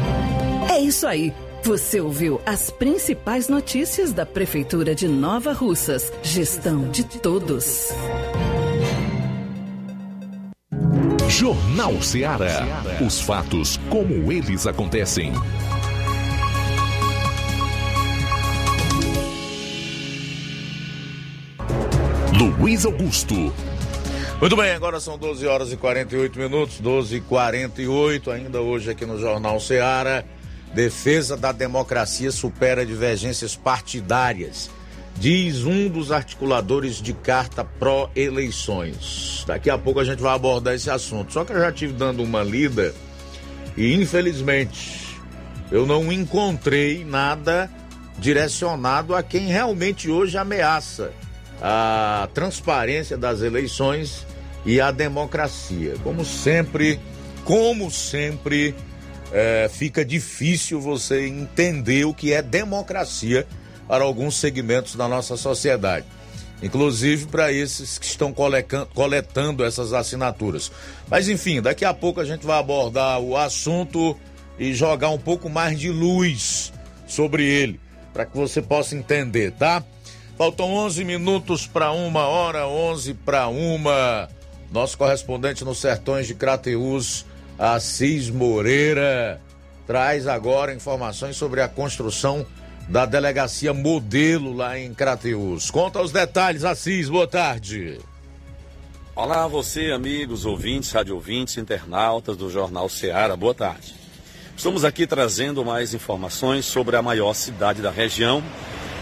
É 0.78 0.80
isso 0.80 1.08
aí. 1.08 1.34
Você 1.64 2.00
ouviu 2.00 2.40
as 2.46 2.70
principais 2.70 3.50
notícias 3.50 4.14
da 4.14 4.28
Prefeitura 4.28 4.94
de 4.94 5.08
Nova 5.08 5.52
Russas. 5.52 6.14
Gestão 6.22 6.92
de 6.92 7.04
todos. 7.04 7.90
Jornal 11.28 12.00
Ceará. 12.04 12.64
Os 13.04 13.20
fatos 13.20 13.80
como 13.90 14.32
eles 14.32 14.68
acontecem. 14.68 15.34
Luiz 22.40 22.86
Augusto. 22.86 23.52
Muito 24.40 24.56
bem, 24.56 24.74
agora 24.74 25.00
são 25.00 25.18
12 25.18 25.48
horas 25.48 25.72
e 25.74 25.78
48 25.78 26.38
minutos, 26.38 26.80
12 26.80 27.16
e 27.16 27.22
48 27.22 28.30
ainda 28.30 28.62
hoje 28.62 28.92
aqui 28.92 29.08
no 29.08 29.20
Jornal 29.20 29.60
Ceará. 29.60 30.24
Defesa 30.74 31.36
da 31.36 31.51
democracia 31.51 32.32
supera 32.32 32.86
divergências 32.86 33.55
partidárias, 33.55 34.70
diz 35.15 35.63
um 35.63 35.89
dos 35.89 36.11
articuladores 36.11 37.01
de 37.01 37.13
carta 37.13 37.63
pró-eleições. 37.63 39.43
Daqui 39.47 39.70
a 39.70 39.78
pouco 39.78 39.99
a 39.99 40.03
gente 40.03 40.22
vai 40.22 40.36
abordar 40.36 40.76
esse 40.76 40.89
assunto. 40.89 41.34
Só 41.34 41.43
que 41.43 41.53
eu 41.53 41.59
já 41.59 41.72
tive 41.72 41.93
dando 41.93 42.22
uma 42.24 42.43
lida 42.43 42.93
e 43.76 43.93
infelizmente 43.95 45.18
eu 45.72 45.86
não 45.86 46.11
encontrei 46.11 47.03
nada 47.03 47.70
direcionado 48.20 49.15
a 49.15 49.22
quem 49.22 49.47
realmente 49.47 50.09
hoje 50.09 50.38
ameaça 50.38 51.11
a 51.61 52.30
transparência 52.34 53.18
das 53.18 53.41
eleições 53.41 54.26
e 54.65 54.82
a 54.82 54.91
democracia. 54.91 55.95
Como 56.03 56.26
sempre, 56.26 56.99
como 57.43 57.89
sempre, 57.89 58.76
é, 59.32 59.70
fica 59.72 60.06
difícil 60.06 60.80
você 60.80 61.28
entender 61.28 62.06
o 62.06 62.14
que 62.14 62.34
é 62.34 62.42
democracia 62.42 63.46
para 63.88 64.04
alguns 64.04 64.36
segmentos 64.36 64.96
da 64.96 65.08
nossa 65.08 65.38
sociedade. 65.38 66.06
Inclusive 66.62 67.28
para 67.28 67.52
esses 67.52 68.00
que 68.00 68.06
estão 68.06 68.34
coletando 68.34 69.64
essas 69.64 69.94
assinaturas. 69.94 70.72
Mas 71.08 71.30
enfim, 71.30 71.62
daqui 71.62 71.86
a 71.86 71.94
pouco 71.94 72.20
a 72.20 72.26
gente 72.26 72.46
vai 72.46 72.58
abordar 72.58 73.20
o 73.20 73.38
assunto 73.38 74.18
e 74.58 74.74
jogar 74.74 75.10
um 75.10 75.20
pouco 75.20 75.50
mais 75.50 75.80
de 75.80 75.90
luz 75.90 76.74
sobre 77.06 77.46
ele, 77.46 77.80
para 78.12 78.26
que 78.26 78.36
você 78.36 78.60
possa 78.60 78.96
entender, 78.96 79.52
tá? 79.52 79.84
Faltam 80.36 80.74
11 80.74 81.04
minutos 81.04 81.68
para 81.68 81.92
uma 81.92 82.26
hora, 82.28 82.68
11 82.68 83.14
para 83.14 83.48
uma. 83.48 84.28
Nosso 84.72 84.98
correspondente 84.98 85.64
nos 85.64 85.78
sertões 85.78 86.28
de 86.28 86.36
Crateús, 86.36 87.26
Assis 87.58 88.30
Moreira 88.30 89.41
traz 89.88 90.28
agora 90.28 90.74
informações 90.74 91.36
sobre 91.36 91.62
a 91.62 91.68
construção 91.68 92.45
da 92.88 93.05
delegacia 93.05 93.74
modelo 93.74 94.53
lá 94.53 94.78
em 94.78 94.93
Crateus. 94.93 95.72
Conta 95.72 96.01
os 96.01 96.12
detalhes, 96.12 96.64
Assis, 96.64 97.10
boa 97.10 97.28
tarde. 97.28 97.99
Olá 99.16 99.47
você, 99.47 99.91
amigos, 99.91 100.45
ouvintes, 100.45 100.91
rádio 100.91 101.16
ouvintes, 101.16 101.58
internautas 101.58 102.38
do 102.38 102.49
Jornal 102.49 102.88
Ceará, 102.88 103.36
boa 103.36 103.55
tarde. 103.55 103.95
Estamos 104.55 104.86
aqui 104.86 105.08
trazendo 105.08 105.66
mais 105.66 105.93
informações 105.93 106.66
sobre 106.66 106.95
a 106.95 107.01
maior 107.01 107.34
cidade 107.34 107.82
da 107.82 107.89
região 107.89 108.43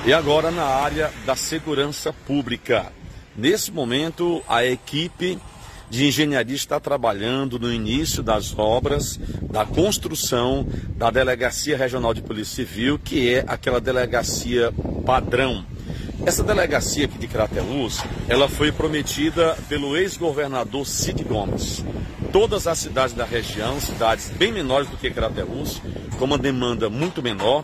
e 0.06 0.14
agora 0.14 0.50
na 0.50 0.64
área 0.64 1.12
da 1.26 1.36
segurança 1.36 2.14
pública. 2.26 2.92
Nesse 3.36 3.72
momento, 3.72 4.42
a 4.48 4.64
equipe 4.64 5.38
de 5.90 6.08
engenharia 6.08 6.56
está 6.56 6.80
trabalhando 6.80 7.60
no 7.60 7.72
início 7.72 8.24
das 8.24 8.58
obras 8.58 9.20
da 9.50 9.66
construção 9.66 10.68
da 10.98 11.10
Delegacia 11.10 11.78
Regional 11.78 12.14
de 12.14 12.22
Polícia 12.22 12.66
Civil, 12.66 13.00
que 13.00 13.34
é 13.34 13.46
aquela 13.48 13.80
delegacia 13.80 14.74
padrão. 15.06 15.66
Essa 16.26 16.44
delegacia 16.44 17.06
aqui 17.06 17.18
de 17.18 17.28
Crateús, 17.28 18.02
ela 18.28 18.50
foi 18.50 18.72
prometida 18.72 19.56
pelo 19.70 19.96
ex-governador 19.96 20.86
Cid 20.86 21.24
Gomes. 21.24 21.84
Todas 22.32 22.68
as 22.68 22.80
cidades 22.80 23.14
da 23.14 23.24
região, 23.24 23.80
cidades 23.80 24.30
bem 24.30 24.52
menores 24.52 24.90
do 24.90 24.98
que 24.98 25.10
Crateús, 25.12 25.82
com 26.18 26.26
uma 26.26 26.38
demanda 26.38 26.90
muito 26.90 27.22
menor, 27.22 27.64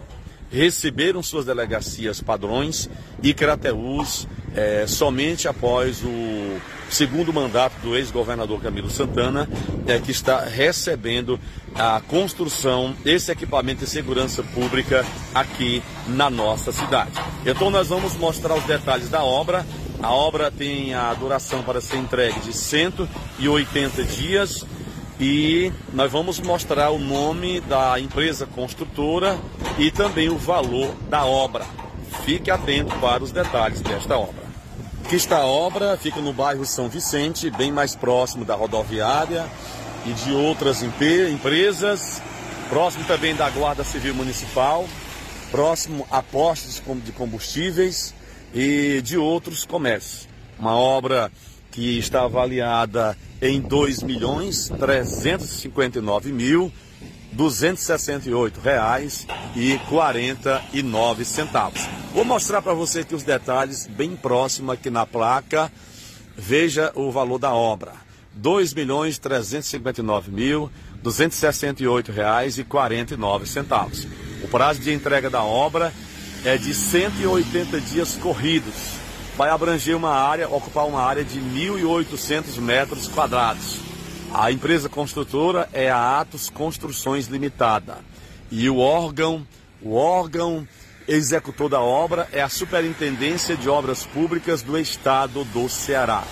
receberam 0.52 1.24
suas 1.24 1.46
delegacias 1.46 2.22
padrões 2.22 2.90
e 3.24 3.34
Crateús, 3.34 4.28
é, 4.54 4.86
somente 4.86 5.48
após 5.48 6.04
o 6.04 6.60
segundo 6.90 7.32
mandato 7.32 7.74
do 7.82 7.96
ex-governador 7.96 8.62
Camilo 8.62 8.90
Santana, 8.90 9.48
é, 9.88 9.98
que 10.00 10.12
está 10.12 10.44
recebendo 10.44 11.40
a 11.74 12.02
construção 12.02 12.94
desse 13.02 13.32
equipamento 13.32 13.86
de 13.86 13.90
segurança 13.90 14.44
pública 14.44 15.06
aqui 15.34 15.82
na 16.08 16.30
nossa 16.30 16.72
cidade. 16.74 17.12
Então 17.46 17.70
nós 17.70 17.88
vamos 17.88 18.16
mostrar 18.18 18.56
os 18.56 18.66
detalhes 18.66 19.10
da 19.10 19.24
obra. 19.24 19.66
A 20.04 20.12
obra 20.12 20.52
tem 20.52 20.94
a 20.94 21.14
duração 21.14 21.64
para 21.64 21.80
ser 21.80 21.98
entregue 21.98 22.40
de 22.42 22.54
180 22.54 24.04
dias 24.04 24.66
e 25.22 25.72
nós 25.94 26.12
vamos 26.12 26.40
mostrar 26.40 26.90
o 26.90 26.98
nome 26.98 27.62
da 27.62 28.00
empresa 28.00 28.48
construtora 28.48 29.38
e 29.78 29.92
também 29.92 30.30
o 30.30 30.38
valor 30.38 30.96
da 31.12 31.24
obra. 31.26 31.64
Fique 32.26 32.50
atento 32.50 32.96
para 32.96 33.24
os 33.24 33.32
detalhes 33.32 33.82
desta 33.82 34.18
obra. 34.18 34.42
Aqui 35.06 35.16
está 35.16 35.38
a 35.38 35.46
obra, 35.46 35.96
fica 35.96 36.20
no 36.20 36.34
bairro 36.34 36.66
São 36.66 36.90
Vicente, 36.90 37.52
bem 37.52 37.72
mais 37.72 37.96
próximo 37.96 38.44
da 38.44 38.56
rodoviária 38.56 39.46
e 40.08 40.12
de 40.12 40.34
outras 40.34 40.82
empresas, 40.82 42.20
próximo 42.68 43.06
também 43.06 43.36
da 43.36 43.48
Guarda 43.52 43.84
Civil 43.84 44.16
Municipal, 44.16 44.88
próximo 45.52 46.08
a 46.10 46.24
postos 46.24 46.82
de 47.06 47.12
combustíveis 47.12 48.16
e 48.56 49.02
de 49.04 49.18
outros 49.18 49.66
comércios. 49.66 50.28
Uma 50.58 50.76
obra 50.76 51.32
que 51.72 51.98
está 51.98 52.24
avaliada 52.24 53.18
em 53.42 53.62
R$ 53.62 53.68
2 53.68 54.04
milhões 54.04 54.70
359 54.78 56.32
mil 56.32 56.72
268 57.32 58.60
reais 58.60 59.26
e 59.56 59.80
49 59.90 61.24
centavos. 61.24 61.82
Vou 62.14 62.26
mostrar 62.26 62.62
para 62.62 62.74
você 62.74 63.00
aqui 63.00 63.16
os 63.16 63.24
detalhes 63.24 63.88
bem 63.88 64.16
próximo 64.16 64.72
aqui 64.72 64.90
na 64.90 65.06
placa. 65.06 65.72
Veja 66.38 66.92
o 66.94 67.10
valor 67.10 67.38
da 67.40 67.54
obra. 67.54 67.92
R$ 67.92 67.98
2 68.36 68.74
milhões 68.74 69.18
359 69.18 70.30
mil 70.30 70.70
268 71.02 72.12
reais 72.12 72.58
e 72.58 72.64
49 72.64 73.48
centavos. 73.48 74.06
O 74.44 74.48
prazo 74.48 74.82
de 74.82 74.94
entrega 74.94 75.30
da 75.30 75.44
obra 75.44 75.94
é 76.44 76.58
de 76.58 76.74
180 76.74 77.80
dias 77.82 78.18
corridos 78.22 79.01
vai 79.42 79.50
abranger 79.50 79.98
uma 79.98 80.12
área, 80.12 80.48
ocupar 80.48 80.86
uma 80.86 81.02
área 81.02 81.24
de 81.24 81.40
1.800 81.40 82.58
metros 82.62 83.08
quadrados. 83.08 83.80
A 84.32 84.52
empresa 84.52 84.88
construtora 84.88 85.68
é 85.74 85.90
a 85.90 86.20
Atos 86.20 86.48
Construções 86.48 87.26
Limitada 87.26 87.98
e 88.52 88.70
o 88.70 88.78
órgão, 88.78 89.44
o 89.82 89.96
órgão 89.96 90.68
executor 91.08 91.70
da 91.70 91.82
obra 91.82 92.30
é 92.32 92.40
a 92.40 92.50
Superintendência 92.50 93.58
de 93.58 93.68
Obras 93.68 94.06
Públicas 94.06 94.62
do 94.62 94.78
Estado 94.78 95.44
do 95.46 95.68
Ceará. 95.68 96.24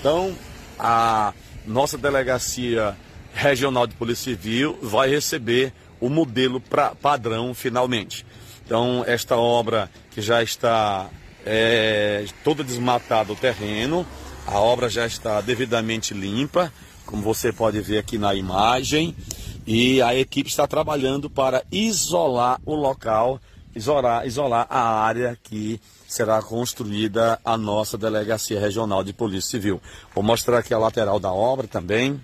Então, 0.00 0.34
a 0.78 1.34
nossa 1.66 1.98
delegacia 1.98 2.96
regional 3.34 3.86
de 3.86 3.94
Polícia 3.94 4.34
Civil 4.34 4.78
vai 4.80 5.10
receber 5.10 5.70
o 6.00 6.08
modelo 6.08 6.58
pra, 6.62 6.94
padrão 6.94 7.52
finalmente. 7.52 8.24
Então, 8.64 9.04
esta 9.06 9.36
obra 9.36 9.90
que 10.12 10.22
já 10.22 10.42
está 10.42 11.10
é, 11.44 12.24
todo 12.42 12.64
desmatado 12.64 13.32
o 13.32 13.36
terreno, 13.36 14.06
a 14.46 14.58
obra 14.58 14.88
já 14.88 15.06
está 15.06 15.40
devidamente 15.40 16.14
limpa, 16.14 16.72
como 17.06 17.22
você 17.22 17.52
pode 17.52 17.80
ver 17.80 17.98
aqui 17.98 18.18
na 18.18 18.34
imagem, 18.34 19.14
e 19.66 20.02
a 20.02 20.14
equipe 20.14 20.48
está 20.48 20.66
trabalhando 20.66 21.30
para 21.30 21.64
isolar 21.72 22.60
o 22.64 22.74
local, 22.74 23.40
isolar, 23.74 24.26
isolar 24.26 24.66
a 24.68 25.00
área 25.00 25.38
que 25.42 25.80
será 26.06 26.40
construída 26.42 27.40
a 27.44 27.56
nossa 27.56 27.98
Delegacia 27.98 28.60
Regional 28.60 29.02
de 29.02 29.12
Polícia 29.12 29.50
Civil. 29.50 29.80
Vou 30.14 30.22
mostrar 30.22 30.58
aqui 30.58 30.72
a 30.72 30.78
lateral 30.78 31.18
da 31.18 31.32
obra 31.32 31.66
também, 31.66 32.22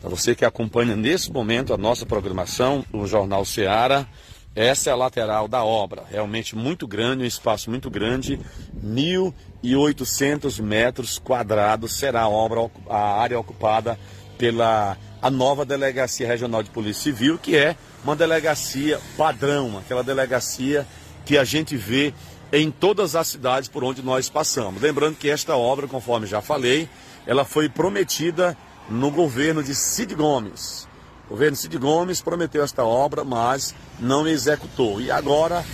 para 0.00 0.10
você 0.10 0.34
que 0.34 0.44
acompanha 0.44 0.96
nesse 0.96 1.30
momento 1.30 1.72
a 1.72 1.78
nossa 1.78 2.04
programação, 2.06 2.84
o 2.92 3.06
Jornal 3.06 3.44
Seara. 3.44 4.08
Essa 4.54 4.90
é 4.90 4.92
a 4.92 4.96
lateral 4.96 5.46
da 5.46 5.64
obra, 5.64 6.04
realmente 6.10 6.56
muito 6.56 6.86
grande, 6.86 7.22
um 7.22 7.26
espaço 7.26 7.70
muito 7.70 7.88
grande, 7.88 8.40
1.800 8.84 10.60
metros 10.60 11.20
quadrados 11.20 11.92
será 11.92 12.22
a 12.22 12.28
obra, 12.28 12.68
a 12.88 13.20
área 13.20 13.38
ocupada 13.38 13.96
pela 14.36 14.96
a 15.22 15.30
nova 15.30 15.64
Delegacia 15.64 16.26
Regional 16.26 16.62
de 16.62 16.70
Polícia 16.70 17.04
Civil, 17.04 17.38
que 17.38 17.56
é 17.56 17.76
uma 18.02 18.16
delegacia 18.16 18.98
padrão, 19.16 19.78
aquela 19.78 20.02
delegacia 20.02 20.86
que 21.24 21.38
a 21.38 21.44
gente 21.44 21.76
vê 21.76 22.12
em 22.52 22.70
todas 22.70 23.14
as 23.14 23.28
cidades 23.28 23.68
por 23.68 23.84
onde 23.84 24.02
nós 24.02 24.28
passamos. 24.28 24.82
Lembrando 24.82 25.16
que 25.16 25.30
esta 25.30 25.56
obra, 25.56 25.86
conforme 25.86 26.26
já 26.26 26.40
falei, 26.40 26.88
ela 27.24 27.44
foi 27.44 27.68
prometida 27.68 28.56
no 28.88 29.10
governo 29.10 29.62
de 29.62 29.74
Cid 29.74 30.14
Gomes. 30.14 30.88
O 31.30 31.34
governo 31.34 31.56
Cid 31.56 31.78
Gomes 31.78 32.20
prometeu 32.20 32.64
esta 32.64 32.84
obra, 32.84 33.22
mas 33.22 33.72
não 34.00 34.26
executou. 34.26 35.00
E 35.00 35.12
agora, 35.12 35.64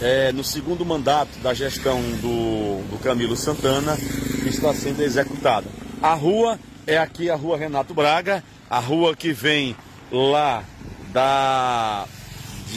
é, 0.00 0.32
no 0.32 0.42
segundo 0.42 0.86
mandato 0.86 1.38
da 1.40 1.52
gestão 1.52 2.00
do, 2.00 2.82
do 2.88 2.98
Camilo 2.98 3.36
Santana, 3.36 3.98
está 4.46 4.72
sendo 4.72 5.02
executada. 5.02 5.66
A 6.00 6.14
rua 6.14 6.58
é 6.86 6.96
aqui 6.96 7.28
a 7.28 7.36
rua 7.36 7.58
Renato 7.58 7.92
Braga, 7.92 8.42
a 8.70 8.78
rua 8.78 9.14
que 9.14 9.34
vem 9.34 9.76
lá 10.10 10.64
da 11.12 12.06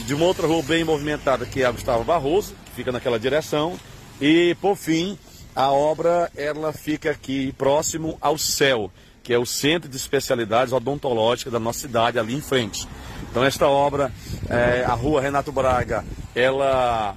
de 0.04 0.12
uma 0.12 0.26
outra 0.26 0.46
rua 0.46 0.62
bem 0.62 0.84
movimentada 0.84 1.46
que 1.46 1.62
é 1.62 1.64
a 1.64 1.70
Gustavo 1.70 2.04
Barroso, 2.04 2.54
que 2.66 2.72
fica 2.72 2.92
naquela 2.92 3.18
direção, 3.18 3.80
e 4.20 4.54
por 4.60 4.76
fim 4.76 5.18
a 5.54 5.72
obra 5.72 6.30
ela 6.36 6.70
fica 6.70 7.10
aqui 7.12 7.50
próximo 7.52 8.18
ao 8.20 8.36
céu, 8.36 8.90
que 9.26 9.34
é 9.34 9.38
o 9.38 9.44
Centro 9.44 9.90
de 9.90 9.96
Especialidades 9.96 10.72
Odontológicas 10.72 11.52
da 11.52 11.58
nossa 11.58 11.80
cidade, 11.80 12.16
ali 12.16 12.32
em 12.32 12.40
frente. 12.40 12.86
Então 13.28 13.44
esta 13.44 13.66
obra, 13.66 14.12
é, 14.48 14.84
a 14.84 14.94
rua 14.94 15.20
Renato 15.20 15.50
Braga, 15.50 16.04
ela, 16.32 17.16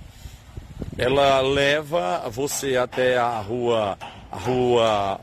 ela 0.98 1.40
leva 1.42 2.28
você 2.32 2.78
até 2.78 3.16
a 3.16 3.40
rua, 3.40 3.96
a 4.32 4.38
rua 4.38 5.22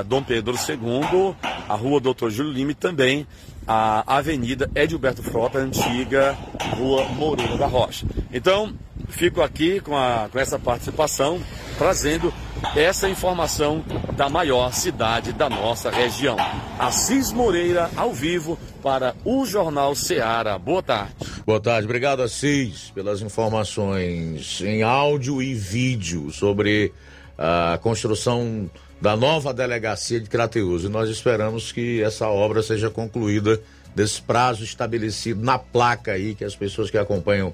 é, 0.00 0.02
Dom 0.02 0.24
Pedro 0.24 0.56
II, 0.56 1.36
a 1.68 1.74
rua 1.76 2.00
Doutor 2.00 2.28
Júlio 2.28 2.52
Lima 2.52 2.72
e 2.72 2.74
também 2.74 3.24
a 3.64 4.16
Avenida 4.16 4.68
Edilberto 4.74 5.22
Frota, 5.22 5.58
antiga 5.60 6.36
Rua 6.76 7.04
Moreira 7.10 7.56
da 7.56 7.68
Rocha. 7.68 8.04
Então, 8.32 8.74
fico 9.08 9.42
aqui 9.42 9.80
com, 9.80 9.96
a, 9.96 10.28
com 10.30 10.38
essa 10.38 10.58
participação, 10.58 11.40
trazendo 11.78 12.32
essa 12.76 13.08
informação 13.08 13.84
da 14.16 14.28
maior 14.28 14.72
cidade 14.72 15.32
da 15.32 15.48
nossa 15.48 15.90
região. 15.90 16.36
Assis 16.78 17.32
Moreira, 17.32 17.90
ao 17.96 18.12
vivo, 18.12 18.58
para 18.82 19.14
o 19.24 19.44
Jornal 19.44 19.94
Seara. 19.94 20.58
Boa 20.58 20.82
tarde. 20.82 21.14
Boa 21.46 21.60
tarde, 21.60 21.86
obrigado 21.86 22.22
Assis 22.22 22.90
pelas 22.94 23.20
informações 23.20 24.60
em 24.62 24.82
áudio 24.82 25.42
e 25.42 25.54
vídeo 25.54 26.30
sobre 26.30 26.92
a 27.36 27.78
construção 27.82 28.70
da 29.00 29.16
nova 29.16 29.52
delegacia 29.52 30.20
de 30.20 30.28
Crateus. 30.28 30.84
E 30.84 30.88
nós 30.88 31.10
esperamos 31.10 31.72
que 31.72 32.02
essa 32.02 32.28
obra 32.28 32.62
seja 32.62 32.88
concluída 32.88 33.60
desse 33.94 34.20
prazo 34.20 34.64
estabelecido 34.64 35.42
na 35.42 35.58
placa 35.58 36.12
aí 36.12 36.34
que 36.34 36.44
as 36.44 36.56
pessoas 36.56 36.90
que 36.90 36.98
acompanham 36.98 37.52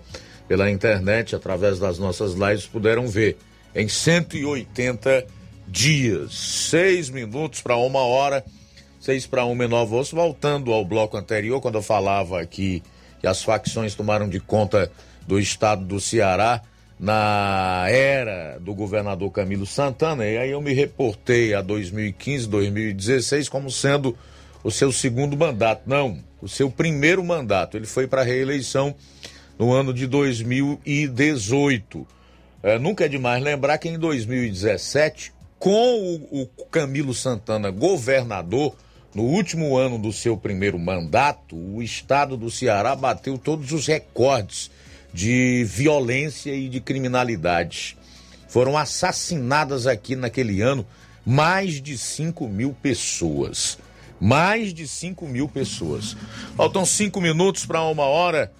pela 0.50 0.68
internet 0.68 1.36
através 1.36 1.78
das 1.78 1.96
nossas 2.00 2.32
lives 2.32 2.66
puderam 2.66 3.06
ver 3.06 3.36
em 3.72 3.86
180 3.86 5.24
dias. 5.68 6.34
Seis 6.68 7.08
minutos 7.08 7.62
para 7.62 7.76
uma 7.76 8.00
hora, 8.00 8.44
seis 8.98 9.28
para 9.28 9.44
uma 9.44 9.64
em 9.64 9.68
Nova. 9.68 10.02
Voltando 10.02 10.72
ao 10.72 10.84
bloco 10.84 11.16
anterior, 11.16 11.60
quando 11.60 11.76
eu 11.76 11.82
falava 11.82 12.40
aqui 12.40 12.82
que 13.20 13.28
as 13.28 13.44
facções 13.44 13.94
tomaram 13.94 14.28
de 14.28 14.40
conta 14.40 14.90
do 15.24 15.38
estado 15.38 15.84
do 15.84 16.00
Ceará 16.00 16.60
na 16.98 17.86
era 17.88 18.58
do 18.58 18.74
governador 18.74 19.30
Camilo 19.30 19.66
Santana, 19.66 20.26
e 20.26 20.36
aí 20.36 20.50
eu 20.50 20.60
me 20.60 20.72
reportei 20.72 21.54
a 21.54 21.62
2015, 21.62 22.48
2016 22.48 23.48
como 23.48 23.70
sendo 23.70 24.18
o 24.64 24.70
seu 24.72 24.90
segundo 24.90 25.36
mandato. 25.36 25.82
Não, 25.86 26.18
o 26.42 26.48
seu 26.48 26.68
primeiro 26.68 27.22
mandato. 27.22 27.76
Ele 27.76 27.86
foi 27.86 28.08
para 28.08 28.22
a 28.22 28.24
reeleição 28.24 28.96
no 29.60 29.74
ano 29.74 29.92
de 29.92 30.06
2018. 30.06 32.06
É, 32.62 32.78
nunca 32.78 33.04
é 33.04 33.08
demais 33.08 33.44
lembrar 33.44 33.76
que 33.76 33.90
em 33.90 33.98
2017, 33.98 35.34
com 35.58 36.26
o, 36.30 36.44
o 36.44 36.46
Camilo 36.70 37.12
Santana 37.12 37.70
governador, 37.70 38.74
no 39.14 39.24
último 39.24 39.76
ano 39.76 39.98
do 39.98 40.14
seu 40.14 40.34
primeiro 40.34 40.78
mandato, 40.78 41.56
o 41.56 41.82
estado 41.82 42.38
do 42.38 42.50
Ceará 42.50 42.96
bateu 42.96 43.36
todos 43.36 43.70
os 43.72 43.86
recordes 43.86 44.70
de 45.12 45.62
violência 45.64 46.54
e 46.54 46.66
de 46.66 46.80
criminalidade. 46.80 47.98
Foram 48.48 48.78
assassinadas 48.78 49.86
aqui 49.86 50.16
naquele 50.16 50.62
ano 50.62 50.86
mais 51.26 51.82
de 51.82 51.98
5 51.98 52.48
mil 52.48 52.72
pessoas. 52.72 53.76
Mais 54.18 54.72
de 54.72 54.88
5 54.88 55.26
mil 55.26 55.46
pessoas. 55.46 56.16
Faltam 56.56 56.86
cinco 56.86 57.20
minutos 57.20 57.66
para 57.66 57.82
uma 57.82 58.04
hora. 58.04 58.50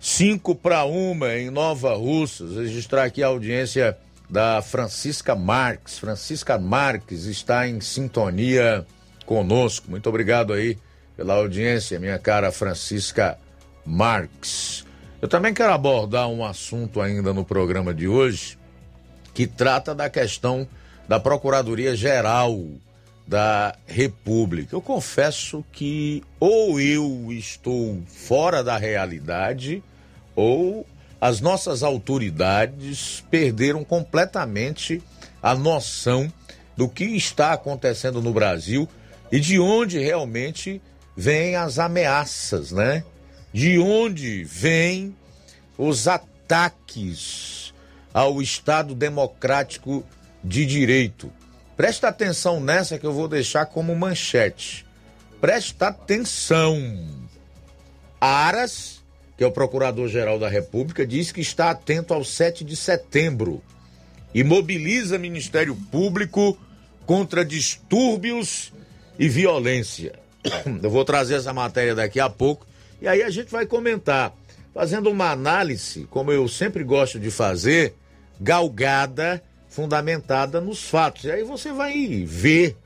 5 0.00 0.54
para 0.54 0.84
uma 0.84 1.34
em 1.34 1.50
Nova 1.50 1.94
Russas. 1.94 2.56
Registrar 2.56 3.04
aqui 3.04 3.22
a 3.22 3.26
audiência 3.26 3.96
da 4.28 4.62
Francisca 4.62 5.34
Marques. 5.34 5.98
Francisca 5.98 6.58
Marques 6.58 7.24
está 7.24 7.66
em 7.66 7.80
sintonia 7.80 8.86
conosco. 9.26 9.90
Muito 9.90 10.08
obrigado 10.08 10.52
aí 10.52 10.78
pela 11.16 11.34
audiência, 11.34 11.98
minha 11.98 12.18
cara 12.18 12.52
Francisca 12.52 13.38
Marques. 13.84 14.84
Eu 15.20 15.26
também 15.26 15.52
quero 15.52 15.72
abordar 15.72 16.28
um 16.28 16.44
assunto 16.44 17.00
ainda 17.00 17.34
no 17.34 17.44
programa 17.44 17.92
de 17.92 18.06
hoje 18.06 18.56
que 19.34 19.46
trata 19.46 19.94
da 19.94 20.08
questão 20.08 20.66
da 21.08 21.18
Procuradoria 21.18 21.96
Geral 21.96 22.56
da 23.28 23.76
República. 23.86 24.74
Eu 24.74 24.80
confesso 24.80 25.62
que 25.70 26.24
ou 26.40 26.80
eu 26.80 27.28
estou 27.30 28.02
fora 28.06 28.64
da 28.64 28.78
realidade 28.78 29.82
ou 30.34 30.86
as 31.20 31.38
nossas 31.38 31.82
autoridades 31.82 33.22
perderam 33.30 33.84
completamente 33.84 35.02
a 35.42 35.54
noção 35.54 36.32
do 36.74 36.88
que 36.88 37.04
está 37.04 37.52
acontecendo 37.52 38.22
no 38.22 38.32
Brasil 38.32 38.88
e 39.30 39.38
de 39.38 39.60
onde 39.60 39.98
realmente 39.98 40.80
vêm 41.14 41.54
as 41.54 41.78
ameaças, 41.78 42.72
né? 42.72 43.04
De 43.52 43.78
onde 43.78 44.42
vêm 44.44 45.14
os 45.76 46.08
ataques 46.08 47.74
ao 48.14 48.40
Estado 48.40 48.94
democrático 48.94 50.02
de 50.42 50.64
direito. 50.64 51.30
Presta 51.78 52.08
atenção 52.08 52.58
nessa 52.58 52.98
que 52.98 53.06
eu 53.06 53.12
vou 53.12 53.28
deixar 53.28 53.64
como 53.66 53.94
manchete. 53.94 54.84
Presta 55.40 55.86
atenção. 55.86 56.76
Aras, 58.20 59.00
que 59.36 59.44
é 59.44 59.46
o 59.46 59.52
Procurador-Geral 59.52 60.40
da 60.40 60.48
República, 60.48 61.06
diz 61.06 61.30
que 61.30 61.40
está 61.40 61.70
atento 61.70 62.12
ao 62.12 62.24
7 62.24 62.64
de 62.64 62.74
setembro 62.74 63.62
e 64.34 64.42
mobiliza 64.42 65.20
Ministério 65.20 65.76
Público 65.76 66.58
contra 67.06 67.44
distúrbios 67.44 68.72
e 69.16 69.28
violência. 69.28 70.18
Eu 70.82 70.90
vou 70.90 71.04
trazer 71.04 71.36
essa 71.36 71.52
matéria 71.52 71.94
daqui 71.94 72.18
a 72.18 72.28
pouco 72.28 72.66
e 73.00 73.06
aí 73.06 73.22
a 73.22 73.30
gente 73.30 73.52
vai 73.52 73.66
comentar, 73.66 74.34
fazendo 74.74 75.08
uma 75.10 75.30
análise, 75.30 76.08
como 76.10 76.32
eu 76.32 76.48
sempre 76.48 76.82
gosto 76.82 77.20
de 77.20 77.30
fazer, 77.30 77.94
galgada, 78.40 79.40
fundamentada 79.68 80.60
nos 80.60 80.82
fatos. 80.82 81.24
E 81.24 81.30
aí 81.30 81.44
você 81.44 81.72
vai 81.72 82.24
ver 82.24 82.76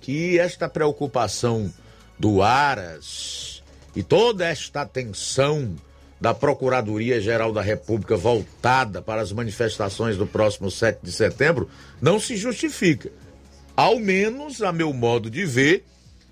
que 0.00 0.38
esta 0.38 0.68
preocupação 0.68 1.72
do 2.18 2.42
Aras 2.42 3.62
e 3.94 4.02
toda 4.02 4.46
esta 4.46 4.82
atenção 4.82 5.74
da 6.20 6.32
Procuradoria-Geral 6.32 7.52
da 7.52 7.60
República 7.60 8.16
voltada 8.16 9.02
para 9.02 9.20
as 9.20 9.32
manifestações 9.32 10.16
do 10.16 10.26
próximo 10.26 10.70
7 10.70 11.00
de 11.02 11.12
setembro 11.12 11.68
não 12.00 12.18
se 12.18 12.36
justifica. 12.36 13.10
Ao 13.76 13.98
menos, 13.98 14.62
a 14.62 14.72
meu 14.72 14.92
modo 14.92 15.28
de 15.28 15.44
ver, 15.44 15.84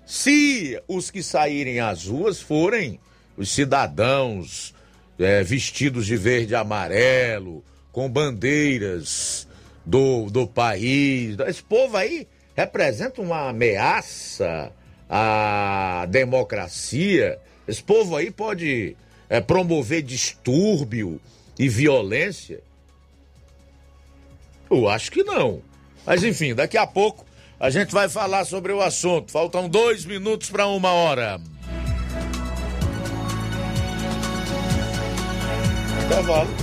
se 0.05 0.81
os 0.87 1.11
que 1.11 1.21
saírem 1.21 1.79
às 1.79 2.07
ruas 2.07 2.41
forem 2.41 2.99
os 3.37 3.49
cidadãos 3.49 4.73
é, 5.19 5.43
vestidos 5.43 6.05
de 6.05 6.15
verde 6.15 6.53
e 6.53 6.55
amarelo, 6.55 7.63
com 7.91 8.09
bandeiras 8.09 9.47
do, 9.85 10.29
do 10.29 10.47
país. 10.47 11.37
Esse 11.47 11.63
povo 11.63 11.97
aí 11.97 12.27
representa 12.55 13.21
uma 13.21 13.49
ameaça 13.49 14.71
à 15.09 16.05
democracia. 16.09 17.39
Esse 17.67 17.83
povo 17.83 18.15
aí 18.15 18.31
pode 18.31 18.95
é, 19.29 19.41
promover 19.41 20.01
distúrbio 20.01 21.19
e 21.57 21.67
violência? 21.69 22.61
Eu 24.69 24.89
acho 24.89 25.11
que 25.11 25.23
não. 25.23 25.61
Mas 26.05 26.23
enfim, 26.23 26.53
daqui 26.53 26.77
a 26.77 26.87
pouco 26.87 27.25
a 27.59 27.69
gente 27.69 27.93
vai 27.93 28.09
falar 28.09 28.45
sobre 28.45 28.73
o 28.73 28.81
assunto. 28.81 29.31
Faltam 29.31 29.69
dois 29.69 30.05
minutos 30.05 30.49
para 30.49 30.67
uma 30.67 30.91
hora. 30.91 31.39
Cavalo. 36.09 36.62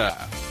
Música 0.01 0.50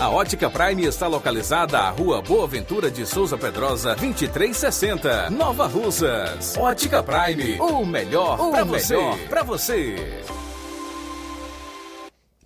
A 0.00 0.10
Ótica 0.10 0.50
Prime 0.50 0.84
está 0.84 1.06
localizada 1.06 1.78
à 1.78 1.90
Rua 1.90 2.20
Boa 2.20 2.48
Ventura 2.48 2.90
de 2.90 3.06
Souza 3.06 3.38
Pedrosa, 3.38 3.94
2360, 3.94 5.30
Nova 5.30 5.68
Russas. 5.68 6.56
Ótica 6.56 7.00
Prime, 7.00 7.60
o 7.60 7.86
melhor 7.86 8.38
para 8.50 8.64
você. 8.64 8.96
Pra 9.28 9.44
você. 9.44 9.94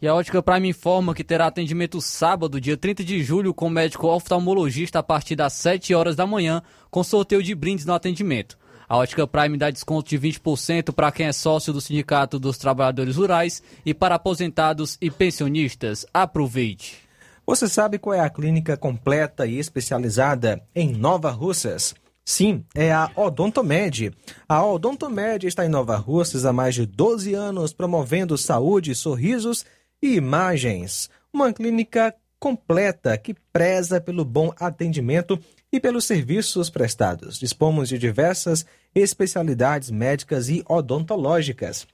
E 0.03 0.07
a 0.07 0.14
Ótica 0.14 0.43
Prime 0.43 0.69
informa 0.69 1.14
que 1.14 1.25
terá 1.25 1.47
atendimento 1.47 2.03
sábado, 2.03 2.61
dia 2.61 2.77
30 2.77 3.03
de 3.03 3.23
julho, 3.23 3.55
com 3.55 3.71
médico 3.71 4.09
oftalmologista 4.09 4.99
a 4.99 5.03
partir 5.03 5.37
das 5.37 5.55
7 5.55 5.95
horas 5.95 6.17
da 6.17 6.27
manhã, 6.27 6.61
com 6.91 7.03
sorteio 7.03 7.43
de 7.43 7.55
brindes 7.55 7.87
no 7.87 7.95
atendimento. 7.95 8.59
A 8.87 8.99
Ótica 8.99 9.27
Prime 9.27 9.57
dá 9.57 9.71
desconto 9.71 10.11
de 10.11 10.19
20% 10.19 10.93
para 10.93 11.11
quem 11.11 11.27
é 11.27 11.33
sócio 11.33 11.73
do 11.73 11.81
Sindicato 11.81 12.39
dos 12.39 12.59
Trabalhadores 12.59 13.17
Rurais 13.17 13.62
e 13.87 13.95
para 13.95 14.17
aposentados 14.17 14.99
e 15.01 15.11
pensionistas. 15.11 16.05
Aproveite! 16.12 17.06
Você 17.47 17.69
sabe 17.69 17.97
qual 17.97 18.13
é 18.13 18.19
a 18.19 18.29
clínica 18.29 18.77
completa 18.77 19.47
e 19.47 19.57
especializada 19.57 20.61
em 20.75 20.93
Nova 20.93 21.31
Russas? 21.31 21.95
Sim, 22.25 22.65
é 22.75 22.93
a 22.93 23.09
Odontomed. 23.15 24.13
A 24.49 24.67
Odontomed 24.67 25.47
está 25.47 25.65
em 25.65 25.69
Nova 25.69 25.95
Russas 25.95 26.45
há 26.45 26.53
mais 26.53 26.75
de 26.75 26.85
12 26.85 27.35
anos, 27.35 27.73
promovendo 27.73 28.37
saúde, 28.37 28.97
sorrisos 28.97 29.65
e 30.03 30.17
imagens. 30.17 31.09
Uma 31.33 31.53
clínica 31.53 32.13
completa 32.41 33.17
que 33.17 33.33
preza 33.53 34.01
pelo 34.01 34.25
bom 34.25 34.53
atendimento 34.59 35.39
e 35.73 35.79
pelos 35.79 36.05
serviços 36.05 36.69
prestados. 36.69 37.39
Dispomos 37.39 37.89
de 37.89 37.97
diversas 37.97 38.67
especialidades 38.93 39.89
médicas 39.89 40.49
e 40.49 40.65
odontológicas. 40.69 41.87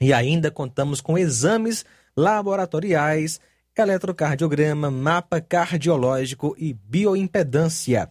E 0.00 0.12
ainda 0.12 0.50
contamos 0.50 1.00
com 1.00 1.16
exames 1.16 1.84
laboratoriais, 2.16 3.40
eletrocardiograma, 3.82 4.90
mapa 4.90 5.40
cardiológico 5.40 6.54
e 6.58 6.72
bioimpedância. 6.72 8.10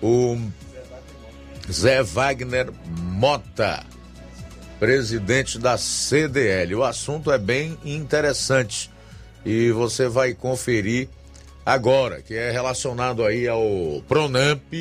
o 0.00 0.38
Zé 1.68 2.04
Wagner 2.04 2.70
Mota, 2.86 3.84
presidente 4.78 5.58
da 5.58 5.76
CDL. 5.76 6.76
O 6.76 6.84
assunto 6.84 7.32
é 7.32 7.38
bem 7.38 7.76
interessante 7.84 8.88
e 9.44 9.72
você 9.72 10.06
vai 10.06 10.34
conferir 10.34 11.08
agora, 11.66 12.22
que 12.22 12.34
é 12.34 12.52
relacionado 12.52 13.24
aí 13.24 13.48
ao 13.48 13.64
Pronamp, 14.06 14.72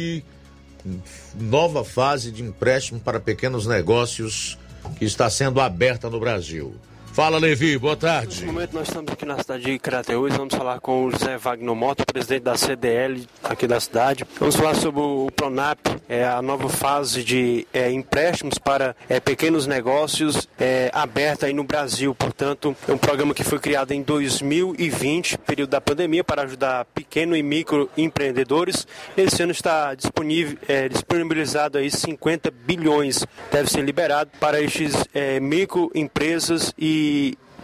nova 1.34 1.84
fase 1.84 2.32
de 2.32 2.43
empréstimo 2.43 2.99
para 2.99 3.20
pequenos 3.20 3.66
negócios 3.66 4.55
que 4.99 5.05
está 5.05 5.32
sendo 5.32 5.59
aberta 5.59 6.12
no 6.12 6.20
Brasil. 6.20 6.76
Fala, 7.14 7.38
Levi, 7.38 7.78
boa 7.78 7.97
tarde. 7.97 8.28
Nesse 8.28 8.45
momento 8.45 8.74
nós 8.74 8.88
estamos 8.88 9.12
aqui 9.12 9.26
na 9.26 9.38
cidade 9.38 9.66
de 9.66 9.78
Crateús, 9.78 10.34
vamos 10.34 10.55
falar 10.55 10.80
com 10.80 11.05
o 11.05 11.12
José 11.12 11.38
Wagner 11.38 11.76
Mota, 11.76 12.05
presidente 12.05 12.43
da 12.43 12.55
CDL 12.55 13.28
aqui 13.43 13.68
da 13.68 13.82
cidade. 13.82 14.26
Vamos 14.39 14.55
falar 14.55 14.76
sobre 14.76 15.01
o 15.01 15.28
Pronap, 15.36 15.78
é, 16.07 16.24
a 16.24 16.41
nova 16.41 16.70
fase 16.70 17.22
de 17.22 17.68
é, 17.74 17.91
empréstimos 17.91 18.57
para 18.57 18.95
é, 19.09 19.20
pequenos 19.20 19.68
negócios 19.68 20.47
é, 20.57 20.89
aberta 20.93 21.47
aí 21.47 21.53
no 21.53 21.66
Brasil. 21.66 22.16
Portanto, 22.16 22.74
é 22.88 22.93
um 22.93 22.97
programa 22.97 23.34
que 23.34 23.43
foi 23.43 23.59
criado 23.59 23.91
em 23.91 24.01
2020, 24.01 25.38
período 25.39 25.72
da 25.72 25.82
pandemia, 25.82 26.24
para 26.24 26.43
ajudar 26.43 26.86
pequeno 26.86 27.36
e 27.36 27.43
micro 27.43 27.89
empreendedores. 27.97 28.88
Esse 29.18 29.43
ano 29.43 29.51
está 29.51 29.93
disponível, 29.95 30.57
é, 30.66 30.88
disponibilizado 30.88 31.78
aí 31.78 31.91
50 31.91 32.49
bilhões, 32.49 33.26
deve 33.51 33.70
ser 33.70 33.82
liberado 33.82 34.32
para 34.39 34.62
estes 34.62 34.93
é, 35.14 35.41
microempresas 35.41 36.74
e 36.80 37.01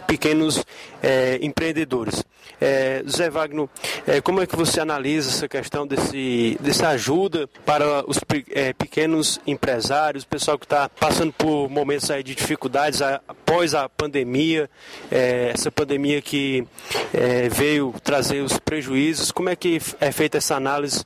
pequenos 0.06 0.64
é, 1.02 1.38
empreendedores. 1.42 2.24
É, 2.60 3.02
Zé 3.08 3.30
Wagner, 3.30 3.68
é, 4.06 4.20
como 4.20 4.42
é 4.42 4.46
que 4.46 4.56
você 4.56 4.80
analisa 4.80 5.30
essa 5.30 5.48
questão 5.48 5.86
desse, 5.86 6.58
dessa 6.60 6.88
ajuda 6.88 7.48
para 7.64 8.04
os 8.08 8.18
é, 8.50 8.72
pequenos 8.72 9.40
empresários, 9.46 10.24
o 10.24 10.28
pessoal 10.28 10.58
que 10.58 10.64
está 10.64 10.88
passando 10.88 11.32
por 11.32 11.68
momentos 11.68 12.10
aí 12.10 12.22
de 12.22 12.34
dificuldades 12.34 13.00
após 13.02 13.74
a 13.74 13.88
pandemia, 13.88 14.68
é, 15.10 15.52
essa 15.54 15.70
pandemia 15.70 16.20
que 16.20 16.66
é, 17.12 17.48
veio 17.48 17.94
trazer 18.02 18.40
os 18.40 18.58
prejuízos, 18.58 19.30
como 19.30 19.48
é 19.48 19.56
que 19.56 19.80
é 20.00 20.12
feita 20.12 20.38
essa 20.38 20.56
análise 20.56 21.04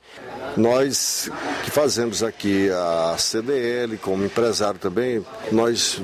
nós 0.57 1.31
que 1.65 1.71
fazemos 1.71 2.23
aqui 2.23 2.69
a 2.71 3.17
CDL 3.19 3.97
como 3.99 4.25
empresário 4.25 4.79
também, 4.79 5.25
nós 5.51 6.01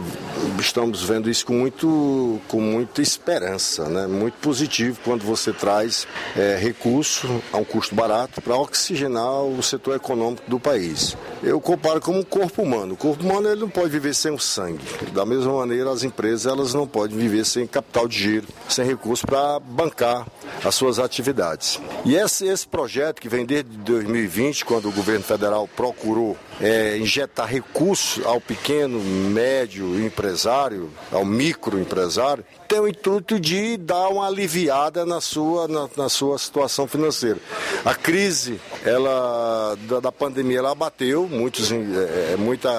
estamos 0.59 1.03
vendo 1.03 1.29
isso 1.29 1.45
com, 1.45 1.53
muito, 1.55 2.41
com 2.49 2.61
muita 2.61 3.03
esperança, 3.03 3.89
né? 3.89 4.07
muito 4.07 4.35
positivo 4.37 4.99
quando 5.05 5.23
você 5.29 5.53
traz 5.53 6.07
é, 6.37 6.57
recurso 6.57 7.43
a 7.53 7.59
um 7.59 7.65
custo 7.65 7.95
barato 7.95 8.41
para 8.41 8.57
oxigenar 8.57 9.43
o 9.43 9.63
setor 9.63 9.97
econômico 9.97 10.43
do 10.49 10.59
país. 10.59 11.17
Eu 11.43 11.61
comparo 11.61 12.01
como 12.01 12.19
um 12.19 12.25
corpo 12.25 12.63
humano. 12.63 12.95
O 12.95 12.97
corpo 12.97 13.25
humano 13.25 13.49
ele 13.49 13.61
não 13.61 13.71
pode 13.71 13.91
viver 13.91 14.15
sem 14.15 14.33
o 14.33 14.39
sangue. 14.39 14.85
Da 15.13 15.25
mesma 15.25 15.53
maneira, 15.53 15.91
as 15.91 16.03
empresas 16.03 16.47
elas 16.47 16.75
não 16.75 16.87
podem 16.87 17.17
viver 17.17 17.45
sem 17.45 17.67
capital 17.67 18.09
de 18.09 18.19
giro, 18.19 18.49
sem 18.69 18.85
recurso 18.85 19.27
para 19.27 19.61
bancar 19.61 20.27
as 20.65 20.75
suas 20.75 20.99
atividades. 20.99 21.81
E 22.05 22.17
esse, 22.17 22.47
esse 22.47 22.67
projeto 22.67 23.21
que 23.21 23.29
vem 23.29 23.47
desde 23.47 23.71
2020, 23.79 24.39
2020, 24.49 24.65
quando 24.65 24.89
o 24.89 24.93
governo 24.93 25.25
federal 25.25 25.69
procurou 25.69 26.37
é, 26.61 26.97
injetar 26.99 27.47
recursos 27.47 28.25
ao 28.25 28.41
pequeno, 28.41 29.01
médio 29.01 30.01
empresário, 30.05 30.91
ao 31.13 31.25
microempresário, 31.25 32.45
tem 32.67 32.81
o 32.81 32.89
intuito 32.89 33.41
de 33.41 33.77
dar 33.79 34.09
uma 34.09 34.27
aliviada 34.27 35.07
na 35.07 35.21
sua, 35.21 35.67
na, 35.67 35.89
na 35.97 36.09
sua 36.09 36.37
situação 36.39 36.87
financeira. 36.87 37.39
A 37.85 37.95
crise 37.95 38.61
ela, 38.85 39.77
da, 39.89 40.01
da 40.01 40.13
pandemia 40.13 40.59
ela 40.59 40.73
abateu 40.73 41.27
muitos, 41.29 41.73
é, 41.73 42.37
muita 42.37 42.71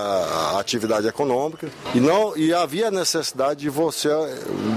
atividade 0.60 1.08
econômica 1.08 1.68
e, 1.96 2.00
não, 2.00 2.38
e 2.38 2.54
havia 2.54 2.92
necessidade 2.92 3.62
de 3.62 3.70
você 3.70 4.10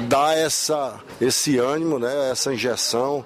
dar 0.08 0.36
essa, 0.36 0.98
esse 1.20 1.58
ânimo, 1.58 1.98
né, 1.98 2.30
essa 2.30 2.52
injeção, 2.52 3.24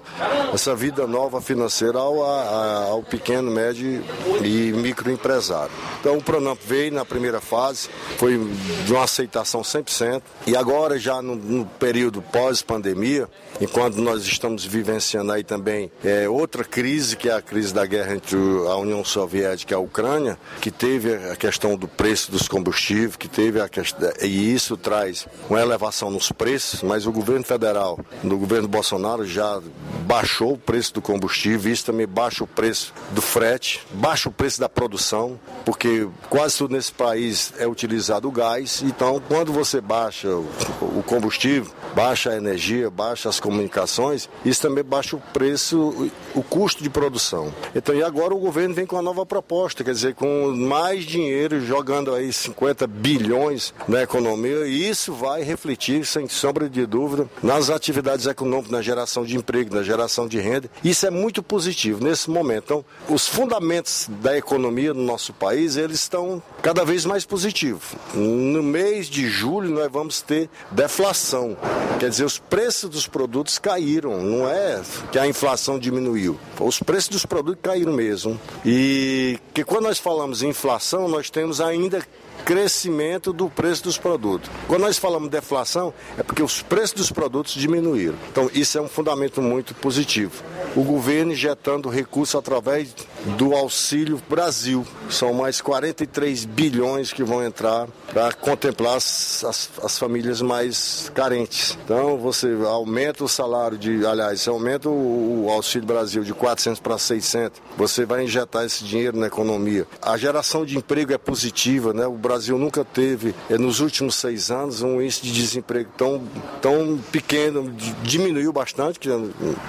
essa 0.53 0.75
vida 0.75 1.07
nova 1.07 1.39
financeira 1.39 1.99
ao, 1.99 2.23
a, 2.23 2.85
ao 2.89 3.03
pequeno, 3.03 3.49
médio 3.49 4.03
e 4.43 4.73
microempresário. 4.73 5.66
Então 5.99 6.17
o 6.17 6.23
Pronamp 6.23 6.59
veio 6.65 6.91
na 6.91 7.03
primeira 7.03 7.41
fase, 7.41 7.89
foi 8.17 8.39
de 8.85 8.93
uma 8.93 9.03
aceitação 9.03 9.61
100%, 9.61 10.21
e 10.45 10.55
agora 10.55 10.97
já 10.97 11.21
no, 11.21 11.35
no 11.35 11.65
período 11.65 12.21
pós-pandemia, 12.21 13.27
enquanto 13.59 13.97
nós 13.97 14.23
estamos 14.23 14.63
vivenciando 14.65 15.31
aí 15.31 15.43
também 15.43 15.91
é, 16.03 16.29
outra 16.29 16.63
crise, 16.63 17.15
que 17.15 17.29
é 17.29 17.33
a 17.33 17.41
crise 17.41 17.73
da 17.73 17.85
guerra 17.85 18.15
entre 18.15 18.37
a 18.37 18.75
União 18.75 19.03
Soviética 19.03 19.73
e 19.73 19.75
a 19.75 19.79
Ucrânia, 19.79 20.37
que 20.61 20.71
teve 20.71 21.15
a 21.15 21.35
questão 21.35 21.75
do 21.75 21.87
preço 21.87 22.31
dos 22.31 22.47
combustíveis, 22.47 23.15
que 23.15 23.27
teve 23.27 23.59
a 23.59 23.67
questão, 23.67 24.11
e 24.21 24.53
isso 24.53 24.77
traz 24.77 25.27
uma 25.49 25.59
elevação 25.59 26.09
nos 26.09 26.31
preços, 26.31 26.81
mas 26.83 27.05
o 27.05 27.11
governo 27.11 27.43
federal, 27.43 27.99
no 28.23 28.37
governo 28.37 28.67
Bolsonaro, 28.67 29.25
já 29.25 29.61
baixou 30.05 30.53
o 30.53 30.57
preço 30.57 30.93
do 30.93 31.01
combustível, 31.01 31.71
isso 31.71 31.85
também 31.85 32.07
baixa 32.07 32.43
o 32.43 32.47
preço 32.47 32.93
do 33.11 33.21
frete, 33.21 33.85
baixa 33.91 34.29
o 34.29 34.31
preço 34.31 34.59
da 34.59 34.69
produção, 34.69 35.39
porque 35.65 36.07
quase 36.29 36.57
tudo 36.57 36.73
nesse 36.75 36.91
país 36.91 37.53
é 37.57 37.67
utilizado 37.67 38.27
o 38.27 38.31
gás, 38.31 38.81
então 38.85 39.21
quando 39.27 39.51
você 39.51 39.81
baixa 39.81 40.29
o 40.29 41.03
combustível, 41.05 41.71
baixa 41.95 42.31
a 42.31 42.37
energia, 42.37 42.89
baixa 42.89 43.29
as 43.29 43.39
comunicações, 43.39 44.29
isso 44.45 44.61
também 44.61 44.83
baixa 44.83 45.15
o 45.15 45.19
preço, 45.19 46.11
o 46.35 46.43
custo 46.43 46.83
de 46.83 46.89
produção. 46.89 47.53
Então, 47.75 47.95
e 47.95 48.03
agora 48.03 48.33
o 48.33 48.39
governo 48.39 48.75
vem 48.75 48.85
com 48.85 48.95
uma 48.95 49.01
nova 49.01 49.25
proposta, 49.25 49.83
quer 49.83 49.93
dizer, 49.93 50.15
com 50.15 50.53
mais 50.55 51.03
dinheiro, 51.03 51.59
jogando 51.59 52.13
aí 52.13 52.31
50 52.31 52.85
bilhões 52.87 53.73
na 53.87 54.03
economia, 54.03 54.67
e 54.67 54.87
isso 54.87 55.13
vai 55.13 55.41
refletir, 55.43 56.05
sem 56.05 56.27
sombra 56.27 56.69
de 56.69 56.85
dúvida, 56.85 57.29
nas 57.41 57.69
atividades 57.69 58.25
econômicas, 58.25 58.71
na 58.71 58.81
geração 58.81 59.23
de 59.23 59.35
emprego, 59.35 59.75
na 59.75 59.83
geração 59.83 60.27
de 60.27 60.39
renda. 60.39 60.69
Isso 60.83 61.05
é 61.05 61.09
muito 61.09 61.41
positivo 61.41 62.03
nesse 62.03 62.29
momento. 62.29 62.63
Então, 62.65 62.85
os 63.09 63.27
fundamentos 63.27 64.07
da 64.21 64.37
economia 64.37 64.93
no 64.93 65.01
nosso 65.03 65.33
país, 65.33 65.46
eles 65.55 65.99
estão 65.99 66.41
cada 66.61 66.83
vez 66.83 67.05
mais 67.05 67.25
positivos. 67.25 67.83
No 68.13 68.61
mês 68.63 69.07
de 69.07 69.27
julho, 69.27 69.69
nós 69.69 69.91
vamos 69.91 70.21
ter 70.21 70.49
deflação. 70.71 71.57
Quer 71.99 72.09
dizer, 72.09 72.25
os 72.25 72.37
preços 72.37 72.89
dos 72.89 73.07
produtos 73.07 73.57
caíram, 73.57 74.21
não 74.21 74.49
é 74.49 74.81
que 75.11 75.19
a 75.19 75.27
inflação 75.27 75.79
diminuiu. 75.79 76.39
Os 76.59 76.79
preços 76.79 77.09
dos 77.09 77.25
produtos 77.25 77.61
caíram 77.61 77.93
mesmo. 77.93 78.39
E 78.65 79.39
que 79.53 79.63
quando 79.63 79.83
nós 79.83 79.97
falamos 79.97 80.43
em 80.43 80.49
inflação, 80.49 81.07
nós 81.07 81.29
temos 81.29 81.59
ainda 81.61 82.05
crescimento 82.45 83.33
do 83.33 83.49
preço 83.49 83.83
dos 83.83 83.97
produtos. 83.97 84.49
Quando 84.67 84.81
nós 84.81 84.97
falamos 84.97 85.29
de 85.29 85.35
deflação, 85.35 85.93
é 86.17 86.23
porque 86.23 86.43
os 86.43 86.61
preços 86.61 86.93
dos 86.93 87.11
produtos 87.11 87.53
diminuíram. 87.53 88.15
Então, 88.31 88.49
isso 88.53 88.77
é 88.77 88.81
um 88.81 88.87
fundamento 88.87 89.41
muito 89.41 89.73
positivo. 89.75 90.43
O 90.75 90.83
governo 90.83 91.31
injetando 91.33 91.89
recursos 91.89 92.35
através 92.35 92.93
do 93.37 93.53
Auxílio 93.53 94.21
Brasil. 94.29 94.85
São 95.09 95.33
mais 95.33 95.61
43 95.61 96.45
bilhões 96.45 97.11
que 97.11 97.23
vão 97.23 97.43
entrar 97.43 97.87
para 98.11 98.31
contemplar 98.33 98.97
as, 98.97 99.43
as, 99.43 99.69
as, 99.83 99.97
famílias 99.97 100.41
mais 100.41 101.11
carentes. 101.13 101.77
Então, 101.83 102.17
você 102.17 102.55
aumenta 102.65 103.23
o 103.23 103.27
salário 103.27 103.77
de, 103.77 104.05
aliás, 104.05 104.41
você 104.41 104.49
aumenta 104.49 104.89
o, 104.89 105.45
o 105.45 105.49
Auxílio 105.49 105.87
Brasil 105.87 106.23
de 106.23 106.33
400 106.33 106.79
para 106.79 106.97
600. 106.97 107.61
Você 107.77 108.05
vai 108.05 108.23
injetar 108.23 108.65
esse 108.65 108.83
dinheiro 108.83 109.17
na 109.17 109.27
economia. 109.27 109.87
A 110.01 110.17
geração 110.17 110.65
de 110.65 110.77
emprego 110.77 111.13
é 111.13 111.17
positiva, 111.17 111.93
né? 111.93 112.05
O 112.05 112.13
Brasil 112.27 112.57
nunca 112.57 112.83
teve, 112.83 113.33
eh, 113.49 113.57
nos 113.57 113.79
últimos 113.79 114.15
seis 114.15 114.51
anos, 114.51 114.81
um 114.81 115.01
índice 115.01 115.21
de 115.21 115.31
desemprego 115.31 115.89
tão, 115.97 116.21
tão 116.61 116.97
pequeno, 117.11 117.73
diminuiu 118.03 118.51
bastante, 118.51 118.99
que, 118.99 119.09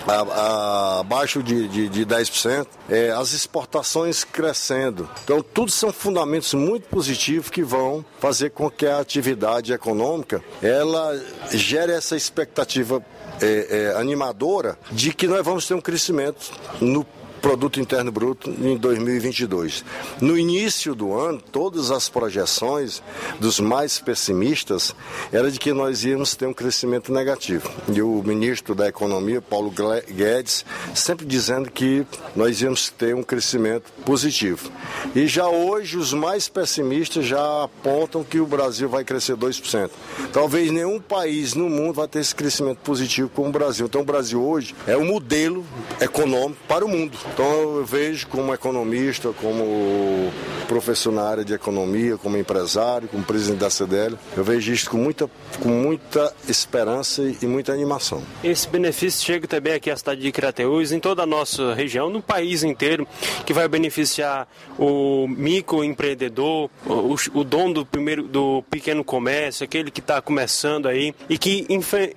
a, 0.07 1.01
abaixo 1.01 1.43
de, 1.43 1.69
de, 1.69 1.89
de 1.89 2.07
10%. 2.07 2.67
É, 2.89 3.11
as 3.11 3.33
exportações 3.33 4.25
crescendo. 4.25 5.09
Então, 5.25 5.43
tudo 5.43 5.71
são 5.71 5.93
fundamentos 5.93 6.55
muito 6.55 6.89
positivos 6.89 7.51
que 7.51 7.63
vão 7.63 8.05
fazer 8.19 8.51
com 8.51 8.71
que 8.71 8.87
a 8.87 8.99
atividade 8.99 9.73
econômica 9.73 10.43
ela 10.63 11.21
gere 11.51 11.93
essa 11.93 12.17
expectativa 12.17 13.03
é, 13.41 13.93
é, 13.95 14.01
animadora 14.01 14.79
de 14.91 15.13
que 15.13 15.27
nós 15.27 15.45
vamos 15.45 15.67
ter 15.67 15.75
um 15.75 15.81
crescimento 15.81 16.51
no 16.81 17.05
Produto 17.41 17.81
Interno 17.81 18.11
Bruto 18.11 18.51
em 18.51 18.77
2022. 18.77 19.85
No 20.21 20.37
início 20.37 20.95
do 20.95 21.15
ano, 21.15 21.41
todas 21.41 21.91
as 21.91 22.09
projeções 22.09 23.03
dos 23.41 23.61
mais 23.61 23.99
pessimistas 23.99 24.95
era 25.33 25.51
de 25.51 25.59
que 25.59 25.73
nós 25.73 26.05
íamos 26.05 26.35
ter 26.35 26.47
um 26.47 26.53
crescimento 26.53 27.13
negativo. 27.13 27.71
E 27.93 28.03
o 28.03 28.23
ministro 28.25 28.75
da 28.75 28.89
Economia, 28.89 29.41
Paulo 29.41 29.73
Guedes, 30.11 30.65
sempre 30.95 31.25
dizendo 31.25 31.71
que 31.71 32.07
nós 32.35 32.61
íamos 32.61 32.89
ter 32.91 33.15
um 33.15 33.23
crescimento 33.23 33.91
positivo. 34.05 34.71
E 35.15 35.27
já 35.27 35.49
hoje 35.49 35.97
os 35.97 36.13
mais 36.13 36.49
pessimistas 36.49 37.25
já 37.25 37.65
apontam 37.65 38.25
que 38.25 38.41
o 38.41 38.47
Brasil 38.47 38.89
vai 38.89 39.05
crescer 39.05 39.37
2%. 39.37 39.91
Talvez 40.33 40.71
nenhum 40.71 41.01
país 41.01 41.55
no 41.55 41.69
mundo 41.71 41.95
vai 41.95 42.09
ter 42.09 42.21
esse 42.21 42.35
crescimento 42.35 42.79
positivo 42.79 43.31
como 43.35 43.49
o 43.49 43.53
Brasil. 43.53 43.87
Então 43.87 44.01
o 44.01 44.05
Brasil 44.05 44.43
hoje 44.43 44.75
é 44.87 44.97
um 44.97 45.05
modelo 45.05 45.65
econômico 46.01 46.61
para 46.67 46.85
o 46.85 46.89
mundo. 46.89 47.19
Então 47.33 47.79
eu 47.79 47.85
vejo 47.85 48.27
como 48.29 48.53
economista, 48.53 49.33
como 49.33 50.31
professor 50.69 51.13
na 51.13 51.23
área 51.23 51.45
de 51.45 51.55
economia, 51.55 52.17
como 52.17 52.37
empresário, 52.37 53.09
como 53.09 53.25
presidente 53.25 53.61
da 53.61 53.71
CDL, 53.71 54.17
eu 54.37 54.45
vejo 54.45 54.73
isso 54.73 54.91
com 54.91 54.99
muita, 54.99 55.31
com 55.61 55.69
muita 55.69 56.33
esperança 56.47 57.23
e 57.41 57.47
muita 57.47 57.73
animação. 57.73 58.23
Esse 58.45 58.69
benefício 58.69 59.25
chega 59.25 59.47
também 59.47 59.73
aqui 59.73 59.91
à 59.91 59.97
cidade 59.97 60.21
de 60.21 60.31
Crateús, 60.31 60.93
em 60.93 61.01
toda 61.01 61.23
a 61.23 61.27
nossa 61.27 61.75
região, 61.75 62.11
no 62.11 62.21
país 62.21 62.63
inteiro, 62.63 63.07
que 63.47 63.53
vai 63.53 63.67
beneficiar 63.67 64.47
o 64.79 65.27
microempreendedor, 65.29 66.69
o, 66.87 67.15
o 67.35 67.45
dono 67.45 67.75
do 67.75 67.87
primeiro 67.87 68.25
do 68.25 68.63
pequeno 68.71 69.03
comércio, 69.03 69.65
aquele 69.65 69.91
que 69.91 70.01
está 70.01 70.21
começando 70.21 70.87
aí 70.87 71.15
e 71.29 71.39
que 71.39 71.67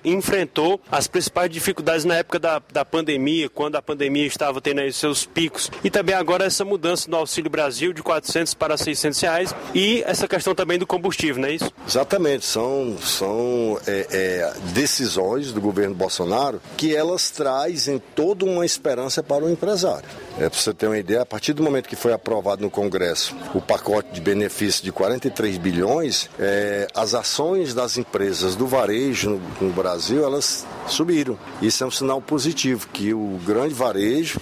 enfrentou 0.04 0.80
as 0.90 1.06
principais 1.06 1.50
dificuldades 1.50 2.04
na 2.04 2.16
época 2.16 2.38
da, 2.38 2.60
da 2.72 2.84
pandemia, 2.84 3.48
quando 3.48 3.76
a 3.76 3.82
pandemia 3.82 4.26
estava 4.26 4.60
tendo 4.60 4.80
aí 4.80 4.92
seus 5.02 5.26
picos. 5.26 5.68
E 5.82 5.90
também 5.90 6.14
agora 6.14 6.44
essa 6.44 6.64
mudança 6.64 7.10
no 7.10 7.16
Auxílio 7.16 7.50
Brasil 7.50 7.92
de 7.92 8.02
400 8.02 8.54
para 8.54 8.76
600 8.76 9.20
reais 9.20 9.54
e 9.74 10.02
essa 10.06 10.28
questão 10.28 10.54
também 10.54 10.78
do 10.78 10.86
combustível, 10.86 11.42
não 11.42 11.48
é 11.48 11.52
isso? 11.52 11.72
Exatamente, 11.86 12.46
são, 12.46 12.96
são 12.98 13.80
é, 13.86 14.06
é, 14.10 14.52
decisões 14.72 15.52
do 15.52 15.60
governo 15.60 15.94
Bolsonaro 15.94 16.62
que 16.76 16.94
elas 16.94 17.30
trazem 17.30 18.00
toda 18.14 18.44
uma 18.44 18.64
esperança 18.64 19.22
para 19.22 19.44
o 19.44 19.50
empresário. 19.50 20.08
É, 20.38 20.48
para 20.48 20.58
você 20.58 20.72
ter 20.72 20.86
uma 20.86 20.98
ideia, 20.98 21.22
a 21.22 21.26
partir 21.26 21.52
do 21.52 21.62
momento 21.62 21.88
que 21.88 21.96
foi 21.96 22.12
aprovado 22.12 22.62
no 22.62 22.70
Congresso 22.70 23.36
o 23.54 23.60
pacote 23.60 24.12
de 24.12 24.20
benefícios 24.20 24.82
de 24.82 24.92
43 24.92 25.58
bilhões, 25.58 26.30
é, 26.38 26.86
as 26.94 27.14
ações 27.14 27.74
das 27.74 27.98
empresas 27.98 28.54
do 28.54 28.66
varejo 28.66 29.30
no, 29.30 29.66
no, 29.66 29.72
Brasil, 29.72 30.24
elas 30.24 30.64
subiram. 30.86 31.36
Isso 31.60 31.82
é 31.82 31.86
um 31.86 31.90
sinal 31.90 32.20
positivo, 32.22 32.88
que 32.92 33.12
o 33.12 33.38
grande 33.44 33.74
varejo, 33.74 34.40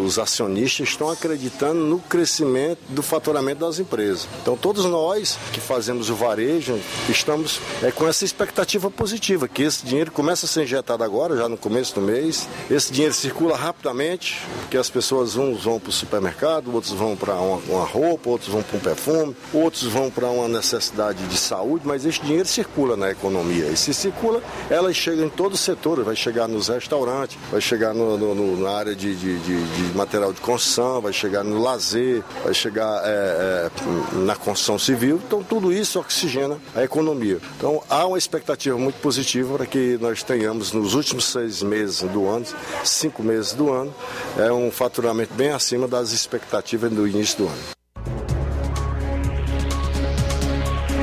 os 0.00 0.18
acionistas 0.18 0.88
estão 0.88 1.10
acreditando 1.10 1.80
no 1.80 1.98
crescimento 1.98 2.80
do 2.88 3.02
faturamento 3.02 3.60
das 3.60 3.78
empresas. 3.78 4.28
Então 4.40 4.56
todos 4.56 4.84
nós 4.84 5.38
que 5.52 5.60
fazemos 5.60 6.10
o 6.10 6.14
varejo 6.14 6.78
estamos 7.08 7.60
é, 7.82 7.90
com 7.90 8.06
essa 8.06 8.24
expectativa 8.24 8.90
positiva, 8.90 9.48
que 9.48 9.62
esse 9.62 9.84
dinheiro 9.84 10.10
começa 10.10 10.46
a 10.46 10.48
ser 10.48 10.62
injetado 10.62 11.04
agora, 11.04 11.36
já 11.36 11.48
no 11.48 11.56
começo 11.56 11.94
do 11.94 12.00
mês, 12.00 12.48
esse 12.70 12.92
dinheiro 12.92 13.14
circula 13.14 13.56
rapidamente, 13.56 14.42
que 14.70 14.76
as 14.76 14.88
pessoas, 14.90 15.36
uns 15.36 15.64
vão 15.64 15.78
para 15.78 15.90
o 15.90 15.92
supermercado, 15.92 16.72
outros 16.72 16.92
vão 16.92 17.16
para 17.16 17.34
uma, 17.34 17.56
uma, 17.68 17.84
roupa, 17.84 18.30
outros 18.30 18.50
vão 18.50 18.62
para 18.62 18.76
um 18.76 18.80
perfume, 18.80 19.36
outros 19.52 19.84
vão 19.84 20.10
para 20.10 20.28
uma 20.28 20.48
necessidade 20.48 21.26
de 21.26 21.38
saúde, 21.38 21.86
mas 21.86 22.04
esse 22.04 22.20
dinheiro 22.20 22.48
circula 22.48 22.96
na 22.96 23.10
economia. 23.10 23.66
E 23.66 23.76
se 23.76 23.92
circula, 23.92 24.42
ela 24.70 24.92
chega 24.92 25.24
em 25.24 25.28
todo 25.28 25.54
o 25.54 25.56
setor, 25.56 26.02
vai 26.02 26.16
chegar 26.16 26.48
nos 26.48 26.68
restaurantes, 26.68 27.36
vai 27.50 27.60
chegar 27.60 27.94
no, 27.94 28.16
no, 28.16 28.34
no, 28.34 28.60
na 28.60 28.70
área 28.70 28.94
de, 28.94 29.14
de, 29.14 29.38
de, 29.40 29.64
de, 29.64 29.81
material 29.94 30.32
de 30.32 30.40
construção, 30.40 31.00
vai 31.00 31.12
chegar 31.12 31.44
no 31.44 31.60
lazer, 31.60 32.22
vai 32.44 32.54
chegar 32.54 33.02
é, 33.04 33.68
é, 33.68 34.16
na 34.24 34.36
construção 34.36 34.78
civil. 34.78 35.20
Então 35.26 35.42
tudo 35.42 35.72
isso 35.72 35.98
oxigena 35.98 36.58
a 36.74 36.82
economia. 36.82 37.38
Então 37.56 37.82
há 37.88 38.06
uma 38.06 38.18
expectativa 38.18 38.76
muito 38.78 39.00
positiva 39.00 39.56
para 39.56 39.66
que 39.66 39.98
nós 40.00 40.22
tenhamos 40.22 40.72
nos 40.72 40.94
últimos 40.94 41.24
seis 41.26 41.62
meses 41.62 42.02
do 42.02 42.28
ano, 42.28 42.46
cinco 42.84 43.22
meses 43.22 43.52
do 43.52 43.72
ano, 43.72 43.94
é 44.38 44.52
um 44.52 44.70
faturamento 44.70 45.34
bem 45.34 45.50
acima 45.50 45.86
das 45.86 46.12
expectativas 46.12 46.90
do 46.90 47.06
início 47.06 47.38
do 47.38 47.46
ano. 47.46 47.82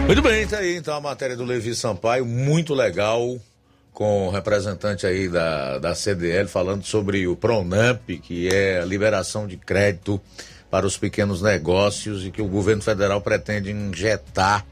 Muito 0.10 0.24
bem, 0.24 0.48
tá 0.48 0.58
aí 0.58 0.76
então 0.76 0.96
a 0.96 1.00
matéria 1.00 1.36
do 1.36 1.44
Levi 1.44 1.76
Sampaio, 1.76 2.26
muito 2.26 2.74
legal, 2.74 3.40
com 3.94 4.28
o 4.28 4.32
representante 4.32 5.06
aí 5.06 5.28
da, 5.28 5.78
da 5.78 5.96
CDL 5.96 6.48
falando 6.48 6.84
sobre 6.84 7.28
o 7.28 7.36
Pronamp, 7.36 8.02
que 8.22 8.48
é 8.48 8.80
a 8.80 8.86
liberação 8.86 9.48
de 9.48 9.58
crédito 9.58 10.22
para 10.70 10.86
os 10.86 10.98
pequenos 10.98 11.42
negócios 11.42 12.26
e 12.26 12.32
que 12.32 12.42
o 12.42 12.48
governo 12.48 12.82
federal 12.82 13.22
pretende 13.22 13.72
injetar 13.72 14.66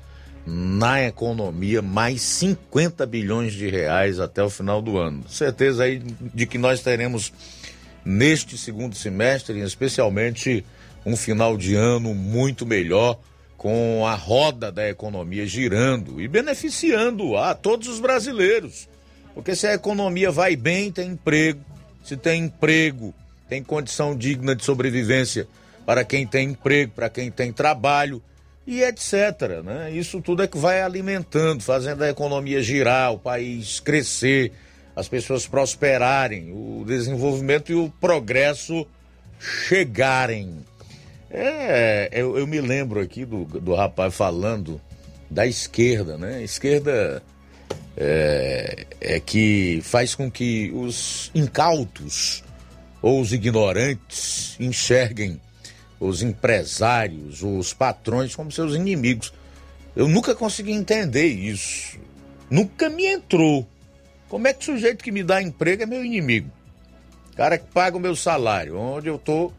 na 0.45 1.03
economia 1.03 1.81
mais 1.81 2.21
50 2.21 3.05
bilhões 3.05 3.51
de 3.51 3.69
reais 3.69 4.19
até 4.19 4.41
o 4.41 4.49
final 4.49 4.81
do 4.81 4.97
ano. 4.97 5.27
Certeza 5.27 5.83
aí 5.83 6.01
de 6.33 6.45
que 6.45 6.57
nós 6.57 6.81
teremos 6.81 7.33
neste 8.05 8.57
segundo 8.57 8.95
semestre, 8.95 9.59
especialmente 9.59 10.63
um 11.05 11.17
final 11.17 11.57
de 11.57 11.75
ano 11.75 12.13
muito 12.13 12.65
melhor 12.65 13.19
com 13.57 14.05
a 14.05 14.15
roda 14.15 14.71
da 14.71 14.87
economia 14.87 15.45
girando 15.45 16.21
e 16.21 16.27
beneficiando 16.27 17.35
a 17.35 17.53
todos 17.53 17.89
os 17.89 17.99
brasileiros. 17.99 18.87
Porque 19.37 19.55
se 19.55 19.67
a 19.67 19.75
economia 19.75 20.31
vai 20.31 20.55
bem, 20.55 20.91
tem 20.91 21.11
emprego, 21.11 21.63
se 22.03 22.17
tem 22.17 22.45
emprego, 22.45 23.13
tem 23.47 23.61
condição 23.61 24.15
digna 24.15 24.55
de 24.55 24.65
sobrevivência 24.65 25.47
para 25.85 26.03
quem 26.03 26.25
tem 26.25 26.49
emprego, 26.49 26.93
para 26.95 27.07
quem 27.07 27.29
tem 27.29 27.53
trabalho 27.53 28.19
e 28.65 28.81
etc. 28.81 29.61
Né? 29.63 29.91
Isso 29.91 30.21
tudo 30.21 30.41
é 30.41 30.47
que 30.47 30.57
vai 30.57 30.81
alimentando, 30.81 31.61
fazendo 31.61 32.03
a 32.03 32.09
economia 32.09 32.63
girar, 32.63 33.13
o 33.13 33.19
país 33.19 33.79
crescer, 33.79 34.53
as 34.95 35.07
pessoas 35.07 35.45
prosperarem, 35.45 36.51
o 36.51 36.83
desenvolvimento 36.83 37.71
e 37.71 37.75
o 37.75 37.93
progresso 38.01 38.87
chegarem. 39.39 40.65
É, 41.29 42.09
eu, 42.11 42.39
eu 42.39 42.47
me 42.47 42.59
lembro 42.59 42.99
aqui 42.99 43.23
do, 43.23 43.45
do 43.45 43.75
rapaz 43.75 44.15
falando 44.15 44.81
da 45.29 45.45
esquerda, 45.45 46.17
né? 46.17 46.37
A 46.37 46.41
esquerda 46.41 47.21
é, 47.95 48.85
é 49.01 49.19
que 49.19 49.81
faz 49.83 50.13
com 50.13 50.29
que 50.29 50.71
os 50.73 51.31
incautos 51.33 52.43
ou 53.01 53.21
os 53.21 53.33
ignorantes 53.33 54.55
enxerguem 54.59 55.39
os 55.99 56.21
empresários, 56.21 57.41
os 57.41 57.73
patrões 57.73 58.35
como 58.35 58.51
seus 58.51 58.75
inimigos. 58.75 59.33
Eu 59.95 60.07
nunca 60.07 60.35
consegui 60.35 60.71
entender 60.71 61.25
isso. 61.25 61.97
Nunca 62.49 62.89
me 62.89 63.05
entrou. 63.05 63.67
Como 64.29 64.47
é 64.47 64.53
que 64.53 64.61
o 64.61 64.75
sujeito 64.75 65.03
que 65.03 65.11
me 65.11 65.23
dá 65.23 65.41
emprego 65.41 65.83
é 65.83 65.85
meu 65.85 66.05
inimigo? 66.05 66.51
Cara 67.35 67.57
que 67.57 67.65
paga 67.65 67.97
o 67.97 67.99
meu 67.99 68.15
salário, 68.15 68.77
onde 68.77 69.07
eu 69.07 69.15
estou 69.15 69.53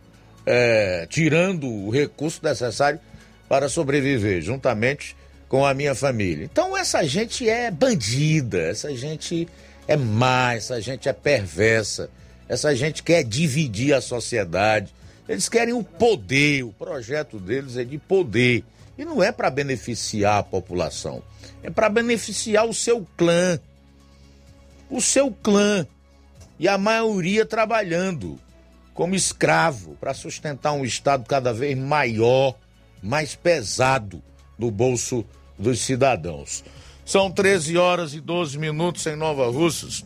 é, 0.45 1.07
tirando 1.09 1.67
o 1.67 1.91
recurso 1.91 2.41
necessário 2.43 3.01
para 3.49 3.69
sobreviver, 3.69 4.43
juntamente 4.43 5.17
com 5.49 5.65
a 5.65 5.73
minha 5.73 5.95
família. 5.95 6.45
Então 6.45 6.77
essa 6.77 7.05
gente 7.07 7.49
é 7.49 7.71
bandida, 7.71 8.59
essa 8.59 8.95
gente 8.95 9.49
é 9.87 9.97
má, 9.97 10.55
essa 10.55 10.81
gente 10.81 11.09
é 11.09 11.13
perversa, 11.13 12.11
essa 12.49 12.75
gente 12.77 13.03
quer 13.03 13.25
dividir 13.25 13.95
a 13.95 14.01
sociedade, 14.01 14.93
eles 15.29 15.49
querem 15.49 15.75
o 15.75 15.83
poder, 15.83 16.63
o 16.65 16.73
projeto 16.73 17.39
deles 17.39 17.77
é 17.77 17.85
de 17.85 17.99
poder. 17.99 18.65
E 18.97 19.05
não 19.05 19.23
é 19.23 19.31
para 19.31 19.49
beneficiar 19.49 20.39
a 20.39 20.43
população, 20.43 21.23
é 21.63 21.71
para 21.71 21.89
beneficiar 21.89 22.67
o 22.67 22.75
seu 22.75 23.07
clã. 23.17 23.59
O 24.91 25.01
seu 25.01 25.31
clã. 25.31 25.87
E 26.59 26.67
a 26.67 26.77
maioria 26.77 27.47
trabalhando 27.47 28.39
como 28.93 29.15
escravo 29.15 29.97
para 30.01 30.13
sustentar 30.13 30.73
um 30.73 30.85
Estado 30.85 31.25
cada 31.29 31.53
vez 31.53 31.79
maior, 31.79 32.57
mais 33.01 33.37
pesado 33.37 34.21
no 34.59 34.71
bolso 34.73 35.25
dos 35.59 35.81
cidadãos. 35.81 36.65
São 37.05 37.31
13 37.31 37.77
horas 37.79 38.15
e 38.15 38.21
12 38.21 38.59
minutos 38.59 39.07
em 39.07 39.17
Nova 39.17 39.51
Russas. 39.51 40.05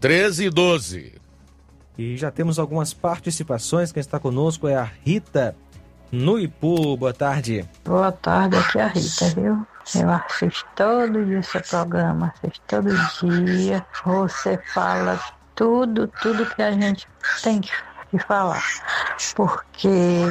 13 0.00 0.46
e 0.46 0.50
12. 0.50 1.14
E 1.96 2.16
já 2.16 2.30
temos 2.30 2.58
algumas 2.58 2.92
participações. 2.92 3.92
Quem 3.92 4.00
está 4.00 4.18
conosco 4.18 4.68
é 4.68 4.74
a 4.76 4.82
Rita 4.82 5.56
no 6.12 6.38
Ipu. 6.38 6.96
Boa 6.96 7.14
tarde. 7.14 7.64
Boa 7.84 8.12
tarde, 8.12 8.56
aqui 8.56 8.78
é 8.78 8.82
a 8.82 8.88
Rita, 8.88 9.28
viu? 9.34 9.66
Eu 9.94 10.10
assisto 10.10 10.66
todo 10.74 11.24
dia 11.24 11.42
seu 11.42 11.62
programa, 11.62 12.34
assisto 12.36 12.60
todo 12.66 13.44
dia. 13.44 13.86
Você 14.04 14.58
fala 14.74 15.18
tudo, 15.54 16.08
tudo 16.20 16.44
que 16.54 16.62
a 16.62 16.72
gente 16.72 17.06
tem 17.42 17.60
que 17.60 18.18
falar. 18.26 18.64
Porque 19.34 20.24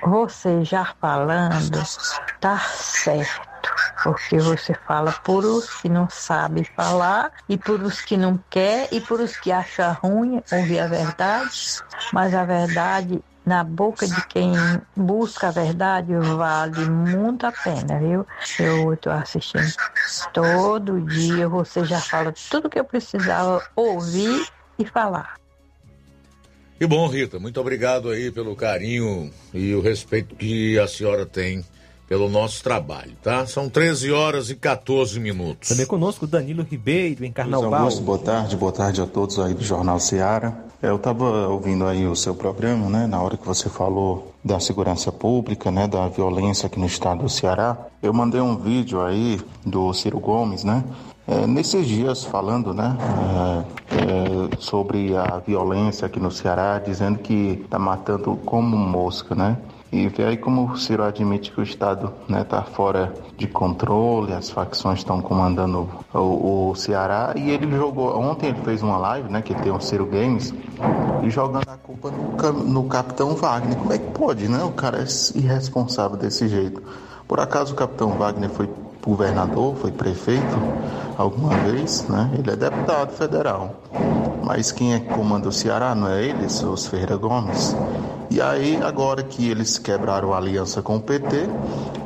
você 0.00 0.64
já 0.64 0.94
falando, 1.00 1.82
tá 2.40 2.58
certo 2.58 3.48
porque 4.02 4.40
você 4.40 4.74
fala 4.86 5.12
por 5.22 5.44
os 5.44 5.74
que 5.74 5.88
não 5.88 6.08
sabem 6.08 6.64
falar 6.64 7.30
e 7.48 7.58
por 7.58 7.82
os 7.82 8.00
que 8.00 8.16
não 8.16 8.38
quer 8.48 8.88
e 8.92 9.00
por 9.00 9.20
os 9.20 9.36
que 9.36 9.52
acham 9.52 9.92
ruim 10.02 10.42
ouvir 10.50 10.78
a 10.78 10.86
verdade, 10.86 11.50
mas 12.12 12.34
a 12.34 12.44
verdade 12.44 13.20
na 13.44 13.64
boca 13.64 14.06
de 14.06 14.22
quem 14.22 14.80
busca 14.96 15.48
a 15.48 15.52
verdade 15.52 16.14
vale 16.14 16.86
muito 16.86 17.46
a 17.46 17.52
pena, 17.52 17.98
viu? 17.98 18.26
Eu 18.58 18.92
estou 18.92 19.12
assistindo 19.12 19.72
todo 20.32 21.00
dia, 21.00 21.48
você 21.48 21.84
já 21.84 22.00
fala 22.00 22.34
tudo 22.48 22.70
que 22.70 22.78
eu 22.78 22.84
precisava 22.84 23.66
ouvir 23.74 24.46
e 24.78 24.86
falar. 24.86 25.34
Que 26.78 26.86
bom, 26.86 27.08
Rita. 27.08 27.40
Muito 27.40 27.60
obrigado 27.60 28.08
aí 28.08 28.30
pelo 28.30 28.54
carinho 28.54 29.32
e 29.52 29.74
o 29.74 29.80
respeito 29.80 30.36
que 30.36 30.78
a 30.78 30.86
senhora 30.86 31.26
tem 31.26 31.64
pelo 32.08 32.28
nosso 32.28 32.62
trabalho, 32.64 33.12
tá? 33.22 33.46
São 33.46 33.68
13 33.68 34.10
horas 34.10 34.48
e 34.48 34.56
14 34.56 35.20
minutos. 35.20 35.68
Também 35.68 35.84
conosco 35.84 36.26
Danilo 36.26 36.62
Ribeiro, 36.62 37.24
em 37.24 37.30
Carnaval. 37.30 37.74
Augusto, 37.74 38.02
boa 38.02 38.18
tarde, 38.18 38.56
boa 38.56 38.72
tarde 38.72 39.02
a 39.02 39.06
todos 39.06 39.38
aí 39.38 39.52
do 39.52 39.62
Jornal 39.62 40.00
Seara. 40.00 40.56
Eu 40.80 40.96
estava 40.96 41.48
ouvindo 41.48 41.84
aí 41.84 42.06
o 42.06 42.16
seu 42.16 42.34
programa, 42.34 42.88
né, 42.88 43.06
na 43.06 43.20
hora 43.20 43.36
que 43.36 43.46
você 43.46 43.68
falou 43.68 44.32
da 44.42 44.58
segurança 44.58 45.12
pública, 45.12 45.70
né, 45.70 45.86
da 45.86 46.08
violência 46.08 46.66
aqui 46.66 46.78
no 46.78 46.86
estado 46.86 47.24
do 47.24 47.28
Ceará. 47.28 47.76
Eu 48.02 48.14
mandei 48.14 48.40
um 48.40 48.56
vídeo 48.56 49.02
aí 49.02 49.40
do 49.66 49.92
Ciro 49.92 50.18
Gomes, 50.18 50.64
né, 50.64 50.84
é, 51.26 51.46
nesses 51.46 51.86
dias 51.86 52.24
falando, 52.24 52.72
né, 52.72 52.96
é, 53.90 54.54
é, 54.54 54.56
sobre 54.58 55.14
a 55.14 55.42
violência 55.46 56.06
aqui 56.06 56.18
no 56.18 56.30
Ceará, 56.30 56.78
dizendo 56.78 57.18
que 57.18 57.60
está 57.64 57.78
matando 57.78 58.34
como 58.46 58.76
mosca, 58.76 59.34
né? 59.34 59.58
E 59.90 60.10
aí 60.22 60.36
como 60.36 60.70
o 60.70 60.76
Ciro 60.76 61.02
admite 61.02 61.50
que 61.50 61.60
o 61.60 61.62
Estado 61.62 62.12
está 62.22 62.32
né, 62.32 62.44
tá 62.44 62.62
fora 62.62 63.14
de 63.38 63.46
controle, 63.46 64.34
as 64.34 64.50
facções 64.50 64.98
estão 64.98 65.22
comandando 65.22 65.88
o, 66.12 66.70
o, 66.70 66.74
Ceará. 66.74 67.32
E 67.34 67.50
ele 67.50 67.70
jogou, 67.74 68.14
ontem 68.18 68.48
ele 68.48 68.60
fez 68.62 68.82
uma 68.82 68.98
live, 68.98 69.30
né, 69.30 69.40
que 69.40 69.54
tem 69.54 69.72
o 69.72 69.80
Ciro 69.80 70.04
Games, 70.04 70.52
e 71.22 71.30
jogando 71.30 71.68
a 71.68 71.76
culpa 71.78 72.10
no, 72.10 72.52
no 72.64 72.84
Capitão 72.84 73.34
Wagner. 73.34 73.78
Como 73.78 73.92
é 73.92 73.98
que 73.98 74.10
pode, 74.10 74.46
né? 74.46 74.62
O 74.62 74.72
cara 74.72 74.98
é 74.98 75.38
irresponsável 75.38 76.18
desse 76.18 76.48
jeito. 76.48 76.82
Por 77.26 77.40
acaso 77.40 77.72
o 77.72 77.76
Capitão 77.76 78.10
Wagner 78.10 78.50
foi 78.50 78.68
governador, 79.08 79.74
foi 79.76 79.90
prefeito 79.90 80.42
alguma 81.16 81.56
vez, 81.56 82.06
né? 82.08 82.30
Ele 82.38 82.50
é 82.50 82.56
deputado 82.56 83.10
federal. 83.12 83.74
Mas 84.44 84.70
quem 84.70 84.92
é 84.94 85.00
que 85.00 85.08
comanda 85.08 85.48
o 85.48 85.52
Ceará 85.52 85.94
não 85.94 86.08
é 86.08 86.22
ele, 86.22 86.44
os 86.44 86.86
Ferreira 86.86 87.16
Gomes. 87.16 87.74
E 88.30 88.42
aí, 88.42 88.78
agora 88.82 89.22
que 89.22 89.48
eles 89.48 89.78
quebraram 89.78 90.34
a 90.34 90.36
aliança 90.36 90.82
com 90.82 90.96
o 90.96 91.00
PT, 91.00 91.48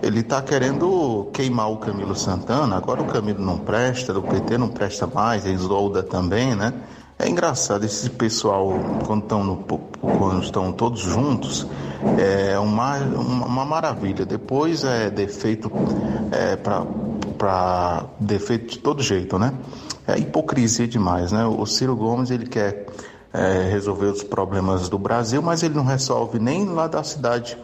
ele 0.00 0.20
está 0.20 0.40
querendo 0.40 1.28
queimar 1.32 1.70
o 1.72 1.78
Camilo 1.78 2.14
Santana. 2.14 2.76
Agora 2.76 3.02
o 3.02 3.06
Camilo 3.06 3.44
não 3.44 3.58
presta, 3.58 4.16
o 4.16 4.22
PT 4.22 4.56
não 4.56 4.68
presta 4.68 5.04
mais, 5.04 5.44
a 5.44 5.50
Isolda 5.50 6.02
também, 6.02 6.54
né? 6.54 6.72
É 7.18 7.28
engraçado, 7.28 7.84
esse 7.84 8.08
pessoal, 8.10 8.72
quando 9.06 9.22
estão, 9.22 9.64
quando 10.00 10.42
estão 10.42 10.72
todos 10.72 11.00
juntos, 11.00 11.66
é 12.18 12.58
uma, 12.58 12.96
uma 12.98 13.64
maravilha. 13.64 14.24
Depois 14.24 14.84
é 14.84 15.10
defeito 15.10 15.70
é, 16.30 16.56
para 16.56 18.04
defeito 18.18 18.72
de 18.72 18.78
todo 18.78 19.02
jeito, 19.02 19.38
né? 19.38 19.52
É 20.06 20.18
hipocrisia 20.18 20.86
demais, 20.86 21.32
né? 21.32 21.46
O 21.46 21.64
Ciro 21.64 21.94
Gomes, 21.94 22.30
ele 22.30 22.46
quer 22.46 22.86
é, 23.32 23.68
resolver 23.70 24.06
os 24.06 24.22
problemas 24.22 24.88
do 24.88 24.98
Brasil, 24.98 25.40
mas 25.40 25.62
ele 25.62 25.74
não 25.74 25.84
resolve 25.84 26.38
nem 26.38 26.66
lá 26.66 26.86
da 26.86 27.02
cidade 27.02 27.56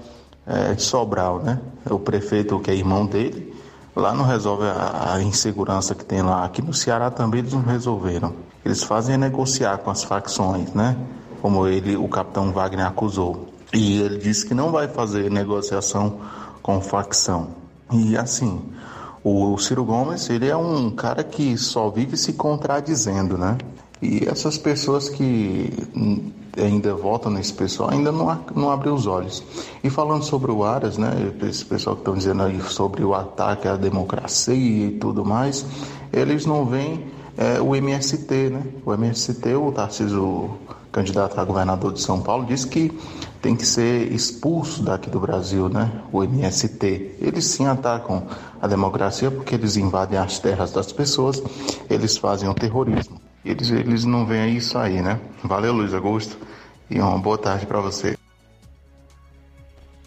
é, 0.46 0.72
de 0.72 0.82
Sobral, 0.82 1.40
né? 1.40 1.60
O 1.90 1.98
prefeito, 1.98 2.58
que 2.60 2.70
é 2.70 2.74
irmão 2.74 3.04
dele, 3.04 3.54
lá 3.94 4.14
não 4.14 4.24
resolve 4.24 4.64
a, 4.64 5.14
a, 5.14 5.22
insegurança 5.22 5.94
que 5.94 6.04
tem 6.04 6.22
lá. 6.22 6.44
Aqui 6.44 6.62
no 6.62 6.72
Ceará 6.72 7.10
também 7.10 7.40
eles 7.40 7.52
não 7.52 7.62
resolveram. 7.62 8.32
Eles 8.64 8.82
fazem 8.82 9.16
negociar 9.16 9.78
com 9.78 9.90
as 9.90 10.04
facções, 10.04 10.72
né? 10.72 10.96
Como 11.42 11.66
ele, 11.66 11.96
o 11.96 12.08
capitão 12.08 12.52
Wagner 12.52 12.86
acusou. 12.86 13.57
E 13.72 14.00
ele 14.00 14.18
disse 14.18 14.46
que 14.46 14.54
não 14.54 14.70
vai 14.70 14.88
fazer 14.88 15.30
negociação 15.30 16.20
com 16.62 16.80
facção. 16.80 17.48
E 17.92 18.16
assim, 18.16 18.60
o 19.22 19.56
Ciro 19.58 19.84
Gomes, 19.84 20.28
ele 20.30 20.48
é 20.48 20.56
um 20.56 20.90
cara 20.90 21.22
que 21.22 21.56
só 21.56 21.90
vive 21.90 22.16
se 22.16 22.34
contradizendo, 22.34 23.36
né? 23.36 23.58
E 24.00 24.24
essas 24.28 24.56
pessoas 24.56 25.08
que 25.08 25.72
ainda 26.56 26.94
votam 26.94 27.30
nesse 27.30 27.52
pessoal 27.52 27.90
ainda 27.90 28.12
não, 28.12 28.40
não 28.54 28.94
os 28.94 29.06
olhos. 29.06 29.42
E 29.82 29.90
falando 29.90 30.24
sobre 30.24 30.50
o 30.50 30.64
Aras, 30.64 30.96
né, 30.96 31.10
esse 31.42 31.64
pessoal 31.64 31.96
que 31.96 32.02
estão 32.02 32.14
dizendo 32.14 32.42
aí 32.42 32.60
sobre 32.62 33.04
o 33.04 33.14
ataque 33.14 33.68
à 33.68 33.76
democracia 33.76 34.54
e 34.54 34.90
tudo 34.98 35.24
mais, 35.24 35.66
eles 36.12 36.46
não 36.46 36.64
veem 36.64 37.06
é, 37.36 37.60
o 37.60 37.74
MST, 37.74 38.50
né? 38.50 38.62
O 38.84 38.92
MST, 38.92 39.54
o 39.54 39.72
Tarcísio, 39.72 40.50
candidato 40.92 41.38
a 41.38 41.44
governador 41.44 41.92
de 41.92 42.00
São 42.00 42.20
Paulo, 42.20 42.44
disse 42.46 42.66
que 42.66 42.92
tem 43.40 43.54
que 43.54 43.64
ser 43.64 44.12
expulso 44.12 44.82
daqui 44.82 45.08
do 45.08 45.20
Brasil, 45.20 45.68
né? 45.68 46.02
O 46.12 46.24
MST. 46.24 47.16
Eles 47.20 47.44
sim 47.44 47.66
atacam 47.66 48.26
a 48.60 48.66
democracia 48.66 49.30
porque 49.30 49.54
eles 49.54 49.76
invadem 49.76 50.18
as 50.18 50.38
terras 50.38 50.72
das 50.72 50.92
pessoas, 50.92 51.42
eles 51.88 52.16
fazem 52.16 52.48
o 52.48 52.54
terrorismo. 52.54 53.20
Eles, 53.44 53.70
eles 53.70 54.04
não 54.04 54.26
veem 54.26 54.56
isso 54.56 54.76
aí, 54.76 55.00
né? 55.00 55.20
Valeu, 55.42 55.72
Luiz 55.72 55.94
Augusto, 55.94 56.36
e 56.90 57.00
uma 57.00 57.18
boa 57.18 57.38
tarde 57.38 57.66
para 57.66 57.80
você. 57.80 58.16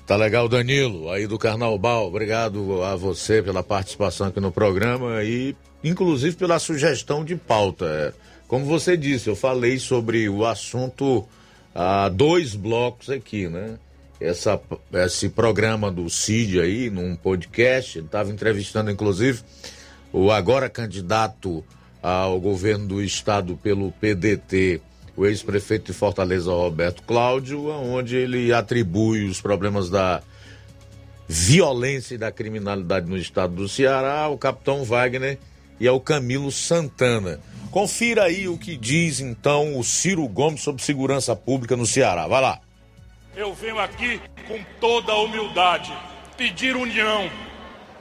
Tá 0.05 0.17
legal, 0.17 0.49
Danilo, 0.49 1.09
aí 1.09 1.25
do 1.25 1.39
Carnaubal. 1.39 2.07
Obrigado 2.07 2.83
a 2.83 2.97
você 2.97 3.41
pela 3.41 3.63
participação 3.63 4.27
aqui 4.27 4.41
no 4.41 4.51
programa 4.51 5.23
e, 5.23 5.55
inclusive, 5.81 6.35
pela 6.35 6.59
sugestão 6.59 7.23
de 7.23 7.37
pauta. 7.37 7.85
É, 7.85 8.13
como 8.51 8.65
você 8.65 8.97
disse, 8.97 9.29
eu 9.29 9.35
falei 9.37 9.79
sobre 9.79 10.27
o 10.27 10.45
assunto 10.45 11.25
há 11.73 12.09
dois 12.09 12.53
blocos 12.53 13.09
aqui, 13.09 13.47
né? 13.47 13.79
Essa, 14.19 14.59
esse 14.91 15.29
programa 15.29 15.89
do 15.89 16.09
CID 16.09 16.59
aí, 16.59 16.89
num 16.89 17.15
podcast, 17.15 17.99
estava 17.99 18.29
entrevistando, 18.29 18.91
inclusive, 18.91 19.39
o 20.11 20.29
agora 20.29 20.69
candidato 20.69 21.63
ao 22.03 22.41
governo 22.41 22.87
do 22.87 23.01
estado 23.01 23.55
pelo 23.55 23.89
PDT, 23.93 24.81
o 25.15 25.25
ex-prefeito 25.25 25.85
de 25.85 25.97
Fortaleza, 25.97 26.51
Roberto 26.51 27.03
Cláudio, 27.03 27.69
onde 27.69 28.17
ele 28.17 28.51
atribui 28.51 29.29
os 29.29 29.39
problemas 29.39 29.89
da 29.89 30.21
violência 31.25 32.15
e 32.15 32.17
da 32.17 32.33
criminalidade 32.33 33.09
no 33.09 33.17
estado 33.17 33.55
do 33.55 33.69
Ceará 33.69 34.23
ao 34.23 34.37
capitão 34.37 34.83
Wagner 34.83 35.37
e 35.79 35.87
ao 35.87 36.01
Camilo 36.01 36.51
Santana. 36.51 37.39
Confira 37.71 38.25
aí 38.25 38.47
o 38.47 38.57
que 38.57 38.75
diz 38.75 39.19
então 39.19 39.79
o 39.79 39.83
Ciro 39.83 40.27
Gomes 40.27 40.61
sobre 40.61 40.83
segurança 40.83 41.35
pública 41.35 41.75
no 41.75 41.85
Ceará. 41.85 42.27
Vai 42.27 42.41
lá. 42.41 42.59
Eu 43.35 43.53
venho 43.53 43.79
aqui 43.79 44.19
com 44.47 44.59
toda 44.79 45.13
a 45.13 45.21
humildade 45.21 45.91
pedir 46.35 46.75
união, 46.75 47.29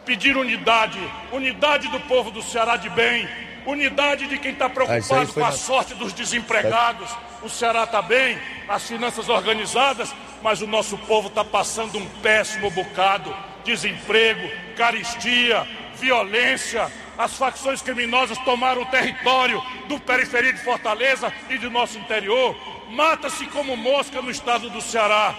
pedir 0.04 0.36
unidade, 0.36 0.98
unidade 1.32 1.88
do 1.88 2.00
povo 2.00 2.30
do 2.30 2.42
Ceará 2.42 2.76
de 2.76 2.90
bem 2.90 3.28
unidade 3.66 4.26
de 4.26 4.38
quem 4.38 4.52
está 4.52 4.68
preocupado 4.68 5.32
com 5.32 5.40
a 5.40 5.50
na... 5.50 5.52
sorte 5.52 5.94
dos 5.94 6.12
desempregados. 6.12 7.10
O 7.42 7.48
Ceará 7.48 7.84
está 7.84 8.02
bem, 8.02 8.38
as 8.68 8.86
finanças 8.86 9.28
organizadas, 9.28 10.14
mas 10.42 10.60
o 10.62 10.66
nosso 10.66 10.96
povo 10.98 11.28
está 11.28 11.44
passando 11.44 11.98
um 11.98 12.06
péssimo 12.22 12.70
bocado. 12.70 13.34
Desemprego, 13.64 14.48
caristia, 14.76 15.66
violência. 15.96 16.90
As 17.20 17.34
facções 17.34 17.82
criminosas 17.82 18.38
tomaram 18.38 18.80
o 18.80 18.86
território 18.86 19.62
do 19.86 20.00
periferia 20.00 20.54
de 20.54 20.64
Fortaleza 20.64 21.30
e 21.50 21.58
do 21.58 21.70
nosso 21.70 21.98
interior. 21.98 22.56
Mata-se 22.88 23.44
como 23.48 23.76
mosca 23.76 24.22
no 24.22 24.30
estado 24.30 24.70
do 24.70 24.80
Ceará. 24.80 25.36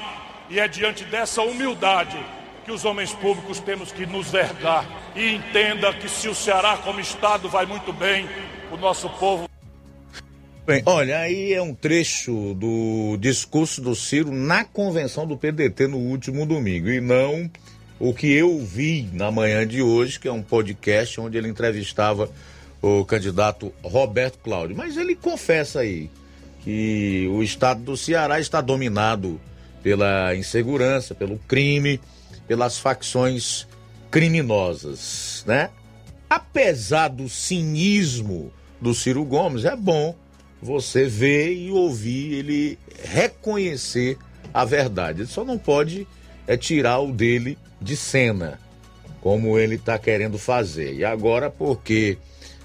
E 0.47 0.59
é 0.59 0.67
diante 0.67 1.03
dessa 1.05 1.41
humildade 1.41 2.23
que 2.63 2.71
os 2.71 2.85
homens 2.85 3.11
públicos 3.13 3.59
temos 3.59 3.91
que 3.91 4.05
nos 4.05 4.29
vergar 4.29 4.85
e 5.15 5.33
entenda 5.33 5.91
que 5.91 6.07
se 6.07 6.29
o 6.29 6.35
Ceará 6.35 6.77
como 6.77 6.99
estado 6.99 7.49
vai 7.49 7.65
muito 7.65 7.91
bem, 7.91 8.29
o 8.71 8.77
nosso 8.77 9.09
povo 9.09 9.49
Bem, 10.63 10.83
olha, 10.85 11.17
aí 11.17 11.51
é 11.51 11.61
um 11.63 11.73
trecho 11.73 12.53
do 12.53 13.17
discurso 13.19 13.81
do 13.81 13.95
Ciro 13.95 14.31
na 14.31 14.63
convenção 14.63 15.25
do 15.25 15.35
PDT 15.35 15.87
no 15.87 15.97
último 15.97 16.45
domingo 16.45 16.87
e 16.87 17.01
não 17.01 17.49
o 18.01 18.15
que 18.15 18.33
eu 18.33 18.59
vi 18.59 19.07
na 19.13 19.29
manhã 19.29 19.65
de 19.65 19.81
hoje, 19.81 20.19
que 20.19 20.27
é 20.27 20.31
um 20.31 20.41
podcast 20.41 21.21
onde 21.21 21.37
ele 21.37 21.47
entrevistava 21.47 22.29
o 22.81 23.05
candidato 23.05 23.71
Roberto 23.83 24.39
Cláudio. 24.39 24.75
Mas 24.75 24.97
ele 24.97 25.15
confessa 25.15 25.81
aí 25.81 26.09
que 26.63 27.29
o 27.31 27.43
estado 27.43 27.81
do 27.83 27.95
Ceará 27.95 28.39
está 28.39 28.59
dominado 28.59 29.39
pela 29.83 30.35
insegurança, 30.35 31.13
pelo 31.13 31.37
crime 31.47 31.99
pelas 32.47 32.79
facções 32.79 33.67
criminosas, 34.09 35.43
né? 35.47 35.69
Apesar 36.29 37.07
do 37.07 37.29
cinismo 37.29 38.51
do 38.81 38.93
Ciro 38.93 39.23
Gomes, 39.23 39.63
é 39.63 39.75
bom 39.75 40.15
você 40.61 41.05
ver 41.05 41.53
e 41.53 41.71
ouvir 41.71 42.33
ele 42.33 42.79
reconhecer 43.03 44.17
a 44.53 44.65
verdade. 44.65 45.21
Ele 45.21 45.29
só 45.29 45.45
não 45.45 45.57
pode 45.57 46.07
é 46.47 46.57
tirar 46.57 46.99
o 46.99 47.11
dele 47.11 47.57
de 47.81 47.97
cena, 47.97 48.59
como 49.19 49.57
ele 49.57 49.75
está 49.75 49.97
querendo 49.97 50.37
fazer. 50.37 50.93
E 50.93 51.03
agora, 51.03 51.49
porque 51.49 52.17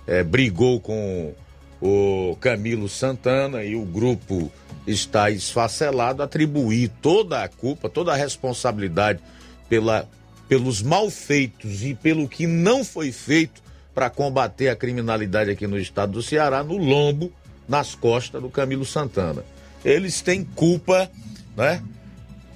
é, 0.06 0.22
brigou 0.22 0.80
com 0.80 1.34
o 1.80 2.36
Camilo 2.40 2.88
Santana 2.88 3.64
e 3.64 3.74
o 3.74 3.84
grupo 3.84 4.50
está 4.86 5.30
esfacelado, 5.30 6.22
atribuir 6.22 6.90
toda 7.02 7.42
a 7.42 7.48
culpa, 7.48 7.88
toda 7.88 8.12
a 8.12 8.16
responsabilidade 8.16 9.20
pela, 9.68 10.08
pelos 10.48 10.82
malfeitos 10.82 11.82
e 11.82 11.94
pelo 11.94 12.28
que 12.28 12.46
não 12.46 12.84
foi 12.84 13.10
feito 13.10 13.62
para 13.94 14.10
combater 14.10 14.68
a 14.68 14.76
criminalidade 14.76 15.50
aqui 15.50 15.66
no 15.66 15.78
estado 15.78 16.12
do 16.12 16.22
Ceará, 16.22 16.62
no 16.62 16.76
lombo, 16.76 17.32
nas 17.68 17.94
costas 17.94 18.40
do 18.40 18.48
Camilo 18.48 18.84
Santana. 18.84 19.42
Eles 19.84 20.20
têm 20.20 20.44
culpa, 20.44 21.10
né? 21.56 21.82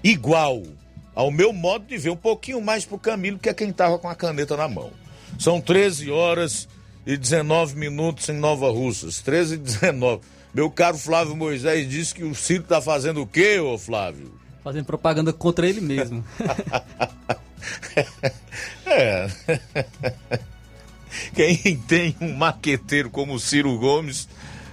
Igual 0.04 0.62
ao 1.20 1.30
meu 1.30 1.52
modo 1.52 1.84
de 1.84 1.98
ver, 1.98 2.08
um 2.08 2.16
pouquinho 2.16 2.62
mais 2.62 2.86
pro 2.86 2.98
Camilo, 2.98 3.38
que 3.38 3.50
é 3.50 3.52
quem 3.52 3.70
tava 3.70 3.98
com 3.98 4.08
a 4.08 4.14
caneta 4.14 4.56
na 4.56 4.66
mão. 4.66 4.90
São 5.38 5.60
13 5.60 6.10
horas 6.10 6.66
e 7.06 7.14
19 7.14 7.76
minutos 7.76 8.26
em 8.30 8.32
Nova 8.32 8.70
Russas. 8.70 9.20
13 9.20 9.56
e 9.56 9.58
19. 9.58 10.22
Meu 10.54 10.70
caro 10.70 10.96
Flávio 10.96 11.36
Moisés 11.36 11.86
disse 11.86 12.14
que 12.14 12.24
o 12.24 12.34
Ciro 12.34 12.64
tá 12.64 12.80
fazendo 12.80 13.20
o 13.20 13.26
quê, 13.26 13.60
ô 13.60 13.76
Flávio? 13.76 14.32
Fazendo 14.64 14.86
propaganda 14.86 15.30
contra 15.30 15.68
ele 15.68 15.82
mesmo. 15.82 16.24
é. 18.86 19.28
Quem 21.36 21.76
tem 21.86 22.16
um 22.18 22.32
maqueteiro 22.32 23.10
como 23.10 23.34
o 23.34 23.40
Ciro 23.40 23.78
Gomes 23.78 24.26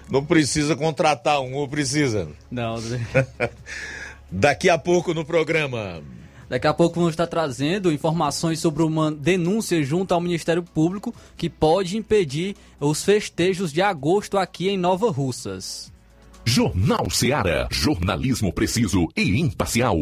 não 0.10 0.24
precisa 0.24 0.78
contratar 0.78 1.42
um, 1.42 1.56
ou 1.56 1.68
precisa? 1.68 2.30
Não. 2.50 2.82
Daqui 4.32 4.70
a 4.70 4.78
pouco 4.78 5.14
no 5.14 5.26
programa. 5.26 6.02
Daqui 6.50 6.68
a 6.68 6.74
pouco 6.74 6.96
vamos 6.96 7.12
estar 7.12 7.28
trazendo 7.28 7.92
informações 7.92 8.60
sobre 8.60 8.84
uma 8.84 9.12
denúncia 9.12 9.82
junto 9.84 10.14
ao 10.14 10.22
Ministério 10.22 10.64
Público 10.64 11.14
que 11.36 11.50
pode 11.50 11.98
impedir 11.98 12.56
os 12.80 13.04
festejos 13.04 13.74
de 13.74 13.82
agosto 13.82 14.38
aqui 14.38 14.70
em 14.70 14.78
Nova 14.78 15.12
Russas. 15.12 15.92
Jornal 16.46 17.10
Seara. 17.10 17.68
Jornalismo 17.70 18.54
preciso 18.54 19.08
e 19.18 19.42
imparcial. 19.42 19.98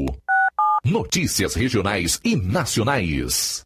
Notícias 0.84 1.56
regionais 1.56 2.20
e 2.24 2.36
nacionais. 2.36 3.66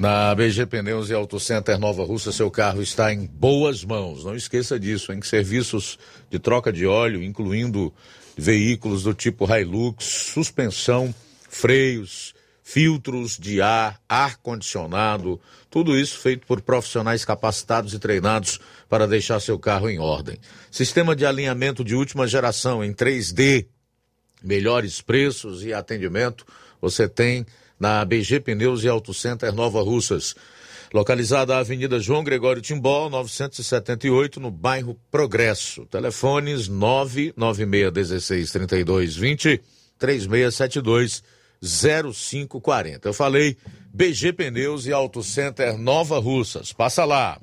Na 0.00 0.34
BG 0.34 0.64
Pneus 0.64 1.10
e 1.10 1.12
Auto 1.12 1.38
Center 1.38 1.78
Nova 1.78 2.02
Russa, 2.02 2.32
seu 2.32 2.50
carro 2.50 2.80
está 2.80 3.12
em 3.12 3.26
boas 3.26 3.84
mãos. 3.84 4.24
Não 4.24 4.34
esqueça 4.34 4.80
disso, 4.80 5.12
em 5.12 5.20
serviços 5.20 5.98
de 6.30 6.38
troca 6.38 6.72
de 6.72 6.86
óleo, 6.86 7.22
incluindo 7.22 7.92
veículos 8.34 9.02
do 9.02 9.12
tipo 9.12 9.44
Hilux, 9.44 10.02
suspensão, 10.02 11.14
freios, 11.50 12.34
filtros 12.62 13.36
de 13.36 13.60
ar, 13.60 14.00
ar-condicionado, 14.08 15.38
tudo 15.68 15.94
isso 15.94 16.18
feito 16.18 16.46
por 16.46 16.62
profissionais 16.62 17.22
capacitados 17.22 17.92
e 17.92 17.98
treinados 17.98 18.58
para 18.88 19.06
deixar 19.06 19.38
seu 19.38 19.58
carro 19.58 19.90
em 19.90 19.98
ordem. 19.98 20.38
Sistema 20.70 21.14
de 21.14 21.26
alinhamento 21.26 21.84
de 21.84 21.94
última 21.94 22.26
geração 22.26 22.82
em 22.82 22.94
3D, 22.94 23.66
melhores 24.42 25.02
preços 25.02 25.62
e 25.62 25.74
atendimento 25.74 26.46
você 26.80 27.06
tem 27.06 27.44
na 27.80 28.04
BG 28.04 28.40
Pneus 28.40 28.84
e 28.84 28.88
Auto 28.88 29.14
Center 29.14 29.50
Nova 29.52 29.82
Russas. 29.82 30.34
Localizada 30.92 31.54
na 31.54 31.60
Avenida 31.60 32.00
João 32.00 32.22
Gregório 32.22 32.60
Timbó, 32.60 33.08
978, 33.08 34.38
no 34.40 34.50
bairro 34.50 34.94
Progresso. 35.10 35.86
Telefones 35.86 36.68
996163220, 36.68 39.60
3672 39.98 41.22
0540. 41.62 43.08
Eu 43.08 43.14
falei 43.14 43.56
BG 43.92 44.32
Pneus 44.32 44.86
e 44.86 44.92
Auto 44.92 45.22
Center 45.22 45.78
Nova 45.78 46.18
Russas. 46.18 46.72
Passa 46.72 47.04
lá. 47.04 47.38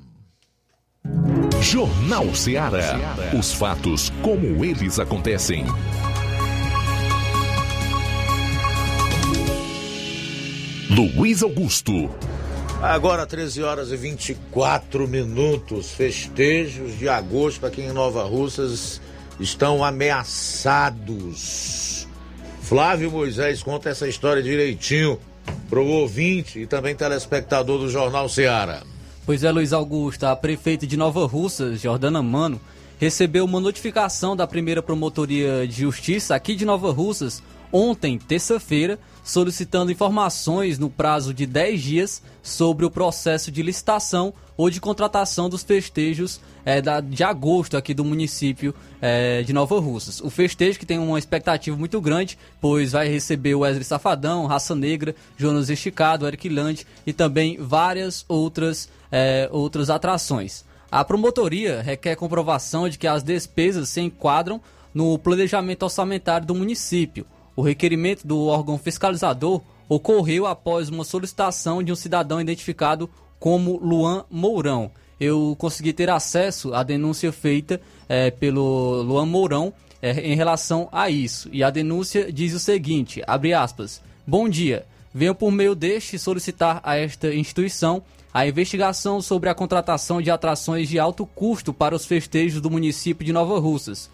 Jornal 1.62 2.34
Ceará. 2.34 3.16
Os 3.38 3.52
fatos 3.52 4.10
como 4.22 4.64
eles 4.64 4.98
acontecem. 4.98 5.64
Luiz 10.90 11.42
Augusto. 11.42 12.08
Agora 12.80 13.26
13 13.26 13.62
horas 13.62 13.92
e 13.92 13.96
24 13.96 15.06
minutos. 15.06 15.90
Festejos 15.90 16.98
de 16.98 17.06
agosto 17.06 17.66
aqui 17.66 17.82
em 17.82 17.92
Nova 17.92 18.24
Russas 18.24 18.98
estão 19.38 19.84
ameaçados. 19.84 21.28
Flávio 22.62 23.10
Moisés 23.10 23.62
conta 23.62 23.90
essa 23.90 24.08
história 24.08 24.42
direitinho 24.42 25.20
pro 25.68 25.84
ouvinte 25.84 26.60
e 26.60 26.66
também 26.66 26.94
telespectador 26.94 27.78
do 27.80 27.90
Jornal 27.90 28.26
Ceará. 28.26 28.82
Pois 29.26 29.44
é, 29.44 29.50
Luiz 29.50 29.74
Augusto, 29.74 30.24
a 30.24 30.34
prefeita 30.34 30.86
de 30.86 30.96
Nova 30.96 31.26
Russas, 31.26 31.82
Jordana 31.82 32.22
Mano, 32.22 32.58
recebeu 32.98 33.44
uma 33.44 33.60
notificação 33.60 34.34
da 34.34 34.46
primeira 34.46 34.82
promotoria 34.82 35.68
de 35.68 35.82
justiça 35.82 36.34
aqui 36.34 36.54
de 36.54 36.64
Nova 36.64 36.90
Russas 36.90 37.42
ontem, 37.72 38.18
terça-feira, 38.18 38.98
solicitando 39.22 39.92
informações 39.92 40.78
no 40.78 40.88
prazo 40.88 41.34
de 41.34 41.44
10 41.44 41.82
dias 41.82 42.22
sobre 42.42 42.86
o 42.86 42.90
processo 42.90 43.50
de 43.50 43.62
licitação 43.62 44.32
ou 44.56 44.70
de 44.70 44.80
contratação 44.80 45.48
dos 45.48 45.62
festejos 45.62 46.40
é, 46.64 46.80
da, 46.80 47.00
de 47.00 47.22
agosto 47.22 47.76
aqui 47.76 47.94
do 47.94 48.04
município 48.04 48.74
é, 49.00 49.42
de 49.42 49.52
Nova 49.52 49.78
Russas. 49.78 50.20
O 50.20 50.30
festejo 50.30 50.78
que 50.78 50.86
tem 50.86 50.98
uma 50.98 51.18
expectativa 51.18 51.76
muito 51.76 52.00
grande, 52.00 52.38
pois 52.60 52.92
vai 52.92 53.08
receber 53.08 53.54
Wesley 53.54 53.84
Safadão, 53.84 54.46
Raça 54.46 54.74
Negra, 54.74 55.14
Jonas 55.36 55.70
Esticado, 55.70 56.26
Eric 56.26 56.48
Land 56.48 56.86
e 57.06 57.12
também 57.12 57.56
várias 57.60 58.24
outras, 58.28 58.88
é, 59.12 59.48
outras 59.52 59.90
atrações. 59.90 60.64
A 60.90 61.04
promotoria 61.04 61.82
requer 61.82 62.16
comprovação 62.16 62.88
de 62.88 62.98
que 62.98 63.06
as 63.06 63.22
despesas 63.22 63.90
se 63.90 64.00
enquadram 64.00 64.60
no 64.92 65.18
planejamento 65.18 65.82
orçamentário 65.82 66.46
do 66.46 66.54
município. 66.54 67.26
O 67.58 67.60
requerimento 67.60 68.24
do 68.24 68.46
órgão 68.46 68.78
fiscalizador 68.78 69.60
ocorreu 69.88 70.46
após 70.46 70.88
uma 70.90 71.02
solicitação 71.02 71.82
de 71.82 71.90
um 71.90 71.96
cidadão 71.96 72.40
identificado 72.40 73.10
como 73.36 73.78
Luan 73.78 74.24
Mourão. 74.30 74.92
Eu 75.18 75.56
consegui 75.58 75.92
ter 75.92 76.08
acesso 76.08 76.72
à 76.72 76.84
denúncia 76.84 77.32
feita 77.32 77.80
é, 78.08 78.30
pelo 78.30 79.02
Luan 79.02 79.26
Mourão 79.26 79.72
é, 80.00 80.20
em 80.20 80.36
relação 80.36 80.88
a 80.92 81.10
isso. 81.10 81.48
E 81.52 81.64
a 81.64 81.68
denúncia 81.68 82.32
diz 82.32 82.54
o 82.54 82.60
seguinte: 82.60 83.24
abre 83.26 83.52
aspas. 83.52 84.00
Bom 84.24 84.48
dia. 84.48 84.86
Venho 85.12 85.34
por 85.34 85.50
meio 85.50 85.74
deste 85.74 86.16
solicitar 86.16 86.80
a 86.84 86.96
esta 86.96 87.34
instituição 87.34 88.04
a 88.32 88.46
investigação 88.46 89.20
sobre 89.20 89.48
a 89.48 89.54
contratação 89.54 90.22
de 90.22 90.30
atrações 90.30 90.88
de 90.88 90.96
alto 90.96 91.26
custo 91.26 91.74
para 91.74 91.96
os 91.96 92.06
festejos 92.06 92.60
do 92.60 92.70
município 92.70 93.26
de 93.26 93.32
Nova 93.32 93.58
Russas 93.58 94.08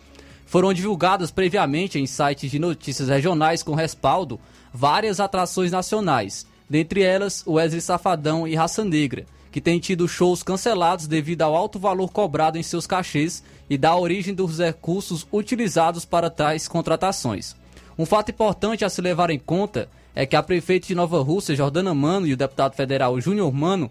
foram 0.55 0.73
divulgadas 0.73 1.33
previamente 1.33 1.99
em 1.99 2.07
sites 2.07 2.49
de 2.49 2.61
notícias 2.61 3.09
regionais 3.09 3.61
com 3.61 3.75
respaldo 3.75 4.39
várias 4.73 5.19
atrações 5.19 5.73
nacionais, 5.73 6.47
dentre 6.71 7.03
elas 7.03 7.43
Wesley 7.45 7.81
Safadão 7.81 8.47
e 8.47 8.55
Raça 8.55 8.85
Negra, 8.85 9.27
que 9.51 9.61
têm 9.61 9.81
tido 9.81 10.07
shows 10.07 10.45
cancelados 10.45 11.09
devido 11.09 11.43
ao 11.43 11.57
alto 11.57 11.77
valor 11.77 12.09
cobrado 12.13 12.57
em 12.57 12.63
seus 12.63 12.87
cachês 12.87 13.43
e 13.69 13.77
da 13.77 13.97
origem 13.97 14.33
dos 14.33 14.61
recursos 14.61 15.27
utilizados 15.33 16.05
para 16.05 16.31
tais 16.31 16.69
contratações. 16.69 17.57
Um 17.99 18.07
fato 18.07 18.31
importante 18.31 18.85
a 18.85 18.89
se 18.89 19.01
levar 19.01 19.31
em 19.31 19.41
conta 19.41 19.89
é 20.15 20.25
que 20.25 20.37
a 20.37 20.43
prefeita 20.45 20.87
de 20.87 20.95
Nova 20.95 21.21
Rússia, 21.21 21.57
Jordana 21.57 21.93
Mano, 21.93 22.29
e 22.29 22.33
o 22.33 22.37
deputado 22.37 22.77
federal 22.77 23.21
Júnior 23.21 23.53
Mano 23.53 23.91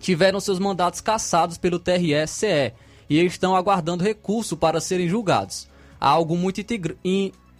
tiveram 0.00 0.40
seus 0.40 0.58
mandatos 0.58 1.02
cassados 1.02 1.58
pelo 1.58 1.78
TRE-CE 1.78 2.72
e 3.10 3.22
estão 3.22 3.54
aguardando 3.54 4.02
recurso 4.02 4.56
para 4.56 4.80
serem 4.80 5.06
julgados. 5.06 5.70
Algo 6.02 6.36
muito 6.36 6.60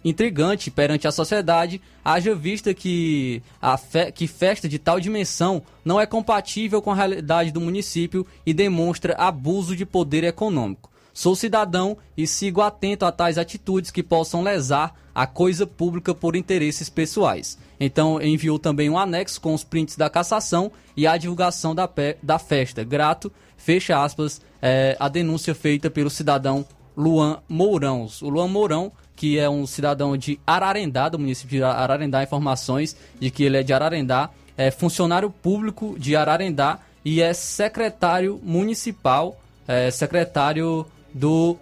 intrigante 0.03 0.69
perante 0.69 1.07
a 1.07 1.13
sociedade, 1.13 1.79
haja 2.03 2.35
vista 2.35 2.73
que, 2.73 3.41
a 3.61 3.77
fe 3.77 4.11
que 4.11 4.27
festa 4.27 4.67
de 4.67 4.77
tal 4.77 4.99
dimensão 4.99 5.63
não 5.85 5.97
é 5.97 6.05
compatível 6.05 6.81
com 6.81 6.91
a 6.91 6.95
realidade 6.95 7.53
do 7.53 7.61
município 7.61 8.27
e 8.45 8.53
demonstra 8.53 9.15
abuso 9.15 9.77
de 9.77 9.85
poder 9.85 10.25
econômico. 10.25 10.91
Sou 11.13 11.37
cidadão 11.37 11.95
e 12.17 12.27
sigo 12.27 12.59
atento 12.59 13.05
a 13.05 13.13
tais 13.13 13.37
atitudes 13.37 13.91
que 13.91 14.03
possam 14.03 14.43
lesar 14.43 14.93
a 15.15 15.25
coisa 15.25 15.65
pública 15.65 16.13
por 16.13 16.35
interesses 16.35 16.89
pessoais. 16.89 17.57
Então 17.79 18.21
enviou 18.21 18.59
também 18.59 18.89
um 18.89 18.97
anexo 18.97 19.39
com 19.39 19.53
os 19.53 19.63
prints 19.63 19.95
da 19.95 20.09
cassação 20.09 20.69
e 20.97 21.07
a 21.07 21.15
divulgação 21.15 21.73
da, 21.73 21.89
da 22.21 22.37
festa. 22.37 22.83
Grato, 22.83 23.31
fecha 23.55 24.03
aspas, 24.03 24.41
é, 24.61 24.97
a 24.99 25.07
denúncia 25.07 25.55
feita 25.55 25.89
pelo 25.89 26.09
cidadão 26.09 26.65
Luan 26.95 27.39
Mourão. 27.47 28.07
O 28.21 28.29
Luan 28.29 28.47
Mourão, 28.47 28.91
que 29.15 29.37
é 29.39 29.49
um 29.49 29.65
cidadão 29.65 30.15
de 30.17 30.39
Ararendá, 30.45 31.09
do 31.09 31.19
município 31.19 31.57
de 31.57 31.63
Ararendá, 31.63 32.23
informações 32.23 32.95
de 33.19 33.29
que 33.29 33.43
ele 33.43 33.57
é 33.57 33.63
de 33.63 33.73
Ararendá, 33.73 34.29
é 34.57 34.71
funcionário 34.71 35.29
público 35.29 35.95
de 35.97 36.15
Ararendá 36.15 36.79
e 37.03 37.21
é 37.21 37.33
secretário 37.33 38.39
municipal, 38.43 39.39
é, 39.67 39.91
secretário 39.91 40.85
do 41.13 41.57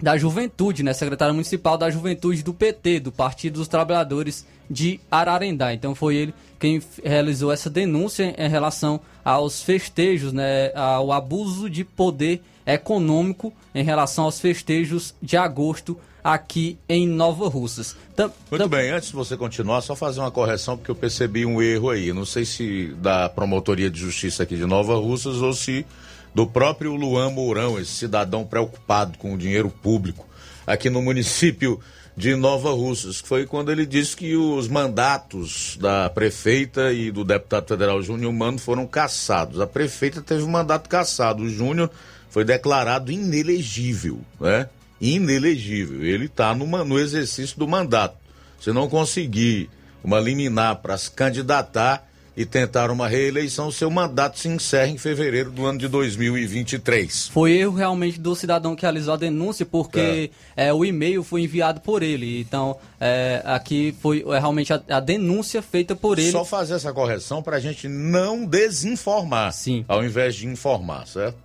da 0.00 0.16
Juventude, 0.16 0.82
né? 0.82 0.92
Secretário 0.94 1.34
Municipal 1.34 1.76
da 1.76 1.90
Juventude 1.90 2.42
do 2.42 2.54
PT, 2.54 3.00
do 3.00 3.12
Partido 3.12 3.58
dos 3.58 3.68
Trabalhadores 3.68 4.46
de 4.68 4.98
Ararendá. 5.10 5.74
Então 5.74 5.94
foi 5.94 6.16
ele 6.16 6.34
quem 6.58 6.80
realizou 7.04 7.52
essa 7.52 7.68
denúncia 7.68 8.34
em 8.38 8.48
relação 8.48 9.00
aos 9.24 9.62
festejos, 9.62 10.32
né? 10.32 10.72
Ao 10.74 11.12
abuso 11.12 11.68
de 11.68 11.84
poder 11.84 12.42
econômico 12.66 13.52
em 13.74 13.84
relação 13.84 14.24
aos 14.24 14.40
festejos 14.40 15.14
de 15.22 15.36
agosto 15.36 15.98
aqui 16.22 16.78
em 16.88 17.08
Nova 17.08 17.48
Russas. 17.48 17.96
Tam, 18.14 18.30
Muito 18.50 18.62
tam... 18.62 18.68
bem, 18.68 18.90
antes 18.90 19.08
de 19.08 19.14
você 19.14 19.36
continuar, 19.36 19.80
só 19.80 19.96
fazer 19.96 20.20
uma 20.20 20.30
correção, 20.30 20.76
porque 20.76 20.90
eu 20.90 20.94
percebi 20.94 21.46
um 21.46 21.62
erro 21.62 21.90
aí. 21.90 22.12
Não 22.12 22.24
sei 22.24 22.44
se 22.44 22.94
da 22.98 23.28
Promotoria 23.28 23.90
de 23.90 23.98
Justiça 23.98 24.42
aqui 24.42 24.56
de 24.56 24.66
Nova 24.66 24.96
Russas 24.96 25.36
ou 25.36 25.52
se 25.52 25.86
do 26.34 26.46
próprio 26.46 26.94
Luan 26.94 27.30
Mourão, 27.30 27.78
esse 27.78 27.92
cidadão 27.92 28.44
preocupado 28.44 29.18
com 29.18 29.34
o 29.34 29.38
dinheiro 29.38 29.68
público 29.68 30.26
aqui 30.66 30.88
no 30.88 31.02
município 31.02 31.80
de 32.16 32.36
Nova 32.36 32.70
Russas, 32.70 33.20
que 33.20 33.28
foi 33.28 33.46
quando 33.46 33.72
ele 33.72 33.86
disse 33.86 34.16
que 34.16 34.36
os 34.36 34.68
mandatos 34.68 35.78
da 35.80 36.10
prefeita 36.10 36.92
e 36.92 37.10
do 37.10 37.24
deputado 37.24 37.66
federal 37.66 38.02
Júnior 38.02 38.32
Mano 38.32 38.58
foram 38.58 38.86
cassados. 38.86 39.60
A 39.60 39.66
prefeita 39.66 40.20
teve 40.20 40.42
o 40.42 40.46
um 40.46 40.50
mandato 40.50 40.88
cassado, 40.88 41.44
o 41.44 41.48
Júnior 41.48 41.90
foi 42.30 42.44
declarado 42.44 43.12
inelegível, 43.12 44.20
né? 44.40 44.68
Inelegível. 45.00 46.04
Ele 46.04 46.26
está 46.26 46.54
no 46.54 46.98
exercício 46.98 47.58
do 47.58 47.66
mandato. 47.66 48.16
Se 48.60 48.72
não 48.72 48.88
conseguir 48.88 49.70
uma 50.02 50.20
liminar 50.20 50.76
para 50.76 50.96
se 50.96 51.10
candidatar, 51.10 52.10
e 52.40 52.46
tentar 52.46 52.90
uma 52.90 53.08
reeleição, 53.08 53.70
seu 53.70 53.90
mandato 53.90 54.38
se 54.38 54.48
encerra 54.48 54.88
em 54.88 54.96
fevereiro 54.96 55.50
do 55.50 55.66
ano 55.66 55.78
de 55.78 55.88
2023. 55.88 57.28
Foi 57.28 57.52
erro 57.52 57.74
realmente 57.74 58.18
do 58.18 58.34
cidadão 58.34 58.74
que 58.74 58.80
realizou 58.80 59.14
a 59.14 59.16
denúncia, 59.16 59.66
porque 59.66 60.30
é. 60.56 60.68
É, 60.68 60.72
o 60.72 60.82
e-mail 60.82 61.22
foi 61.22 61.42
enviado 61.42 61.80
por 61.80 62.02
ele. 62.02 62.40
Então, 62.40 62.78
é, 63.00 63.42
aqui 63.44 63.94
foi 64.00 64.24
é, 64.26 64.38
realmente 64.38 64.72
a, 64.72 64.80
a, 64.88 65.00
denúncia 65.00 65.60
feita 65.60 65.94
por 65.94 66.18
ele. 66.18 66.30
Só 66.30 66.44
fazer 66.44 66.74
essa 66.74 66.92
correção 66.92 67.42
para 67.42 67.56
a 67.56 67.60
gente 67.60 67.88
não 67.88 68.46
desinformar, 68.46 69.52
Sim. 69.52 69.84
ao 69.86 70.04
invés 70.04 70.34
de 70.34 70.46
informar, 70.46 71.06
certo? 71.06 71.36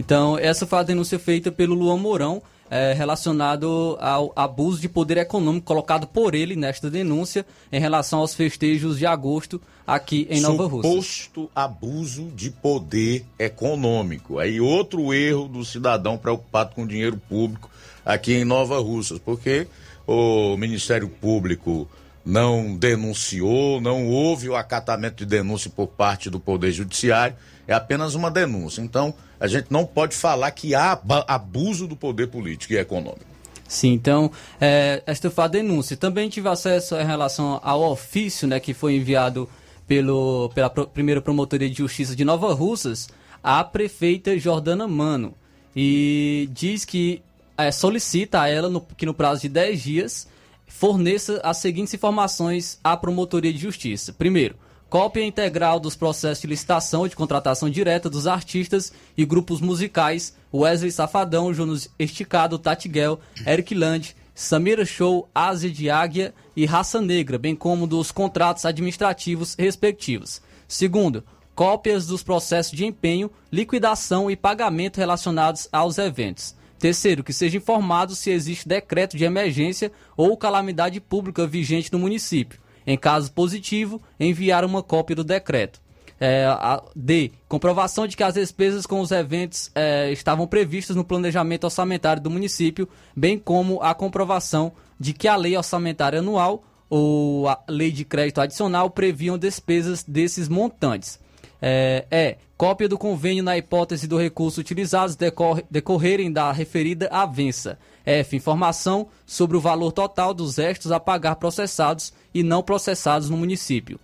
Então, 0.00 0.38
essa 0.38 0.66
foi 0.66 0.78
a 0.78 0.82
denúncia 0.82 1.18
feita 1.18 1.52
pelo 1.52 1.74
Luan 1.74 1.98
Mourão 1.98 2.42
é, 2.70 2.94
relacionado 2.94 3.98
ao 4.00 4.32
abuso 4.34 4.80
de 4.80 4.88
poder 4.88 5.18
econômico 5.18 5.66
colocado 5.66 6.06
por 6.06 6.34
ele 6.34 6.56
nesta 6.56 6.88
denúncia 6.88 7.44
em 7.70 7.78
relação 7.78 8.20
aos 8.20 8.34
festejos 8.34 8.98
de 8.98 9.04
agosto 9.04 9.60
aqui 9.86 10.26
em 10.30 10.40
Nova 10.40 10.66
Rússia. 10.66 10.90
Suposto 10.90 11.50
abuso 11.54 12.30
de 12.34 12.50
poder 12.50 13.26
econômico. 13.38 14.38
Aí 14.38 14.58
outro 14.58 15.12
erro 15.12 15.46
do 15.46 15.62
cidadão 15.66 16.16
preocupado 16.16 16.74
com 16.74 16.86
dinheiro 16.86 17.20
público 17.28 17.68
aqui 18.02 18.32
em 18.32 18.44
Nova 18.44 18.78
Russas, 18.80 19.18
porque 19.18 19.66
o 20.06 20.56
Ministério 20.56 21.10
Público 21.10 21.86
não 22.24 22.76
denunciou, 22.76 23.80
não 23.80 24.06
houve 24.06 24.48
o 24.48 24.56
acatamento 24.56 25.16
de 25.16 25.26
denúncia 25.26 25.70
por 25.74 25.88
parte 25.88 26.28
do 26.28 26.38
Poder 26.38 26.72
Judiciário, 26.72 27.36
é 27.66 27.72
apenas 27.74 28.14
uma 28.14 28.30
denúncia. 28.30 28.82
Então, 28.82 29.14
a 29.38 29.46
gente 29.46 29.68
não 29.70 29.86
pode 29.86 30.14
falar 30.14 30.50
que 30.50 30.74
há 30.74 31.00
abuso 31.26 31.86
do 31.86 31.96
poder 31.96 32.26
político 32.26 32.72
e 32.74 32.76
econômico. 32.76 33.30
Sim, 33.66 33.92
então, 33.92 34.30
é, 34.60 35.02
esta 35.06 35.30
foi 35.30 35.44
a 35.44 35.48
denúncia. 35.48 35.96
Também 35.96 36.28
tive 36.28 36.48
acesso 36.48 36.96
em 36.96 37.06
relação 37.06 37.60
ao 37.62 37.82
ofício 37.82 38.48
né, 38.48 38.58
que 38.58 38.74
foi 38.74 38.96
enviado 38.96 39.48
pelo, 39.86 40.50
pela 40.54 40.68
primeira 40.68 41.22
promotoria 41.22 41.70
de 41.70 41.78
justiça 41.78 42.16
de 42.16 42.24
Nova 42.24 42.52
Russas 42.52 43.08
à 43.42 43.62
prefeita 43.62 44.36
Jordana 44.36 44.88
Mano. 44.88 45.34
E 45.74 46.48
diz 46.52 46.84
que 46.84 47.22
é, 47.56 47.70
solicita 47.70 48.42
a 48.42 48.48
ela 48.48 48.68
no, 48.68 48.80
que 48.80 49.06
no 49.06 49.14
prazo 49.14 49.42
de 49.42 49.48
10 49.48 49.82
dias 49.82 50.28
forneça 50.70 51.40
as 51.42 51.58
seguintes 51.58 51.92
informações 51.92 52.78
à 52.82 52.96
promotoria 52.96 53.52
de 53.52 53.58
justiça. 53.58 54.12
Primeiro, 54.12 54.54
cópia 54.88 55.22
integral 55.22 55.78
dos 55.78 55.96
processos 55.96 56.40
de 56.40 56.46
licitação 56.46 57.04
e 57.04 57.08
de 57.08 57.16
contratação 57.16 57.68
direta 57.68 58.08
dos 58.08 58.26
artistas 58.26 58.92
e 59.16 59.26
grupos 59.26 59.60
musicais 59.60 60.34
Wesley 60.54 60.90
Safadão, 60.90 61.52
Jonas 61.52 61.90
Esticado, 61.98 62.58
Tatiguel, 62.58 63.20
Eric 63.46 63.74
Land, 63.74 64.16
Samira 64.34 64.86
Show, 64.86 65.28
Ásia 65.34 65.70
de 65.70 65.90
Águia 65.90 66.32
e 66.56 66.64
Raça 66.64 67.00
Negra, 67.00 67.36
bem 67.36 67.54
como 67.54 67.86
dos 67.86 68.10
contratos 68.10 68.64
administrativos 68.64 69.54
respectivos. 69.58 70.40
Segundo, 70.66 71.24
cópias 71.54 72.06
dos 72.06 72.22
processos 72.22 72.72
de 72.72 72.86
empenho, 72.86 73.30
liquidação 73.52 74.30
e 74.30 74.36
pagamento 74.36 74.98
relacionados 74.98 75.68
aos 75.70 75.98
eventos. 75.98 76.54
Terceiro, 76.80 77.22
que 77.22 77.32
seja 77.32 77.58
informado 77.58 78.16
se 78.16 78.30
existe 78.30 78.66
decreto 78.66 79.14
de 79.14 79.24
emergência 79.24 79.92
ou 80.16 80.34
calamidade 80.34 80.98
pública 80.98 81.46
vigente 81.46 81.92
no 81.92 81.98
município. 81.98 82.58
Em 82.86 82.96
caso 82.96 83.30
positivo, 83.32 84.00
enviar 84.18 84.64
uma 84.64 84.82
cópia 84.82 85.14
do 85.14 85.22
decreto. 85.22 85.78
É, 86.18 86.46
a, 86.46 86.82
D. 86.96 87.32
Comprovação 87.46 88.06
de 88.06 88.16
que 88.16 88.22
as 88.22 88.32
despesas 88.32 88.86
com 88.86 89.00
os 89.00 89.10
eventos 89.10 89.70
é, 89.74 90.10
estavam 90.10 90.46
previstas 90.46 90.96
no 90.96 91.04
planejamento 91.04 91.64
orçamentário 91.64 92.22
do 92.22 92.30
município, 92.30 92.88
bem 93.14 93.38
como 93.38 93.82
a 93.82 93.94
comprovação 93.94 94.72
de 94.98 95.12
que 95.12 95.28
a 95.28 95.36
lei 95.36 95.54
orçamentária 95.54 96.20
anual 96.20 96.64
ou 96.88 97.46
a 97.46 97.62
lei 97.68 97.92
de 97.92 98.06
crédito 98.06 98.40
adicional 98.40 98.88
previam 98.88 99.36
despesas 99.36 100.02
desses 100.02 100.48
montantes. 100.48 101.20
É, 101.60 102.06
é 102.10 102.36
cópia 102.60 102.86
do 102.86 102.98
convênio 102.98 103.42
na 103.42 103.56
hipótese 103.56 104.06
do 104.06 104.18
recurso 104.18 104.60
utilizado 104.60 105.16
decor, 105.16 105.64
decorrerem 105.70 106.30
da 106.30 106.52
referida 106.52 107.08
avença. 107.10 107.78
F. 108.04 108.36
Informação 108.36 109.08
sobre 109.24 109.56
o 109.56 109.60
valor 109.62 109.92
total 109.92 110.34
dos 110.34 110.58
restos 110.58 110.92
a 110.92 111.00
pagar 111.00 111.36
processados 111.36 112.12
e 112.34 112.42
não 112.42 112.62
processados 112.62 113.30
no 113.30 113.36
município. 113.38 113.98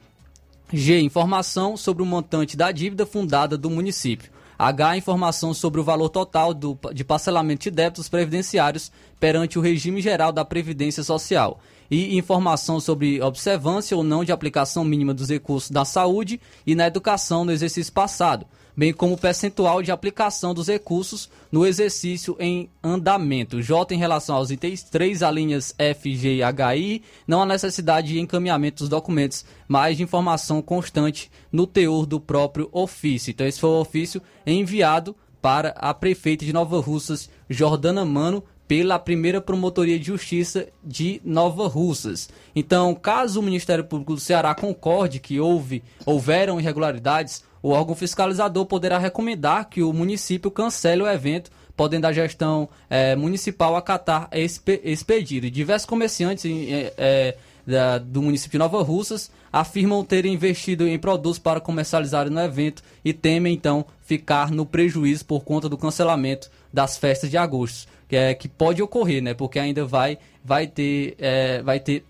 G. 0.73 0.99
Informação 1.01 1.77
sobre 1.77 2.03
o 2.03 2.07
montante 2.07 2.57
da 2.57 2.73
dívida 2.73 3.05
fundada 3.05 3.59
do 3.59 3.69
município. 3.69 4.33
H. 4.59 4.97
Informação 4.97 5.53
sobre 5.53 5.81
o 5.81 5.85
valor 5.85 6.09
total 6.09 6.55
do, 6.55 6.79
de 6.93 7.05
parcelamento 7.05 7.65
de 7.65 7.71
débitos 7.71 8.09
previdenciários 8.09 8.91
perante 9.21 9.59
o 9.59 9.63
regime 9.63 10.01
geral 10.01 10.33
da 10.33 10.45
Previdência 10.45 11.03
Social. 11.03 11.61
E 11.91 12.17
informação 12.17 12.81
sobre 12.81 13.21
observância 13.23 13.97
ou 13.97 14.03
não 14.03 14.25
de 14.25 14.33
aplicação 14.33 14.85
mínima 14.85 15.15
dos 15.15 15.29
recursos 15.29 15.71
da 15.71 15.85
saúde 15.85 16.41
e 16.67 16.75
na 16.75 16.87
educação 16.87 17.45
no 17.45 17.53
exercício 17.53 17.93
passado, 17.93 18.47
bem 18.77 18.93
como 18.93 19.15
o 19.15 19.19
percentual 19.19 19.83
de 19.83 19.91
aplicação 19.91 20.53
dos 20.53 20.69
recursos 20.69 21.31
no 21.51 21.65
exercício 21.65 22.37
em 22.39 22.69
andamento. 22.83 23.63
J, 23.63 23.95
em 23.95 23.99
relação 23.99 24.37
aos 24.37 24.51
itens 24.51 24.83
3, 24.83 25.23
a 25.23 25.31
linhas 25.31 25.75
F, 25.79 26.15
G 26.15 26.37
e 26.37 26.41
HI, 26.43 27.03
não 27.27 27.43
há 27.43 27.47
necessidade 27.47 28.09
de 28.09 28.21
encaminhamento 28.21 28.83
dos 28.83 28.89
documentos, 28.89 29.45
mas 29.67 29.97
de 29.97 30.03
informação 30.03 30.61
constante 30.61 31.31
no 31.51 31.67
teor 31.67 32.05
do 32.05 32.21
próprio 32.21 32.69
ofício. 32.73 33.31
Então, 33.31 33.47
esse 33.47 33.61
foi 33.61 33.71
o 33.71 33.81
ofício 33.81 34.21
enviado 34.47 35.17
para 35.41 35.71
a 35.79 35.95
prefeita 35.95 36.45
de 36.45 36.53
Nova 36.53 36.81
Russas, 36.81 37.31
Jordana 37.49 38.05
Mano, 38.05 38.43
pela 38.67 38.99
primeira 38.99 39.41
Promotoria 39.41 39.99
de 39.99 40.07
Justiça 40.07 40.69
de 40.85 41.21
Nova 41.25 41.69
Russas. 41.69 42.29
Então, 42.55 42.95
caso 42.95 43.41
o 43.41 43.43
Ministério 43.43 43.85
Público 43.85 44.15
do 44.15 44.21
Ceará 44.21 44.55
concorde 44.55 45.21
que 45.21 45.39
houve, 45.39 45.83
houveram 46.05 46.59
irregularidades, 46.59 47.45
o 47.67 47.71
órgão 47.71 47.97
fiscalizador 47.97 48.65
poderá 48.65 48.97
recomendar 48.97 49.69
que 49.69 49.83
o 49.83 49.93
município 49.93 50.53
cancele 50.53 51.03
o 51.03 51.09
evento 51.09 51.51
podendo 51.77 52.05
a 52.05 52.13
gestão 52.13 52.69
é, 52.89 53.17
municipal 53.17 53.75
acatar 53.75 54.29
esse, 54.31 54.61
esse 54.85 55.05
pedido. 55.05 55.51
Diversos 55.51 55.85
comerciantes 55.85 56.45
é, 56.97 57.37
da, 57.67 57.99
do 57.99 58.23
município 58.23 58.53
de 58.53 58.59
Nova 58.59 58.81
Russas 58.85 59.33
afirmam 59.53 60.05
terem 60.05 60.33
investido 60.33 60.87
em 60.87 60.97
produtos 60.97 61.41
para 61.41 61.61
comercializar 61.61 62.31
no 62.31 62.41
evento 62.41 62.85
e 63.05 63.13
temem 63.13 63.55
então 63.55 63.85
ficar 64.01 64.53
no 64.53 64.65
prejuízo 64.65 65.25
por 65.25 65.43
conta 65.43 65.69
do 65.69 65.77
cancelamento 65.77 66.49
das 66.73 66.97
festas 66.97 67.29
de 67.29 67.37
agosto, 67.37 67.89
que, 68.07 68.15
é, 68.15 68.33
que 68.33 68.49
pode 68.49 68.81
ocorrer, 68.81 69.21
né? 69.21 69.35
Porque 69.35 69.59
ainda 69.59 69.85
vai, 69.85 70.19
vai 70.45 70.69
ter, 70.69 71.17
é, 71.19 71.61
vai 71.63 71.81
ter 71.81 72.05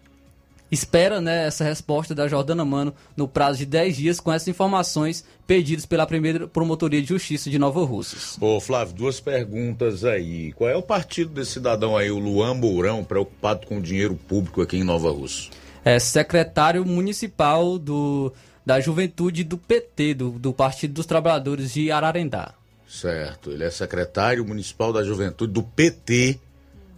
espera 0.70 1.20
né, 1.20 1.46
essa 1.46 1.64
resposta 1.64 2.14
da 2.14 2.26
Jordana 2.28 2.64
Mano 2.64 2.94
no 3.16 3.28
prazo 3.28 3.58
de 3.58 3.66
10 3.66 3.96
dias 3.96 4.20
com 4.20 4.32
essas 4.32 4.48
informações 4.48 5.24
pedidas 5.46 5.86
pela 5.86 6.06
primeira 6.06 6.46
Promotoria 6.48 7.00
de 7.00 7.08
Justiça 7.08 7.48
de 7.48 7.58
Nova 7.58 7.84
Russas. 7.84 8.36
Ô 8.40 8.60
Flávio, 8.60 8.94
duas 8.94 9.20
perguntas 9.20 10.04
aí. 10.04 10.52
Qual 10.52 10.68
é 10.68 10.76
o 10.76 10.82
partido 10.82 11.30
desse 11.30 11.52
cidadão 11.52 11.96
aí, 11.96 12.10
o 12.10 12.18
Luan 12.18 12.54
Mourão, 12.54 13.04
preocupado 13.04 13.66
com 13.66 13.78
o 13.78 13.82
dinheiro 13.82 14.14
público 14.14 14.60
aqui 14.60 14.76
em 14.76 14.84
Nova 14.84 15.10
Russa? 15.10 15.50
É 15.84 15.98
secretário 15.98 16.84
municipal 16.84 17.78
do, 17.78 18.32
da 18.64 18.80
juventude 18.80 19.44
do 19.44 19.56
PT, 19.56 20.14
do, 20.14 20.30
do 20.30 20.52
Partido 20.52 20.94
dos 20.94 21.06
Trabalhadores 21.06 21.72
de 21.72 21.92
Ararendá. 21.92 22.54
Certo, 22.88 23.50
ele 23.50 23.64
é 23.64 23.70
secretário 23.70 24.44
municipal 24.44 24.92
da 24.92 25.04
juventude 25.04 25.52
do 25.52 25.62
PT 25.62 26.40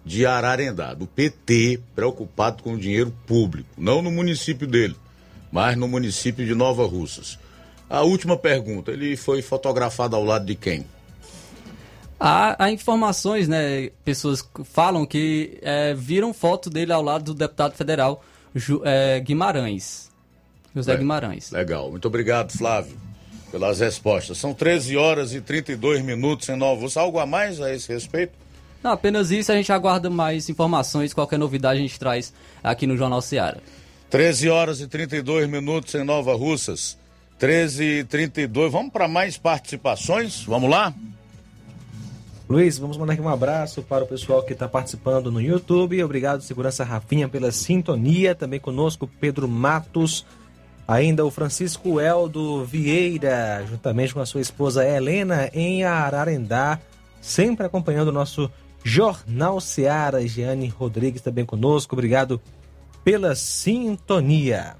de 0.04 0.24
Ararendá, 0.24 0.94
do 0.94 1.06
PT, 1.06 1.80
preocupado 1.94 2.62
com 2.62 2.74
o 2.74 2.78
dinheiro 2.78 3.12
público, 3.26 3.68
não 3.76 4.00
no 4.00 4.10
município 4.10 4.66
dele, 4.66 4.96
mas 5.52 5.76
no 5.76 5.86
município 5.86 6.46
de 6.46 6.54
Nova 6.54 6.86
Russas. 6.86 7.38
A 7.88 8.02
última 8.02 8.36
pergunta, 8.36 8.90
ele 8.90 9.16
foi 9.16 9.42
fotografado 9.42 10.14
ao 10.14 10.24
lado 10.24 10.44
de 10.44 10.54
quem? 10.54 10.84
Há, 12.20 12.64
há 12.64 12.70
informações, 12.70 13.46
né? 13.46 13.90
Pessoas 14.04 14.46
falam 14.64 15.06
que 15.06 15.58
é, 15.62 15.94
viram 15.94 16.34
foto 16.34 16.68
dele 16.68 16.92
ao 16.92 17.02
lado 17.02 17.26
do 17.26 17.34
deputado 17.34 17.74
federal 17.74 18.24
Ju, 18.54 18.82
é, 18.84 19.20
Guimarães. 19.20 20.10
José 20.74 20.94
é, 20.94 20.96
Guimarães. 20.96 21.50
Legal. 21.50 21.90
Muito 21.90 22.08
obrigado, 22.08 22.52
Flávio, 22.52 22.96
pelas 23.50 23.80
respostas. 23.80 24.38
São 24.38 24.52
13 24.52 24.96
horas 24.96 25.32
e 25.32 25.40
32 25.40 26.02
minutos 26.02 26.48
em 26.48 26.56
Nova 26.56 26.80
Russa. 26.82 27.00
Algo 27.00 27.18
a 27.18 27.26
mais 27.26 27.60
a 27.60 27.72
esse 27.72 27.92
respeito? 27.92 28.32
Não, 28.82 28.92
apenas 28.92 29.30
isso, 29.30 29.50
a 29.50 29.56
gente 29.56 29.72
aguarda 29.72 30.08
mais 30.08 30.48
informações, 30.48 31.12
qualquer 31.12 31.38
novidade 31.38 31.78
a 31.78 31.82
gente 31.82 31.98
traz 31.98 32.32
aqui 32.62 32.86
no 32.86 32.96
Jornal 32.96 33.20
Seara. 33.20 33.60
13 34.10 34.48
horas 34.48 34.80
e 34.80 34.86
32 34.86 35.48
minutos 35.48 35.94
em 35.94 36.04
Nova 36.04 36.34
Russas. 36.34 36.96
13 37.38 37.84
e 37.84 38.04
32. 38.04 38.72
Vamos 38.72 38.92
para 38.92 39.06
mais 39.06 39.36
participações? 39.36 40.44
Vamos 40.44 40.70
lá? 40.70 40.92
Luiz, 42.48 42.78
vamos 42.78 42.96
mandar 42.96 43.12
aqui 43.12 43.22
um 43.22 43.28
abraço 43.28 43.82
para 43.82 44.04
o 44.04 44.06
pessoal 44.06 44.42
que 44.42 44.54
está 44.54 44.66
participando 44.66 45.30
no 45.30 45.40
YouTube. 45.40 46.02
Obrigado, 46.02 46.42
Segurança 46.42 46.82
Rafinha, 46.82 47.28
pela 47.28 47.52
sintonia. 47.52 48.34
Também 48.34 48.58
conosco, 48.58 49.08
Pedro 49.20 49.46
Matos. 49.46 50.24
Ainda 50.88 51.26
o 51.26 51.30
Francisco 51.30 52.00
Eldo 52.00 52.64
Vieira, 52.64 53.62
juntamente 53.68 54.14
com 54.14 54.20
a 54.20 54.26
sua 54.26 54.40
esposa 54.40 54.88
Helena, 54.88 55.50
em 55.52 55.84
Ararendá, 55.84 56.80
sempre 57.20 57.66
acompanhando 57.66 58.08
o 58.08 58.12
nosso 58.12 58.50
Jornal 58.84 59.60
Seara. 59.60 60.26
Giane 60.26 60.68
Rodrigues 60.68 61.22
também 61.22 61.44
conosco. 61.44 61.94
Obrigado 61.94 62.40
pela 63.04 63.34
sintonia. 63.34 64.76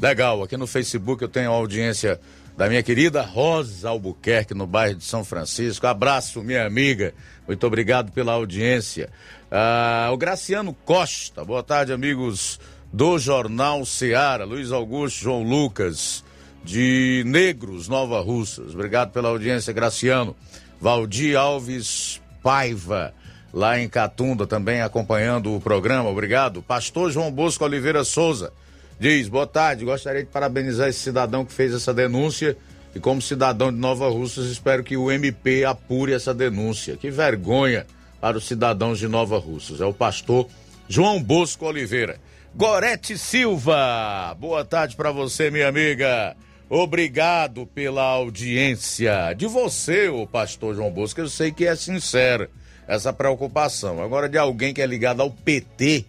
Legal, 0.00 0.42
aqui 0.42 0.56
no 0.56 0.66
Facebook 0.66 1.22
eu 1.22 1.28
tenho 1.28 1.50
a 1.50 1.54
audiência 1.54 2.20
da 2.56 2.68
minha 2.68 2.82
querida 2.82 3.22
Rosa 3.22 3.88
Albuquerque, 3.88 4.52
no 4.52 4.66
bairro 4.66 4.96
de 4.96 5.04
São 5.04 5.24
Francisco. 5.24 5.86
Abraço, 5.86 6.42
minha 6.42 6.66
amiga. 6.66 7.14
Muito 7.46 7.66
obrigado 7.66 8.12
pela 8.12 8.32
audiência. 8.32 9.10
Ah, 9.50 10.10
o 10.12 10.16
Graciano 10.16 10.74
Costa, 10.84 11.44
boa 11.44 11.62
tarde, 11.62 11.92
amigos 11.92 12.60
do 12.92 13.18
Jornal 13.18 13.84
Seara. 13.86 14.44
Luiz 14.44 14.72
Augusto, 14.72 15.22
João 15.22 15.42
Lucas, 15.42 16.24
de 16.62 17.22
Negros, 17.26 17.88
Nova 17.88 18.20
Russas. 18.20 18.74
Obrigado 18.74 19.12
pela 19.12 19.28
audiência, 19.28 19.72
Graciano. 19.72 20.36
Valdir 20.80 21.36
Alves 21.38 22.19
Paiva, 22.42 23.14
lá 23.52 23.78
em 23.78 23.88
Catunda, 23.88 24.46
também 24.46 24.80
acompanhando 24.80 25.54
o 25.54 25.60
programa. 25.60 26.08
Obrigado. 26.08 26.62
Pastor 26.62 27.10
João 27.10 27.30
Bosco 27.30 27.64
Oliveira 27.64 28.04
Souza 28.04 28.52
diz: 28.98 29.28
Boa 29.28 29.46
tarde, 29.46 29.84
gostaria 29.84 30.22
de 30.22 30.30
parabenizar 30.30 30.88
esse 30.88 31.00
cidadão 31.00 31.44
que 31.44 31.52
fez 31.52 31.74
essa 31.74 31.92
denúncia. 31.92 32.56
E 32.94 32.98
como 32.98 33.22
cidadão 33.22 33.72
de 33.72 33.78
Nova 33.78 34.08
Russas, 34.08 34.46
espero 34.46 34.82
que 34.82 34.96
o 34.96 35.12
MP 35.12 35.64
apure 35.64 36.12
essa 36.12 36.34
denúncia. 36.34 36.96
Que 36.96 37.08
vergonha 37.08 37.86
para 38.20 38.36
os 38.36 38.46
cidadãos 38.46 38.98
de 38.98 39.06
Nova 39.06 39.38
Russas. 39.38 39.80
É 39.80 39.84
o 39.84 39.94
pastor 39.94 40.48
João 40.88 41.22
Bosco 41.22 41.66
Oliveira. 41.66 42.18
Gorete 42.52 43.16
Silva, 43.16 44.36
boa 44.38 44.64
tarde 44.64 44.96
para 44.96 45.12
você, 45.12 45.52
minha 45.52 45.68
amiga. 45.68 46.36
Obrigado 46.72 47.66
pela 47.66 48.04
audiência 48.04 49.34
de 49.36 49.48
você, 49.48 50.08
o 50.08 50.24
pastor 50.24 50.76
João 50.76 50.88
Bosco. 50.88 51.20
Eu 51.20 51.28
sei 51.28 51.50
que 51.50 51.66
é 51.66 51.74
sincera 51.74 52.48
essa 52.86 53.12
preocupação. 53.12 54.00
Agora, 54.00 54.28
de 54.28 54.38
alguém 54.38 54.72
que 54.72 54.80
é 54.80 54.86
ligado 54.86 55.20
ao 55.20 55.32
PT, 55.32 56.04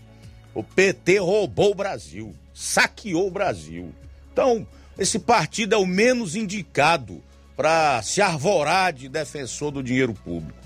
o 0.54 0.62
PT 0.62 1.18
roubou 1.18 1.72
o 1.72 1.76
Brasil, 1.76 2.36
saqueou 2.54 3.28
o 3.28 3.32
Brasil. 3.32 3.92
Então, 4.32 4.68
esse 5.00 5.18
partido 5.18 5.74
é 5.74 5.78
o 5.80 5.86
menos 5.88 6.36
indicado 6.36 7.24
para 7.58 8.00
se 8.04 8.22
arvorar 8.22 8.94
de 8.94 9.10
defensor 9.10 9.72
do 9.72 9.82
dinheiro 9.82 10.14
público. 10.14 10.60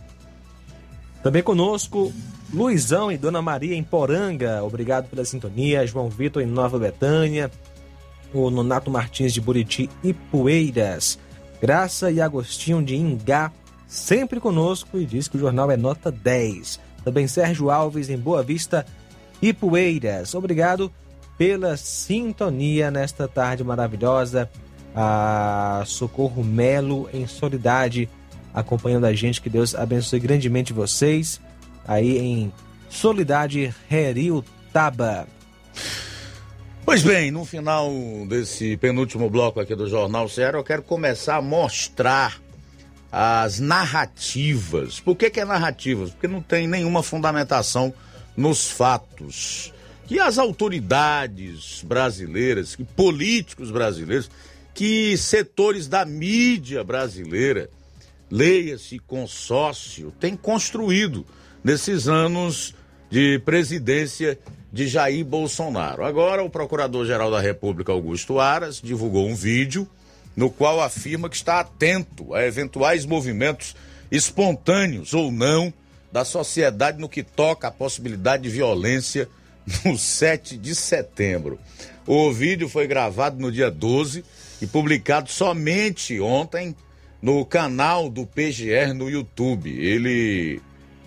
Também 1.23 1.41
conosco, 1.41 2.13
Luizão 2.53 3.09
e 3.09 3.17
Dona 3.17 3.41
Maria 3.41 3.77
em 3.77 3.83
Poranga. 3.83 4.61
Obrigado 4.61 5.07
pela 5.07 5.23
sintonia. 5.23 5.87
João 5.87 6.09
Vitor 6.09 6.43
em 6.43 6.47
Nova 6.47 6.77
Betânia 6.77 7.49
o 8.43 8.49
Nonato 8.49 8.91
Martins 8.91 9.33
de 9.33 9.41
Buriti 9.41 9.89
e 10.03 10.13
Poeiras. 10.13 11.17
Graça 11.61 12.11
e 12.11 12.21
Agostinho 12.21 12.83
de 12.83 12.95
Ingá, 12.95 13.51
sempre 13.87 14.39
conosco 14.39 14.97
e 14.97 15.05
diz 15.05 15.27
que 15.27 15.37
o 15.37 15.39
jornal 15.39 15.71
é 15.71 15.77
nota 15.77 16.11
10. 16.11 16.79
Também 17.03 17.27
Sérgio 17.27 17.69
Alves 17.69 18.09
em 18.09 18.17
Boa 18.17 18.43
Vista 18.43 18.85
e 19.41 19.53
Poeiras. 19.53 20.33
Obrigado 20.33 20.91
pela 21.37 21.77
sintonia 21.77 22.89
nesta 22.89 23.27
tarde 23.27 23.63
maravilhosa. 23.63 24.49
A 24.95 25.83
Socorro 25.85 26.43
Melo 26.43 27.09
em 27.13 27.27
Solidade 27.27 28.09
acompanhando 28.53 29.05
a 29.05 29.13
gente. 29.13 29.41
Que 29.41 29.49
Deus 29.49 29.75
abençoe 29.75 30.19
grandemente 30.19 30.71
vocês 30.71 31.41
aí 31.85 32.17
em 32.17 32.53
Solidade 32.89 33.75
Taba. 34.71 35.27
Pois 36.85 37.01
bem, 37.01 37.31
no 37.31 37.43
final 37.43 37.91
desse 38.29 38.77
penúltimo 38.77 39.27
bloco 39.27 39.59
aqui 39.59 39.73
do 39.73 39.89
Jornal 39.89 40.29
Ceará, 40.29 40.59
eu 40.59 40.63
quero 40.63 40.83
começar 40.83 41.37
a 41.37 41.41
mostrar 41.41 42.39
as 43.11 43.59
narrativas. 43.59 44.99
Por 44.99 45.15
que, 45.15 45.31
que 45.31 45.39
é 45.39 45.45
narrativas? 45.45 46.11
Porque 46.11 46.27
não 46.27 46.43
tem 46.43 46.67
nenhuma 46.67 47.01
fundamentação 47.01 47.91
nos 48.37 48.69
fatos. 48.69 49.73
Que 50.05 50.19
as 50.19 50.37
autoridades 50.37 51.83
brasileiras, 51.83 52.75
que 52.75 52.83
políticos 52.83 53.71
brasileiros, 53.71 54.29
que 54.71 55.17
setores 55.17 55.87
da 55.87 56.05
mídia 56.05 56.83
brasileira, 56.83 57.67
leia-se 58.29 58.99
consórcio, 58.99 60.13
têm 60.19 60.37
construído 60.37 61.25
nesses 61.63 62.07
anos 62.07 62.75
de 63.09 63.39
presidência 63.39 64.37
de 64.75 64.89
Jair 64.89 65.23
Bolsonaro. 65.23 66.03
Agora, 66.03 66.43
o 66.43 66.49
Procurador-Geral 66.49 67.31
da 67.31 67.39
República, 67.39 67.93
Augusto 67.93 68.41
Aras, 68.41 68.81
divulgou 68.83 69.25
um 69.25 69.33
vídeo 69.33 69.87
no 70.35 70.49
qual 70.49 70.81
afirma 70.81 71.29
que 71.29 71.37
está 71.37 71.61
atento 71.61 72.33
a 72.33 72.45
eventuais 72.45 73.05
movimentos 73.05 73.73
espontâneos 74.11 75.13
ou 75.13 75.31
não 75.31 75.73
da 76.11 76.25
sociedade 76.25 76.99
no 76.99 77.07
que 77.07 77.23
toca 77.23 77.69
à 77.69 77.71
possibilidade 77.71 78.43
de 78.43 78.49
violência 78.49 79.29
no 79.85 79.97
7 79.97 80.57
de 80.57 80.75
setembro. 80.75 81.57
O 82.05 82.29
vídeo 82.33 82.67
foi 82.67 82.85
gravado 82.85 83.39
no 83.39 83.49
dia 83.49 83.71
12 83.71 84.25
e 84.61 84.67
publicado 84.67 85.29
somente 85.29 86.19
ontem 86.19 86.75
no 87.21 87.45
canal 87.45 88.09
do 88.09 88.25
PGR 88.25 88.93
no 88.93 89.09
YouTube. 89.09 89.69
Ele 89.69 90.61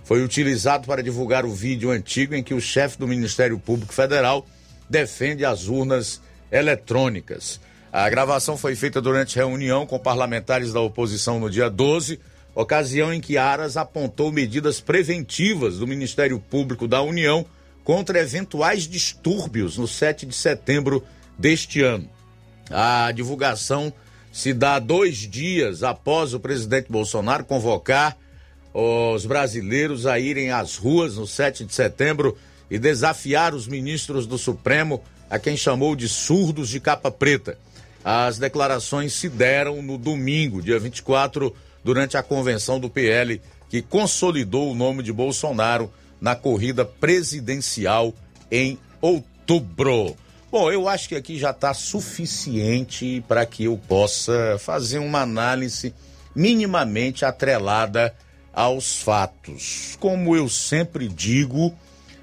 foi 0.08 0.24
utilizado 0.24 0.86
para 0.86 1.02
divulgar 1.02 1.44
o 1.44 1.52
vídeo 1.52 1.90
antigo 1.90 2.34
em 2.34 2.42
que 2.42 2.54
o 2.54 2.60
chefe 2.62 2.96
do 2.96 3.06
Ministério 3.06 3.58
Público 3.58 3.92
Federal 3.92 4.46
defende 4.88 5.44
as 5.44 5.68
urnas 5.68 6.22
eletrônicas. 6.50 7.60
A 7.92 8.08
gravação 8.08 8.56
foi 8.56 8.74
feita 8.74 9.02
durante 9.02 9.36
reunião 9.36 9.86
com 9.86 9.98
parlamentares 9.98 10.72
da 10.72 10.80
oposição 10.80 11.38
no 11.38 11.50
dia 11.50 11.68
12, 11.68 12.18
ocasião 12.54 13.12
em 13.12 13.20
que 13.20 13.36
Aras 13.36 13.76
apontou 13.76 14.32
medidas 14.32 14.80
preventivas 14.80 15.76
do 15.76 15.86
Ministério 15.86 16.40
Público 16.40 16.88
da 16.88 17.02
União 17.02 17.44
contra 17.84 18.18
eventuais 18.18 18.88
distúrbios 18.88 19.76
no 19.76 19.86
7 19.86 20.24
de 20.24 20.34
setembro 20.34 21.04
deste 21.38 21.82
ano. 21.82 22.08
A 22.70 23.12
divulgação 23.12 23.92
se 24.32 24.54
dá 24.54 24.78
dois 24.78 25.18
dias 25.18 25.82
após 25.82 26.32
o 26.32 26.40
presidente 26.40 26.90
Bolsonaro 26.90 27.44
convocar 27.44 28.16
os 28.72 29.26
brasileiros 29.26 30.06
a 30.06 30.18
irem 30.18 30.50
às 30.50 30.76
ruas 30.76 31.16
no 31.16 31.26
7 31.26 31.64
de 31.64 31.74
setembro 31.74 32.36
e 32.70 32.78
desafiar 32.78 33.54
os 33.54 33.66
ministros 33.66 34.26
do 34.26 34.36
Supremo, 34.36 35.02
a 35.30 35.38
quem 35.38 35.56
chamou 35.56 35.96
de 35.96 36.08
surdos 36.08 36.68
de 36.68 36.80
capa 36.80 37.10
preta. 37.10 37.58
As 38.04 38.38
declarações 38.38 39.12
se 39.12 39.28
deram 39.28 39.82
no 39.82 39.98
domingo, 39.98 40.62
dia 40.62 40.78
24, 40.78 41.54
durante 41.82 42.16
a 42.16 42.22
convenção 42.22 42.78
do 42.78 42.88
PL, 42.88 43.40
que 43.68 43.82
consolidou 43.82 44.70
o 44.70 44.74
nome 44.74 45.02
de 45.02 45.12
Bolsonaro 45.12 45.92
na 46.20 46.34
corrida 46.34 46.84
presidencial 46.84 48.14
em 48.50 48.78
outubro. 49.00 50.16
Bom, 50.50 50.72
eu 50.72 50.88
acho 50.88 51.08
que 51.08 51.14
aqui 51.14 51.38
já 51.38 51.50
está 51.50 51.74
suficiente 51.74 53.22
para 53.28 53.44
que 53.44 53.64
eu 53.64 53.76
possa 53.76 54.56
fazer 54.58 54.98
uma 54.98 55.20
análise 55.20 55.94
minimamente 56.34 57.24
atrelada 57.24 58.14
aos 58.58 59.00
fatos. 59.00 59.96
Como 60.00 60.34
eu 60.34 60.48
sempre 60.48 61.06
digo, 61.06 61.72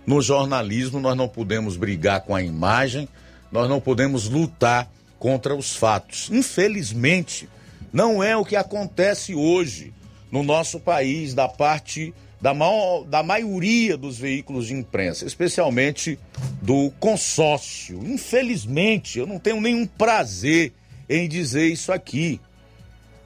no 0.05 0.21
jornalismo 0.21 0.99
nós 0.99 1.15
não 1.15 1.29
podemos 1.29 1.77
brigar 1.77 2.25
com 2.25 2.35
a 2.35 2.43
imagem, 2.43 3.07
nós 3.49 3.69
não 3.69 3.79
podemos 3.79 4.27
lutar 4.27 4.91
contra 5.17 5.55
os 5.55 5.77
fatos. 5.77 6.29
Infelizmente, 6.29 7.47
não 7.93 8.21
é 8.21 8.35
o 8.35 8.43
que 8.43 8.57
acontece 8.57 9.33
hoje 9.33 9.93
no 10.29 10.43
nosso 10.43 10.77
país 10.77 11.33
da 11.33 11.47
parte 11.47 12.13
da, 12.41 12.53
maior, 12.53 13.05
da 13.05 13.23
maioria 13.23 13.95
dos 13.95 14.17
veículos 14.17 14.67
de 14.67 14.73
imprensa, 14.73 15.25
especialmente 15.25 16.19
do 16.61 16.91
consórcio. 16.99 18.05
Infelizmente, 18.05 19.19
eu 19.19 19.25
não 19.25 19.39
tenho 19.39 19.61
nenhum 19.61 19.87
prazer 19.87 20.73
em 21.07 21.29
dizer 21.29 21.67
isso 21.69 21.93
aqui. 21.93 22.41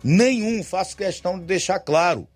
Nenhum, 0.03 0.63
faço 0.63 0.95
questão 0.95 1.39
de 1.39 1.45
deixar 1.45 1.79
claro. 1.79 2.27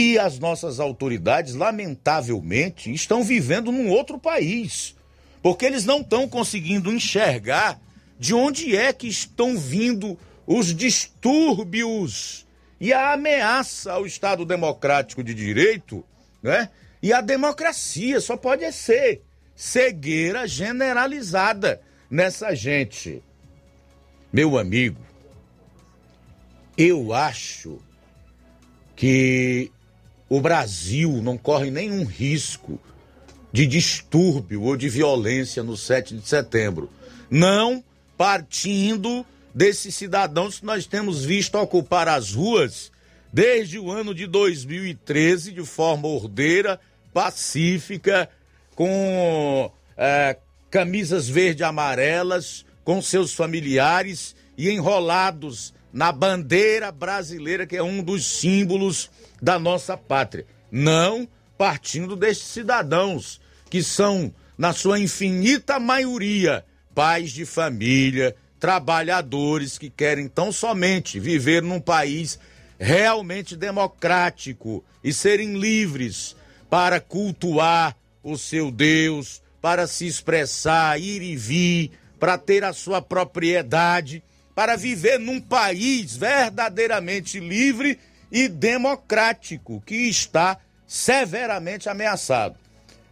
E 0.00 0.16
as 0.16 0.38
nossas 0.38 0.78
autoridades, 0.78 1.56
lamentavelmente, 1.56 2.94
estão 2.94 3.24
vivendo 3.24 3.72
num 3.72 3.88
outro 3.88 4.16
país. 4.16 4.94
Porque 5.42 5.66
eles 5.66 5.84
não 5.84 6.02
estão 6.02 6.28
conseguindo 6.28 6.92
enxergar 6.92 7.80
de 8.16 8.32
onde 8.32 8.76
é 8.76 8.92
que 8.92 9.08
estão 9.08 9.58
vindo 9.58 10.16
os 10.46 10.72
distúrbios 10.72 12.46
e 12.80 12.92
a 12.92 13.12
ameaça 13.12 13.90
ao 13.90 14.06
Estado 14.06 14.44
Democrático 14.44 15.20
de 15.20 15.34
Direito, 15.34 16.04
né? 16.40 16.70
E 17.02 17.12
a 17.12 17.20
democracia 17.20 18.20
só 18.20 18.36
pode 18.36 18.70
ser 18.70 19.24
cegueira 19.56 20.46
generalizada 20.46 21.80
nessa 22.08 22.54
gente. 22.54 23.20
Meu 24.32 24.56
amigo, 24.56 25.04
eu 26.76 27.12
acho 27.12 27.80
que 28.94 29.72
o 30.28 30.40
Brasil 30.40 31.22
não 31.22 31.38
corre 31.38 31.70
nenhum 31.70 32.04
risco 32.04 32.78
de 33.52 33.66
distúrbio 33.66 34.62
ou 34.62 34.76
de 34.76 34.88
violência 34.88 35.62
no 35.62 35.76
7 35.76 36.16
de 36.16 36.28
setembro. 36.28 36.90
Não 37.30 37.82
partindo 38.16 39.24
desses 39.54 39.94
cidadãos 39.94 40.60
que 40.60 40.66
nós 40.66 40.86
temos 40.86 41.24
visto 41.24 41.56
ocupar 41.56 42.08
as 42.08 42.34
ruas 42.34 42.92
desde 43.32 43.78
o 43.78 43.90
ano 43.90 44.14
de 44.14 44.26
2013 44.26 45.52
de 45.52 45.64
forma 45.64 46.08
ordeira, 46.08 46.80
pacífica, 47.12 48.28
com 48.74 49.70
é, 49.96 50.36
camisas 50.70 51.28
verde 51.28 51.62
e 51.62 51.64
amarelas, 51.64 52.64
com 52.84 53.02
seus 53.02 53.34
familiares 53.34 54.34
e 54.56 54.70
enrolados 54.70 55.74
na 55.98 56.12
bandeira 56.12 56.92
brasileira, 56.92 57.66
que 57.66 57.76
é 57.76 57.82
um 57.82 58.00
dos 58.00 58.24
símbolos 58.24 59.10
da 59.42 59.58
nossa 59.58 59.96
pátria. 59.96 60.46
Não 60.70 61.28
partindo 61.58 62.14
destes 62.14 62.46
cidadãos, 62.46 63.40
que 63.68 63.82
são, 63.82 64.32
na 64.56 64.72
sua 64.72 65.00
infinita 65.00 65.80
maioria, 65.80 66.64
pais 66.94 67.32
de 67.32 67.44
família, 67.44 68.36
trabalhadores 68.60 69.76
que 69.76 69.90
querem 69.90 70.28
tão 70.28 70.52
somente 70.52 71.18
viver 71.18 71.64
num 71.64 71.80
país 71.80 72.38
realmente 72.78 73.56
democrático 73.56 74.84
e 75.02 75.12
serem 75.12 75.58
livres 75.58 76.36
para 76.70 77.00
cultuar 77.00 77.96
o 78.22 78.38
seu 78.38 78.70
Deus, 78.70 79.42
para 79.60 79.84
se 79.88 80.06
expressar, 80.06 81.00
ir 81.00 81.22
e 81.22 81.34
vir, 81.34 81.90
para 82.20 82.38
ter 82.38 82.62
a 82.62 82.72
sua 82.72 83.02
propriedade, 83.02 84.22
para 84.58 84.74
viver 84.74 85.20
num 85.20 85.40
país 85.40 86.16
verdadeiramente 86.16 87.38
livre 87.38 87.96
e 88.28 88.48
democrático 88.48 89.80
que 89.86 89.94
está 89.94 90.58
severamente 90.84 91.88
ameaçado. 91.88 92.56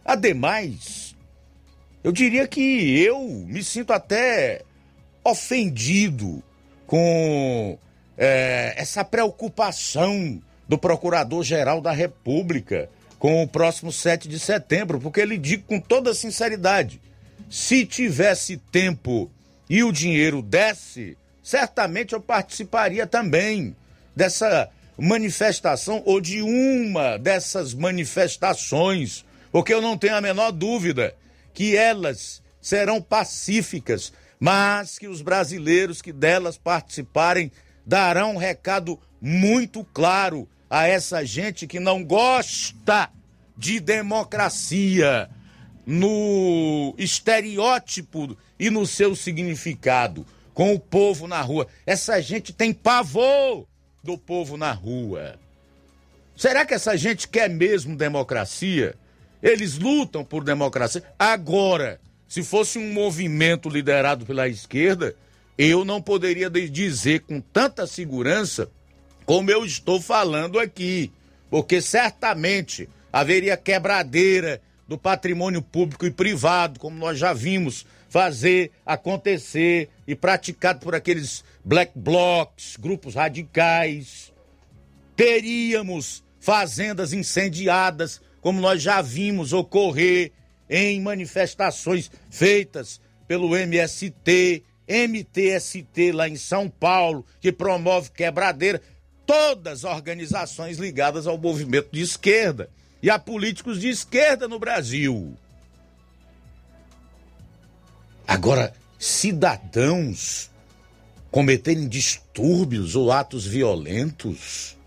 Ademais, 0.03 1.15
eu 2.03 2.11
diria 2.11 2.45
que 2.49 3.01
eu 3.01 3.21
me 3.47 3.63
sinto 3.63 3.93
até 3.93 4.63
ofendido 5.23 6.43
com 6.85 7.79
é, 8.17 8.73
essa 8.75 9.05
preocupação 9.05 10.43
do 10.67 10.77
Procurador-Geral 10.77 11.79
da 11.79 11.93
República 11.93 12.89
com 13.17 13.41
o 13.41 13.47
próximo 13.47 13.93
7 13.93 14.27
de 14.27 14.37
setembro, 14.37 14.99
porque 14.99 15.21
ele 15.21 15.37
diz 15.37 15.61
com 15.65 15.79
toda 15.79 16.13
sinceridade: 16.13 16.99
se 17.49 17.85
tivesse 17.85 18.57
tempo 18.57 19.31
e 19.69 19.81
o 19.81 19.93
dinheiro 19.93 20.41
desse, 20.41 21.17
certamente 21.47 22.11
eu 22.11 22.19
participaria 22.19 23.07
também 23.07 23.73
dessa 24.13 24.69
manifestação 24.97 26.03
ou 26.05 26.19
de 26.19 26.41
uma 26.41 27.17
dessas 27.17 27.73
manifestações, 27.73 29.23
porque 29.49 29.73
eu 29.73 29.81
não 29.81 29.97
tenho 29.97 30.17
a 30.17 30.19
menor 30.19 30.51
dúvida 30.51 31.15
que 31.53 31.73
elas 31.73 32.43
serão 32.59 33.01
pacíficas, 33.01 34.11
mas 34.37 34.99
que 34.99 35.07
os 35.07 35.21
brasileiros 35.21 36.01
que 36.01 36.11
delas 36.11 36.57
participarem 36.57 37.49
darão 37.85 38.33
um 38.33 38.37
recado 38.37 38.99
muito 39.21 39.85
claro 39.93 40.49
a 40.69 40.85
essa 40.85 41.23
gente 41.23 41.65
que 41.65 41.79
não 41.79 42.03
gosta 42.03 43.09
de 43.55 43.79
democracia 43.79 45.29
no 45.85 46.93
estereótipo 46.97 48.37
e 48.59 48.69
no 48.69 48.85
seu 48.85 49.15
significado, 49.15 50.25
com 50.57 50.73
o 50.73 50.79
povo 50.79 51.27
na 51.27 51.39
rua. 51.39 51.67
Essa 51.85 52.19
gente 52.19 52.51
tem 52.51 52.73
pavor 52.73 53.67
do 54.03 54.17
povo 54.17 54.57
na 54.57 54.71
rua. 54.71 55.35
Será 56.35 56.65
que 56.65 56.73
essa 56.73 56.97
gente 56.97 57.27
quer 57.27 57.47
mesmo 57.47 57.95
democracia? 57.95 58.95
Eles 59.39 59.77
lutam 59.77 60.25
por 60.25 60.43
democracia. 60.43 61.03
Agora, 61.19 62.01
se 62.27 62.41
fosse 62.41 62.79
um 62.79 62.91
movimento 62.91 63.69
liderado 63.69 64.25
pela 64.25 64.47
esquerda, 64.47 65.15
eu 65.59 65.85
não 65.85 66.01
poderia 66.01 66.49
dizer 66.49 67.19
com 67.19 67.39
tanta 67.39 67.85
segurança 67.85 68.67
como 69.27 69.51
eu 69.51 69.63
estou 69.63 70.01
falando 70.01 70.59
aqui, 70.59 71.11
porque 71.51 71.79
certamente 71.81 72.89
haveria 73.13 73.55
quebradeira 73.55 74.59
do 74.87 74.97
patrimônio 74.97 75.61
público 75.61 76.07
e 76.07 76.09
privado, 76.09 76.79
como 76.79 76.97
nós 76.97 77.19
já 77.19 77.31
vimos 77.31 77.85
fazer 78.09 78.71
acontecer 78.83 79.91
e 80.07 80.15
praticado 80.15 80.79
por 80.79 80.95
aqueles 80.95 81.43
black 81.63 81.91
blocs, 81.95 82.77
grupos 82.77 83.15
radicais. 83.15 84.31
Teríamos 85.15 86.23
fazendas 86.39 87.11
incendiadas, 87.11 88.21
como 88.39 88.61
nós 88.61 88.81
já 88.81 89.01
vimos 89.01 89.51
ocorrer 89.51 90.31
em 90.69 91.01
manifestações 91.01 92.09
feitas 92.29 93.01
pelo 93.27 93.55
MST, 93.55 94.63
MTST 94.87 96.11
lá 96.13 96.29
em 96.29 96.37
São 96.37 96.69
Paulo, 96.69 97.25
que 97.41 97.51
promove 97.51 98.11
quebradeira, 98.11 98.81
todas 99.25 99.83
organizações 99.83 100.77
ligadas 100.77 101.27
ao 101.27 101.37
movimento 101.37 101.89
de 101.91 102.01
esquerda 102.01 102.69
e 103.03 103.09
a 103.09 103.19
políticos 103.19 103.81
de 103.81 103.89
esquerda 103.89 104.47
no 104.47 104.57
Brasil. 104.57 105.37
Agora, 108.25 108.73
cidadãos 108.97 110.49
cometerem 111.31 111.87
distúrbios 111.87 112.95
ou 112.95 113.11
atos 113.11 113.45
violentos, 113.45 114.77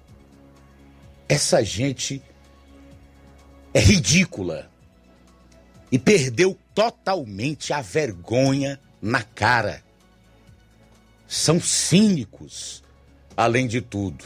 essa 1.29 1.63
gente 1.63 2.23
é 3.73 3.81
ridícula 3.81 4.71
e 5.93 5.99
perdeu 5.99 6.59
totalmente 6.75 7.73
a 7.73 7.81
vergonha 7.81 8.81
na 9.01 9.23
cara 9.23 9.83
são 11.31 11.61
cínicos, 11.61 12.83
além 13.37 13.69
de 13.69 13.81
tudo. 13.81 14.25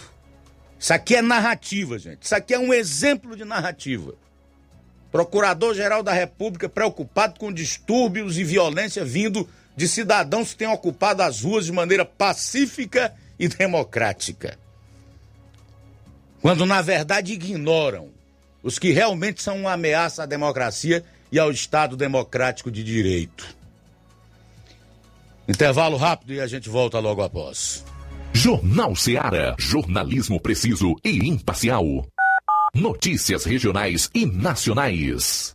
Isso 0.79 0.95
aqui 0.95 1.15
é 1.15 1.21
narrativa, 1.21 1.99
gente. 1.99 2.23
Isso 2.23 2.35
aqui 2.35 2.55
é 2.55 2.59
um 2.59 2.73
exemplo 2.73 3.37
de 3.37 3.45
narrativa. 3.45 4.15
Procurador-Geral 5.13 6.03
da 6.03 6.15
República 6.15 6.67
preocupado 6.67 7.39
com 7.39 7.53
distúrbios 7.53 8.39
e 8.39 8.45
violência 8.45 9.05
vindo 9.05 9.47
de 9.77 9.89
cidadãos 9.89 10.53
que 10.53 10.59
têm 10.59 10.69
ocupado 10.69 11.23
as 11.23 11.43
ruas 11.43 11.67
de 11.67 11.73
maneira 11.73 12.05
pacífica 12.05 13.15
e 13.39 13.49
democrática. 13.49 14.59
quando 16.41 16.67
na 16.67 16.83
verdade 16.83 17.33
ignoram 17.33 18.11
os 18.63 18.79
que 18.79 18.93
realmente 18.93 19.43
são 19.43 19.57
uma 19.59 19.73
ameaça 19.73 20.23
à 20.23 20.27
democracia 20.27 21.05
e 21.33 21.39
ao 21.39 21.51
Estado 21.51 21.97
democrático 21.97 22.71
de 22.71 22.85
direito. 22.85 23.47
Intervalo 25.49 25.97
rápido 25.97 26.33
e 26.33 26.41
a 26.41 26.47
gente 26.47 26.69
volta 26.69 26.99
logo 26.99 27.23
após. 27.23 27.85
Jornal 28.33 28.97
Seara. 28.97 29.55
Jornalismo 29.59 30.41
preciso 30.41 30.97
e 31.05 31.29
imparcial. 31.29 31.85
Notícias 32.75 33.45
regionais 33.45 34.11
e 34.15 34.27
nacionais. 34.27 35.55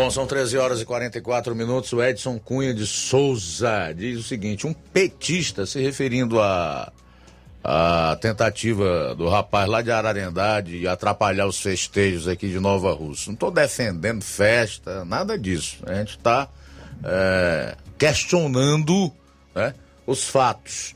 Bom, 0.00 0.10
são 0.10 0.26
13 0.26 0.56
horas 0.56 0.80
e 0.80 0.86
44 0.86 1.54
minutos. 1.54 1.92
O 1.92 2.02
Edson 2.02 2.38
Cunha 2.38 2.72
de 2.72 2.86
Souza 2.86 3.92
diz 3.94 4.18
o 4.18 4.22
seguinte: 4.22 4.66
um 4.66 4.72
petista 4.72 5.66
se 5.66 5.78
referindo 5.78 6.40
à 6.40 6.90
a, 7.62 8.16
tentativa 8.18 9.14
do 9.14 9.28
rapaz 9.28 9.68
lá 9.68 9.82
de 9.82 9.90
Ararendá 9.90 10.62
de 10.62 10.88
atrapalhar 10.88 11.46
os 11.46 11.60
festejos 11.60 12.26
aqui 12.26 12.48
de 12.48 12.58
Nova 12.58 12.94
Rússia. 12.94 13.26
Não 13.26 13.34
estou 13.34 13.50
defendendo 13.50 14.22
festa, 14.22 15.04
nada 15.04 15.38
disso. 15.38 15.76
A 15.84 15.92
gente 15.96 16.16
está 16.16 16.48
é, 17.04 17.76
questionando 17.98 19.12
né, 19.54 19.74
os 20.06 20.24
fatos. 20.24 20.94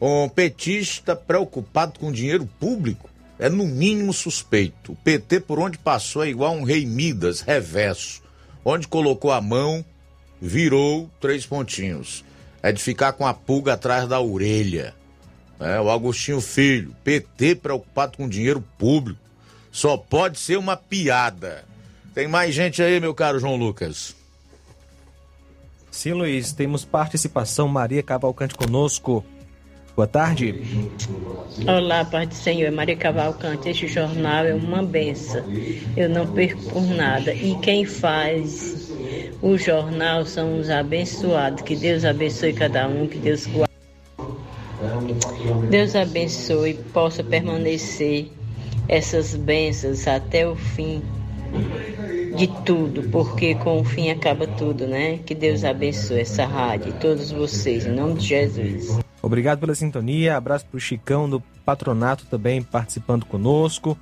Um 0.00 0.26
petista 0.26 1.14
preocupado 1.14 1.98
com 1.98 2.10
dinheiro 2.10 2.48
público 2.58 3.10
é 3.38 3.50
no 3.50 3.66
mínimo 3.66 4.14
suspeito. 4.14 4.92
O 4.92 4.96
PT, 4.96 5.40
por 5.40 5.58
onde 5.58 5.76
passou, 5.76 6.24
é 6.24 6.30
igual 6.30 6.54
um 6.54 6.64
rei 6.64 6.86
Midas, 6.86 7.42
reverso. 7.42 8.26
Onde 8.70 8.86
colocou 8.86 9.32
a 9.32 9.40
mão, 9.40 9.82
virou 10.42 11.08
três 11.18 11.46
pontinhos. 11.46 12.22
É 12.62 12.70
de 12.70 12.82
ficar 12.82 13.14
com 13.14 13.26
a 13.26 13.32
pulga 13.32 13.72
atrás 13.72 14.06
da 14.06 14.20
orelha. 14.20 14.94
É, 15.58 15.80
o 15.80 15.90
Agostinho 15.90 16.38
Filho, 16.38 16.94
PT 17.02 17.54
preocupado 17.54 18.18
com 18.18 18.28
dinheiro 18.28 18.62
público. 18.76 19.18
Só 19.72 19.96
pode 19.96 20.38
ser 20.38 20.58
uma 20.58 20.76
piada. 20.76 21.64
Tem 22.12 22.28
mais 22.28 22.54
gente 22.54 22.82
aí, 22.82 23.00
meu 23.00 23.14
caro 23.14 23.40
João 23.40 23.56
Lucas. 23.56 24.14
Sim, 25.90 26.12
Luiz, 26.12 26.52
temos 26.52 26.84
participação. 26.84 27.68
Maria 27.68 28.02
Cavalcante 28.02 28.54
conosco. 28.54 29.24
Boa 29.98 30.06
tarde. 30.06 30.54
Olá, 31.66 32.04
Pai 32.04 32.24
do 32.24 32.32
Senhor. 32.32 32.70
Maria 32.70 32.94
Cavalcante. 32.94 33.68
Este 33.68 33.88
jornal 33.88 34.44
é 34.44 34.54
uma 34.54 34.80
benção. 34.80 35.42
Eu 35.96 36.08
não 36.08 36.24
perco 36.24 36.62
por 36.70 36.82
nada. 36.82 37.34
E 37.34 37.56
quem 37.56 37.84
faz 37.84 38.92
o 39.42 39.58
jornal 39.58 40.24
são 40.24 40.60
os 40.60 40.70
abençoados. 40.70 41.62
Que 41.62 41.74
Deus 41.74 42.04
abençoe 42.04 42.52
cada 42.52 42.86
um, 42.86 43.08
que 43.08 43.18
Deus 43.18 43.48
guarde. 43.48 43.72
Deus 45.68 45.96
abençoe, 45.96 46.74
possa 46.92 47.24
permanecer 47.24 48.30
essas 48.86 49.34
bênçãos 49.34 50.06
até 50.06 50.46
o 50.46 50.54
fim 50.54 51.02
de 52.36 52.46
tudo, 52.64 53.02
porque 53.10 53.56
com 53.56 53.80
o 53.80 53.84
fim 53.84 54.10
acaba 54.10 54.46
tudo, 54.46 54.86
né? 54.86 55.18
Que 55.26 55.34
Deus 55.34 55.64
abençoe 55.64 56.20
essa 56.20 56.46
rádio 56.46 56.90
e 56.90 57.00
todos 57.00 57.32
vocês, 57.32 57.84
em 57.84 57.90
nome 57.90 58.14
de 58.14 58.26
Jesus. 58.26 59.07
Obrigado 59.28 59.58
pela 59.58 59.74
sintonia, 59.74 60.38
abraço 60.38 60.64
para 60.64 60.78
o 60.78 60.80
Chicão 60.80 61.28
do 61.28 61.38
Patronato 61.62 62.24
também 62.30 62.62
participando 62.62 63.26
conosco. 63.26 63.96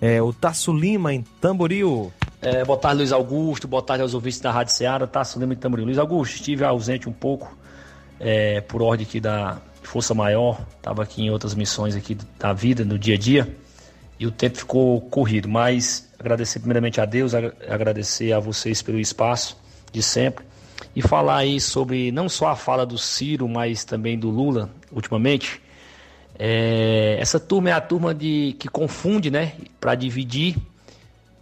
É, 0.00 0.20
o 0.20 0.32
Tasso 0.32 0.72
Lima 0.72 1.14
em 1.14 1.22
Tamboril. 1.40 2.12
É, 2.42 2.64
boa 2.64 2.76
tarde, 2.76 2.96
Luiz 2.96 3.12
Augusto. 3.12 3.68
Boa 3.68 3.84
tarde 3.84 4.02
aos 4.02 4.14
ouvintes 4.14 4.40
da 4.40 4.50
Rádio 4.50 4.72
Ceará. 4.72 5.06
Tasso 5.06 5.38
Lima 5.38 5.52
em 5.52 5.56
Tamboril. 5.56 5.86
Luiz 5.86 5.96
Augusto, 5.96 6.34
estive 6.34 6.64
ausente 6.64 7.08
um 7.08 7.12
pouco 7.12 7.56
é, 8.18 8.62
por 8.62 8.82
ordem 8.82 9.06
aqui 9.06 9.20
da 9.20 9.58
Força 9.80 10.12
Maior. 10.12 10.66
Estava 10.76 11.04
aqui 11.04 11.22
em 11.22 11.30
outras 11.30 11.54
missões 11.54 11.94
aqui 11.94 12.18
da 12.36 12.52
vida, 12.52 12.84
no 12.84 12.98
dia 12.98 13.14
a 13.14 13.18
dia. 13.18 13.56
E 14.18 14.26
o 14.26 14.32
tempo 14.32 14.58
ficou 14.58 15.00
corrido. 15.02 15.48
Mas 15.48 16.12
agradecer 16.18 16.58
primeiramente 16.58 17.00
a 17.00 17.04
Deus, 17.04 17.32
agradecer 17.32 18.32
a 18.32 18.40
vocês 18.40 18.82
pelo 18.82 18.98
espaço 18.98 19.56
de 19.92 20.02
sempre 20.02 20.44
e 20.94 21.02
falar 21.02 21.38
aí 21.38 21.60
sobre 21.60 22.12
não 22.12 22.28
só 22.28 22.48
a 22.48 22.56
fala 22.56 22.86
do 22.86 22.96
Ciro, 22.96 23.48
mas 23.48 23.84
também 23.84 24.18
do 24.18 24.30
Lula 24.30 24.70
ultimamente. 24.92 25.60
É, 26.38 27.16
essa 27.20 27.38
turma 27.38 27.70
é 27.70 27.72
a 27.72 27.80
turma 27.80 28.14
de 28.14 28.56
que 28.58 28.68
confunde, 28.68 29.30
né, 29.30 29.52
para 29.80 29.94
dividir, 29.94 30.56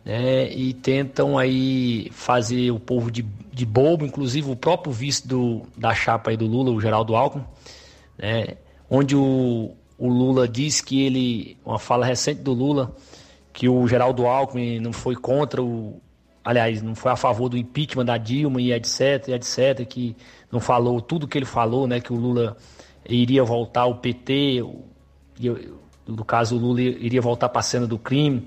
né, 0.05 0.53
e 0.53 0.75
tentam 0.75 1.39
aí 1.39 2.11
fazer 2.13 2.71
o 2.71 2.79
povo 2.79 3.11
de, 3.11 3.25
de 3.53 3.65
bobo, 3.65 4.05
inclusive 4.05 4.51
o 4.51 4.57
próprio 4.57 4.93
vice 4.93 5.27
do, 5.27 5.63
da 5.77 5.95
chapa 5.95 6.31
aí 6.31 6.37
do 6.37 6.47
Lula, 6.47 6.71
o 6.71 6.81
Geraldo 6.81 7.15
Alckmin, 7.15 7.45
né, 8.19 8.57
onde 8.91 9.17
o, 9.17 9.75
o 9.97 10.09
Lula 10.09 10.47
diz 10.47 10.81
que 10.83 11.03
ele, 11.03 11.57
uma 11.65 11.79
fala 11.79 12.05
recente 12.05 12.43
do 12.43 12.53
Lula, 12.53 12.95
que 13.51 13.69
o 13.69 13.87
Geraldo 13.87 14.27
Alckmin 14.27 14.79
não 14.79 14.93
foi 14.93 15.15
contra 15.15 15.63
o, 15.63 16.02
aliás, 16.45 16.83
não 16.83 16.95
foi 16.95 17.13
a 17.13 17.17
favor 17.17 17.49
do 17.49 17.57
impeachment 17.57 18.05
da 18.05 18.17
Dilma 18.17 18.61
e 18.61 18.73
etc, 18.73 19.29
etc, 19.29 19.87
que 19.87 20.17
não 20.51 20.61
falou 20.61 21.01
tudo 21.01 21.29
que 21.29 21.39
ele 21.39 21.45
falou, 21.45 21.87
né, 21.87 22.01
que 22.01 22.13
o 22.13 22.17
Lula 22.17 22.57
iria 23.09 23.45
voltar 23.45 23.83
ao 23.83 23.97
PT, 23.97 24.65
no 26.07 26.25
caso 26.25 26.57
o 26.57 26.59
Lula 26.59 26.81
iria 26.81 27.21
voltar 27.21 27.49
para 27.49 27.61
a 27.61 27.63
cena 27.63 27.87
do 27.87 27.99
crime, 27.99 28.47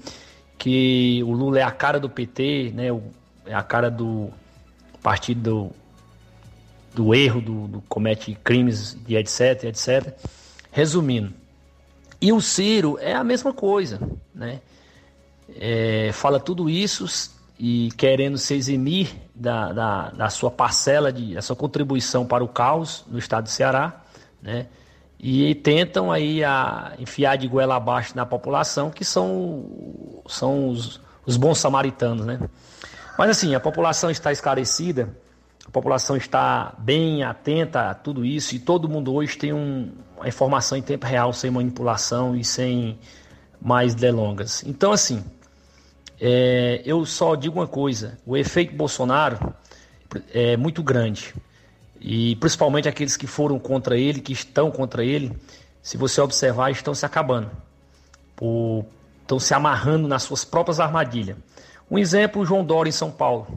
que 0.58 1.22
o 1.24 1.32
Lula 1.32 1.60
é 1.60 1.64
a 1.64 1.72
cara 1.72 2.00
do 2.00 2.10
PT, 2.10 2.72
né, 2.74 2.88
é 3.46 3.54
a 3.54 3.64
cara 3.64 3.90
do 3.90 4.30
partido 5.02 5.42
do, 6.94 7.04
do 7.04 7.16
erro, 7.16 7.42
do, 7.42 7.68
do 7.68 7.82
comete 7.82 8.38
crimes 8.44 8.98
e 9.08 9.16
etc, 9.16 9.66
etc. 9.66 10.14
Resumindo, 10.72 11.34
e 12.22 12.34
o 12.34 12.42
Ciro 12.42 12.98
é 13.00 13.14
a 13.14 13.24
mesma 13.24 13.54
coisa, 13.54 14.00
né? 14.34 14.60
É, 15.58 16.10
fala 16.12 16.40
tudo 16.40 16.70
isso 16.70 17.08
e 17.57 17.90
querendo 17.98 18.38
se 18.38 18.53
eximir 18.53 19.15
da, 19.34 19.72
da, 19.72 20.10
da, 20.11 20.30
sua 20.30 20.52
parcela, 20.52 21.11
de, 21.11 21.36
da 21.36 21.41
sua 21.41 21.56
contribuição 21.56 22.26
para 22.26 22.44
o 22.44 22.48
caos 22.48 23.06
no 23.07 23.18
estado 23.18 23.45
do 23.45 23.49
Ceará, 23.49 24.02
né? 24.41 24.68
E 25.18 25.56
tentam 25.56 26.11
aí 26.11 26.44
a 26.44 26.94
enfiar 26.99 27.38
de 27.38 27.48
goela 27.48 27.77
abaixo 27.77 28.15
na 28.15 28.26
população, 28.26 28.91
que 28.91 29.06
são, 29.06 30.22
são 30.27 30.69
os, 30.69 31.02
os 31.26 31.38
bons 31.38 31.57
samaritanos, 31.57 32.26
né? 32.26 32.40
Mas 33.18 33.30
assim, 33.30 33.56
a 33.56 33.60
população 33.60 34.11
está 34.11 34.32
esclarecida, 34.32 35.10
a 35.65 35.72
população 35.72 36.18
está 36.18 36.76
bem 36.77 37.23
atenta 37.23 37.90
a 37.90 37.94
tudo 37.94 38.26
isso 38.26 38.56
e 38.56 38.60
todo 38.60 38.90
mundo 38.90 39.14
hoje 39.14 39.38
tem 39.38 39.53
um, 39.53 39.94
uma 40.18 40.27
informação 40.27 40.77
em 40.77 40.82
tempo 40.82 41.07
real, 41.07 41.32
sem 41.32 41.49
manipulação 41.49 42.36
e 42.36 42.44
sem 42.44 42.99
mais 43.61 43.95
delongas. 43.95 44.64
Então, 44.64 44.91
assim, 44.91 45.23
é, 46.20 46.82
eu 46.86 47.06
só 47.06 47.36
digo 47.36 47.60
uma 47.60 47.68
coisa: 47.68 48.18
o 48.26 48.36
efeito 48.38 48.76
Bolsonaro 48.76 49.54
é 50.34 50.56
muito 50.58 50.82
grande. 50.84 51.34
E 52.00 52.36
principalmente 52.36 52.88
aqueles 52.88 53.18
que 53.18 53.28
foram 53.28 53.58
contra 53.58 53.98
ele, 53.98 54.22
que 54.22 54.34
estão 54.34 54.70
contra 54.70 55.04
ele, 55.04 55.36
se 55.82 55.98
você 55.98 56.22
observar, 56.22 56.72
estão 56.72 56.94
se 56.94 57.06
acabando. 57.06 57.50
Por, 58.36 58.86
estão 59.22 59.40
se 59.40 59.54
amarrando 59.54 60.08
nas 60.08 60.24
suas 60.24 60.46
próprias 60.46 60.80
armadilhas. 60.80 61.38
Um 61.90 61.98
exemplo, 61.98 62.46
João 62.46 62.64
Dória 62.64 62.90
em 62.90 62.94
São 62.94 63.12
Paulo. 63.12 63.48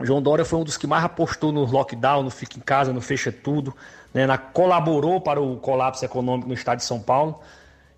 João 0.00 0.22
Dória 0.22 0.44
foi 0.44 0.58
um 0.58 0.64
dos 0.64 0.76
que 0.76 0.86
mais 0.86 1.04
apostou 1.04 1.50
no 1.50 1.64
lockdown, 1.64 2.22
no 2.22 2.30
fica 2.30 2.56
em 2.56 2.60
casa, 2.60 2.92
no 2.92 3.00
fecha 3.00 3.32
tudo, 3.32 3.74
né, 4.14 4.26
na, 4.26 4.38
colaborou 4.38 5.20
para 5.20 5.40
o 5.40 5.56
colapso 5.56 6.04
econômico 6.04 6.48
no 6.48 6.54
estado 6.54 6.78
de 6.78 6.84
São 6.84 7.00
Paulo. 7.00 7.40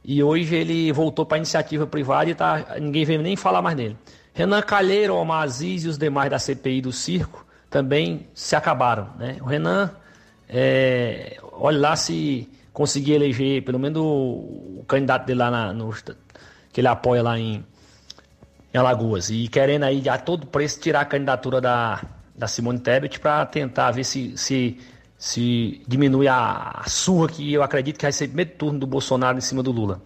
E 0.05 0.23
hoje 0.23 0.55
ele 0.55 0.93
voltou 0.93 1.27
para 1.27 1.37
a 1.37 1.39
iniciativa 1.39 1.87
privada 1.87 2.31
e 2.31 2.35
tá, 2.35 2.77
ninguém 2.81 3.05
vem 3.05 3.19
nem 3.19 3.37
falar 3.37 3.61
mais 3.61 3.77
dele. 3.77 3.97
Renan 4.33 4.63
Calheiro, 4.63 5.15
Omar 5.15 5.43
Aziz 5.43 5.85
e 5.85 5.89
os 5.89 5.99
demais 5.99 6.31
da 6.31 6.39
CPI 6.39 6.81
do 6.81 6.93
circo 6.93 7.45
também 7.69 8.27
se 8.35 8.57
acabaram. 8.57 9.11
Né? 9.19 9.37
O 9.41 9.45
Renan, 9.45 9.91
é, 10.49 11.39
olha 11.53 11.79
lá 11.79 11.97
se 11.97 12.49
conseguir 12.73 13.13
eleger 13.13 13.63
pelo 13.63 13.79
menos 13.79 14.01
o, 14.01 14.79
o 14.81 14.85
candidato 14.89 15.27
dele 15.27 15.39
lá 15.39 15.51
na, 15.51 15.73
no, 15.73 15.93
que 16.73 16.81
ele 16.81 16.89
apoia 16.89 17.23
lá 17.23 17.39
em, 17.39 17.65
em 18.73 18.79
Alagoas. 18.79 19.31
E 19.31 19.49
querendo 19.49 19.85
aí 19.85 20.09
a 20.09 20.17
todo 20.17 20.47
preço 20.47 20.81
tirar 20.81 21.03
a 21.03 21.05
candidatura 21.05 21.61
da, 21.61 22.03
da 22.35 22.47
Simone 22.47 22.81
Tebet 22.81 23.21
para 23.21 23.45
tentar 23.47 23.91
ver 23.91 24.05
se, 24.05 24.37
se 24.37 24.79
se 25.21 25.83
diminui 25.87 26.27
a, 26.29 26.81
a 26.83 26.89
surra 26.89 27.29
que 27.29 27.53
eu 27.53 27.63
acredito 27.63 27.99
que 27.99 28.07
vai 28.07 28.11
ser 28.11 28.29
primeiro 28.29 28.53
turno 28.53 28.79
do 28.79 28.87
Bolsonaro 28.87 29.37
em 29.37 29.43
cima 29.43 29.63
do 29.63 29.71
Lula. 29.71 30.01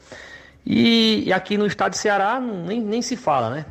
E, 0.66 1.23
e 1.24 1.32
aqui 1.32 1.57
no 1.57 1.65
estado 1.66 1.93
de 1.93 1.99
Ceará 1.99 2.41
nem, 2.41 2.81
nem 2.81 3.01
se 3.01 3.16
fala, 3.16 3.49
né? 3.49 3.66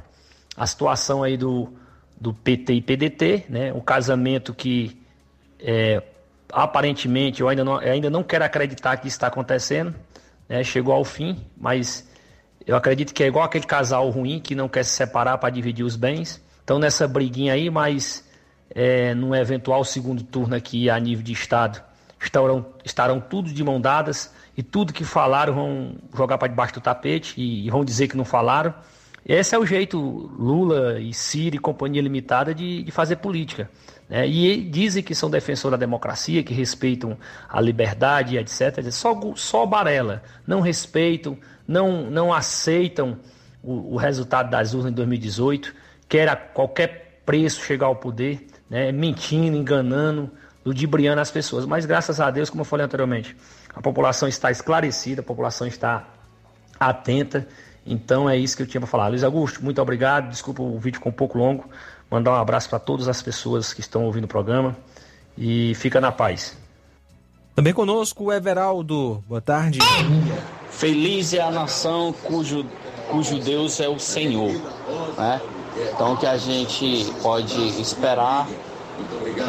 A 0.55 0.65
situação 0.65 1.21
aí 1.21 1.35
do, 1.35 1.73
do 2.19 2.33
PT 2.33 2.75
e 2.75 2.81
PDT, 2.81 3.45
né? 3.49 3.73
O 3.73 3.81
casamento 3.81 4.53
que 4.53 4.97
é, 5.59 6.01
aparentemente 6.49 7.41
eu 7.41 7.49
ainda 7.49 7.65
não, 7.65 7.81
eu 7.81 7.91
ainda 7.91 8.09
não 8.09 8.23
quero 8.23 8.45
acreditar 8.45 8.95
que 8.95 9.09
está 9.09 9.27
acontecendo, 9.27 9.93
né? 10.47 10.63
Chegou 10.63 10.93
ao 10.93 11.03
fim, 11.03 11.45
mas 11.57 12.09
eu 12.65 12.77
acredito 12.77 13.13
que 13.13 13.21
é 13.21 13.27
igual 13.27 13.43
aquele 13.43 13.65
casal 13.65 14.09
ruim 14.09 14.39
que 14.39 14.55
não 14.55 14.69
quer 14.69 14.85
se 14.85 14.91
separar 14.91 15.37
para 15.39 15.49
dividir 15.49 15.83
os 15.83 15.97
bens. 15.97 16.41
Então 16.63 16.79
nessa 16.79 17.05
briguinha 17.05 17.51
aí, 17.51 17.69
mas 17.69 18.23
é, 18.73 19.13
num 19.13 19.35
eventual 19.35 19.83
segundo 19.83 20.23
turno 20.23 20.55
aqui 20.55 20.89
a 20.89 20.99
nível 20.99 21.23
de 21.23 21.31
Estado, 21.31 21.81
estarão, 22.19 22.65
estarão 22.83 23.19
tudo 23.19 23.51
de 23.53 23.63
mão 23.63 23.79
dadas 23.79 24.33
e 24.57 24.63
tudo 24.63 24.93
que 24.93 25.03
falaram 25.03 25.53
vão 25.53 25.95
jogar 26.15 26.37
para 26.37 26.47
debaixo 26.47 26.73
do 26.73 26.81
tapete 26.81 27.39
e, 27.39 27.67
e, 27.67 27.69
vão 27.69 27.85
dizer 27.85 28.07
que 28.07 28.17
não 28.17 28.25
falaram. 28.25 28.73
Esse 29.25 29.55
é 29.55 29.59
o 29.59 29.65
jeito 29.65 29.97
Lula 30.37 30.99
e 30.99 31.13
Ciro 31.13 31.55
e 31.55 31.59
companhia 31.59 32.01
limitada 32.01 32.53
de, 32.53 32.83
de 32.83 32.91
fazer 32.91 33.17
política. 33.17 33.69
Né? 34.09 34.27
E 34.27 34.61
dizem 34.63 35.01
que 35.01 35.15
são 35.15 35.29
defensores 35.29 35.71
da 35.71 35.77
democracia, 35.77 36.43
que 36.43 36.53
respeitam 36.53 37.17
a 37.47 37.61
liberdade, 37.61 38.37
etc. 38.37 38.91
Só, 38.91 39.17
só 39.35 39.65
Barela. 39.65 40.21
Não 40.45 40.59
respeitam, 40.59 41.37
não, 41.65 42.09
não 42.11 42.33
aceitam 42.33 43.17
o, 43.63 43.93
o 43.93 43.95
resultado 43.95 44.49
das 44.49 44.73
urnas 44.73 44.91
em 44.91 44.95
2018, 44.95 45.73
quer 46.09 46.27
a 46.27 46.35
qualquer 46.35 47.21
preço 47.25 47.61
chegar 47.61 47.85
ao 47.85 47.95
poder 47.95 48.45
né, 48.73 48.91
mentindo, 48.91 49.55
enganando, 49.55 50.31
ludibriando 50.65 51.21
as 51.21 51.29
pessoas. 51.29 51.63
Mas 51.63 51.85
graças 51.85 52.19
a 52.19 52.31
Deus, 52.31 52.49
como 52.49 52.61
eu 52.61 52.65
falei 52.65 52.83
anteriormente, 52.83 53.37
a 53.71 53.79
população 53.79 54.27
está 54.27 54.49
esclarecida, 54.49 55.21
a 55.21 55.23
população 55.23 55.67
está 55.67 56.07
atenta. 56.79 57.47
Então 57.85 58.27
é 58.27 58.35
isso 58.35 58.57
que 58.57 58.63
eu 58.63 58.67
tinha 58.67 58.81
para 58.81 58.89
falar. 58.89 59.09
Luiz 59.09 59.23
Augusto, 59.23 59.63
muito 59.63 59.79
obrigado. 59.79 60.27
Desculpa 60.27 60.63
o 60.63 60.79
vídeo 60.79 60.97
ficou 60.97 61.11
um 61.11 61.15
pouco 61.15 61.37
longo. 61.37 61.69
Mandar 62.09 62.31
um 62.31 62.35
abraço 62.35 62.67
para 62.67 62.79
todas 62.79 63.07
as 63.07 63.21
pessoas 63.21 63.75
que 63.75 63.79
estão 63.79 64.05
ouvindo 64.05 64.23
o 64.23 64.27
programa 64.27 64.75
e 65.37 65.75
fica 65.75 66.01
na 66.01 66.11
paz. 66.11 66.57
Também 67.53 67.73
conosco 67.73 68.23
o 68.23 68.33
Everaldo. 68.33 69.23
Boa 69.27 69.41
tarde. 69.41 69.77
Feliz 70.71 71.31
é 71.35 71.41
a 71.41 71.51
nação 71.51 72.11
cujo, 72.11 72.65
cujo 73.07 73.37
Deus 73.37 73.79
é 73.79 73.87
o 73.87 73.99
Senhor. 73.99 74.51
Né? 75.15 75.41
Então, 75.93 76.15
que 76.15 76.25
a 76.25 76.37
gente 76.37 77.11
pode 77.21 77.81
esperar 77.81 78.47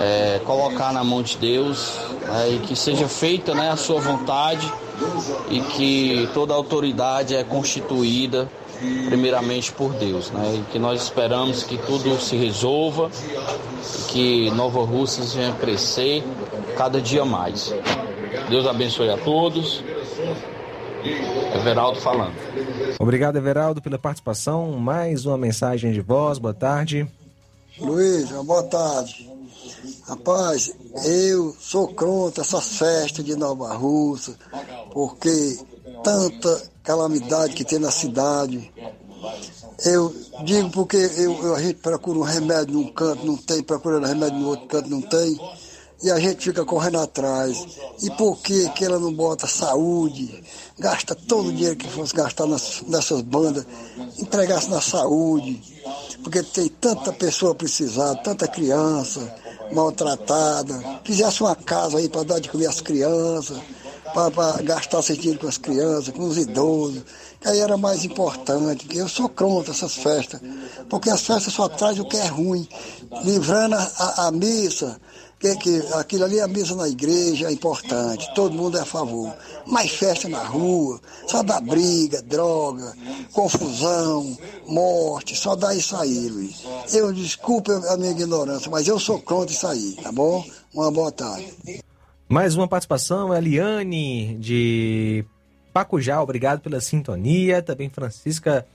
é 0.00 0.40
colocar 0.44 0.92
na 0.92 1.04
mão 1.04 1.22
de 1.22 1.36
Deus 1.36 1.98
né, 2.22 2.50
e 2.52 2.58
que 2.60 2.74
seja 2.74 3.06
feita 3.06 3.54
né, 3.54 3.70
a 3.70 3.76
sua 3.76 4.00
vontade 4.00 4.72
e 5.50 5.60
que 5.60 6.28
toda 6.32 6.54
autoridade 6.54 7.34
é 7.34 7.44
constituída 7.44 8.48
primeiramente 9.06 9.72
por 9.72 9.92
Deus, 9.92 10.30
né? 10.30 10.56
E 10.56 10.72
que 10.72 10.78
nós 10.78 11.02
esperamos 11.02 11.62
que 11.62 11.78
tudo 11.78 12.20
se 12.20 12.36
resolva, 12.36 13.10
que 14.08 14.50
Nova 14.50 14.82
Russas 14.82 15.32
venha 15.32 15.52
crescer 15.52 16.24
cada 16.76 17.00
dia 17.00 17.24
mais. 17.24 17.74
Deus 18.48 18.66
abençoe 18.66 19.08
a 19.10 19.16
todos 19.16 19.82
Everaldo 21.64 21.98
falando. 21.98 22.34
Obrigado, 22.98 23.36
Everaldo, 23.36 23.80
pela 23.80 23.98
participação. 23.98 24.72
Mais 24.72 25.24
uma 25.24 25.38
mensagem 25.38 25.92
de 25.92 26.02
voz. 26.02 26.38
Boa 26.38 26.52
tarde. 26.52 27.08
Luiz, 27.78 28.30
boa 28.30 28.62
tarde. 28.64 29.30
Rapaz, 30.06 30.74
eu 31.06 31.56
sou 31.58 31.88
contra 31.88 32.42
essas 32.42 32.76
festas 32.76 33.24
de 33.24 33.34
Nova 33.34 33.74
Russa, 33.74 34.36
porque 34.92 35.58
tanta 36.02 36.62
calamidade 36.82 37.54
que 37.54 37.64
tem 37.64 37.78
na 37.78 37.90
cidade. 37.90 38.70
Eu 39.86 40.14
digo 40.44 40.70
porque 40.70 40.98
eu, 41.16 41.54
a 41.54 41.62
gente 41.62 41.76
procura 41.76 42.18
um 42.18 42.22
remédio 42.22 42.74
num 42.74 42.92
canto, 42.92 43.24
não 43.24 43.36
tem, 43.36 43.62
procurando 43.62 44.06
remédio 44.06 44.38
no 44.38 44.48
outro 44.48 44.66
canto, 44.66 44.90
não 44.90 45.00
tem, 45.00 45.40
e 46.04 46.10
a 46.10 46.18
gente 46.20 46.44
fica 46.44 46.64
correndo 46.66 47.00
atrás. 47.00 47.66
E 48.02 48.10
por 48.10 48.36
que, 48.36 48.68
que 48.70 48.84
ela 48.84 48.98
não 48.98 49.12
bota 49.12 49.46
saúde, 49.46 50.44
gasta 50.78 51.14
todo 51.14 51.48
o 51.48 51.52
dinheiro 51.52 51.76
que 51.76 51.88
fosse 51.88 52.14
gastar 52.14 52.46
nas, 52.46 52.82
nessas 52.86 53.22
bandas, 53.22 53.66
entregasse 54.18 54.68
na 54.68 54.82
saúde, 54.82 55.62
porque 56.22 56.42
tem 56.42 56.68
tanta 56.68 57.10
pessoa 57.10 57.54
precisada, 57.54 58.16
tanta 58.22 58.46
criança 58.46 59.34
maltratada, 59.72 61.00
fizesse 61.04 61.42
uma 61.42 61.56
casa 61.56 61.96
aí 61.96 62.08
para 62.08 62.22
dar 62.22 62.38
de 62.38 62.50
comer 62.50 62.66
às 62.66 62.82
crianças, 62.82 63.58
para 64.12 64.62
gastar 64.62 65.00
esse 65.00 65.16
dinheiro 65.16 65.40
com 65.40 65.48
as 65.48 65.56
crianças, 65.56 66.14
com 66.14 66.24
os 66.24 66.36
idosos, 66.36 67.02
que 67.40 67.48
aí 67.48 67.60
era 67.60 67.78
mais 67.78 68.04
importante, 68.04 68.86
eu 68.94 69.08
sou 69.08 69.28
contra 69.28 69.72
essas 69.72 69.94
festas, 69.94 70.38
porque 70.88 71.08
as 71.08 71.22
festas 71.22 71.54
só 71.54 71.66
trazem 71.66 72.02
o 72.02 72.08
que 72.08 72.18
é 72.18 72.26
ruim, 72.26 72.68
livrando 73.24 73.74
a, 73.74 74.26
a 74.26 74.30
missa, 74.30 75.00
que, 75.44 75.56
que 75.56 75.92
aquilo 75.94 76.24
ali, 76.24 76.40
a 76.40 76.48
missa 76.48 76.74
na 76.74 76.88
igreja 76.88 77.48
é 77.48 77.52
importante, 77.52 78.32
todo 78.34 78.54
mundo 78.54 78.78
é 78.78 78.80
a 78.80 78.84
favor. 78.84 79.34
Mas 79.66 79.90
festa 79.90 80.28
na 80.28 80.42
rua, 80.42 80.98
só 81.26 81.42
dá 81.42 81.60
briga, 81.60 82.22
droga, 82.22 82.94
confusão, 83.32 84.36
morte, 84.66 85.36
só 85.36 85.54
dá 85.54 85.74
isso 85.74 85.94
aí, 85.96 86.28
Luiz. 86.28 86.64
Eu 86.92 87.12
desculpe 87.12 87.70
a 87.72 87.96
minha 87.96 88.12
ignorância, 88.12 88.70
mas 88.70 88.88
eu 88.88 88.98
sou 88.98 89.20
contra 89.20 89.54
isso 89.54 89.66
aí, 89.66 89.96
tá 90.02 90.10
bom? 90.10 90.44
Uma 90.72 90.90
boa 90.90 91.12
tarde. 91.12 91.82
Mais 92.26 92.56
uma 92.56 92.66
participação, 92.66 93.34
Eliane 93.34 94.36
de 94.38 95.24
Pacujá, 95.72 96.22
obrigado 96.22 96.60
pela 96.60 96.80
sintonia. 96.80 97.60
Também 97.60 97.90
Francisca 97.90 98.66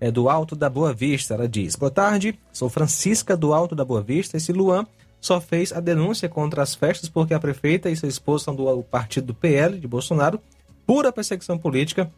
é, 0.00 0.10
do 0.10 0.28
Alto 0.28 0.56
da 0.56 0.68
Boa 0.68 0.92
Vista, 0.92 1.34
ela 1.34 1.48
diz: 1.48 1.76
Boa 1.76 1.90
tarde, 1.90 2.38
sou 2.52 2.68
Francisca 2.68 3.36
do 3.36 3.54
Alto 3.54 3.74
da 3.74 3.84
Boa 3.84 4.02
Vista. 4.02 4.36
Esse 4.36 4.52
Luan 4.52 4.86
só 5.26 5.40
fez 5.40 5.72
a 5.72 5.80
denúncia 5.80 6.28
contra 6.28 6.62
as 6.62 6.74
festas 6.74 7.08
porque 7.08 7.34
a 7.34 7.40
prefeita 7.40 7.90
e 7.90 7.96
seu 7.96 8.08
esposo 8.08 8.44
são 8.44 8.54
do 8.54 8.82
partido 8.84 9.26
do 9.26 9.34
PL 9.34 9.78
de 9.78 9.88
Bolsonaro, 9.88 10.40
pura 10.86 11.12
perseguição 11.12 11.58
política. 11.58 12.08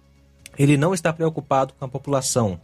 Ele 0.58 0.76
não 0.76 0.92
está 0.92 1.10
preocupado 1.10 1.72
com 1.72 1.84
a 1.84 1.88
população. 1.88 2.60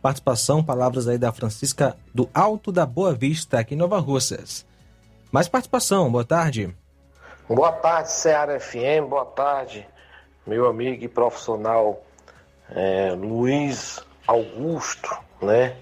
Participação, 0.00 0.64
palavras 0.64 1.06
aí 1.06 1.18
da 1.18 1.30
Francisca 1.30 1.94
do 2.14 2.28
Alto 2.32 2.72
da 2.72 2.86
Boa 2.86 3.12
Vista, 3.12 3.58
aqui 3.58 3.74
em 3.74 3.76
Nova 3.76 3.98
Russas. 3.98 4.66
Mais 5.30 5.46
participação, 5.46 6.10
boa 6.10 6.24
tarde. 6.24 6.74
Boa 7.46 7.72
tarde, 7.72 8.10
Ceará 8.10 8.58
FM, 8.58 9.08
boa 9.10 9.26
tarde, 9.26 9.86
meu 10.46 10.66
amigo 10.66 11.04
e 11.04 11.08
profissional 11.08 12.02
é, 12.70 13.12
Luiz 13.12 14.02
Augusto, 14.26 15.10
né? 15.42 15.76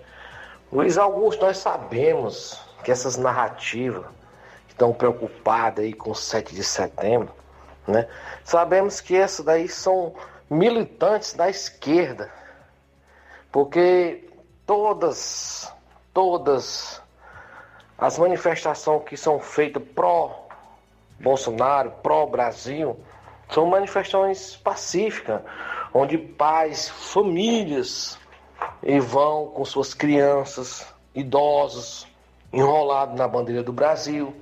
Luiz 0.72 0.98
Augusto, 0.98 1.44
nós 1.44 1.58
sabemos 1.58 2.69
que 2.82 2.90
essas 2.90 3.16
narrativas 3.16 4.06
que 4.66 4.72
estão 4.72 4.92
preocupadas 4.92 5.84
aí 5.84 5.92
com 5.92 6.10
o 6.10 6.14
7 6.14 6.54
de 6.54 6.64
setembro, 6.64 7.32
né? 7.86 8.08
Sabemos 8.44 9.00
que 9.00 9.16
essas 9.16 9.44
daí 9.44 9.68
são 9.68 10.14
militantes 10.48 11.34
da 11.34 11.48
esquerda, 11.48 12.30
porque 13.52 14.28
todas, 14.66 15.72
todas 16.12 17.02
as 17.98 18.18
manifestações 18.18 19.04
que 19.04 19.16
são 19.16 19.38
feitas 19.38 19.82
pró 19.94 20.48
Bolsonaro, 21.20 21.90
pró-Brasil, 22.02 22.98
são 23.50 23.66
manifestações 23.66 24.56
pacíficas, 24.56 25.42
onde 25.92 26.16
pais, 26.16 26.88
famílias 26.88 28.18
e 28.82 28.98
vão 28.98 29.48
com 29.48 29.64
suas 29.64 29.92
crianças, 29.92 30.86
idosos, 31.14 32.06
enrolados 32.52 33.16
na 33.16 33.28
bandeira 33.28 33.62
do 33.62 33.72
Brasil. 33.72 34.34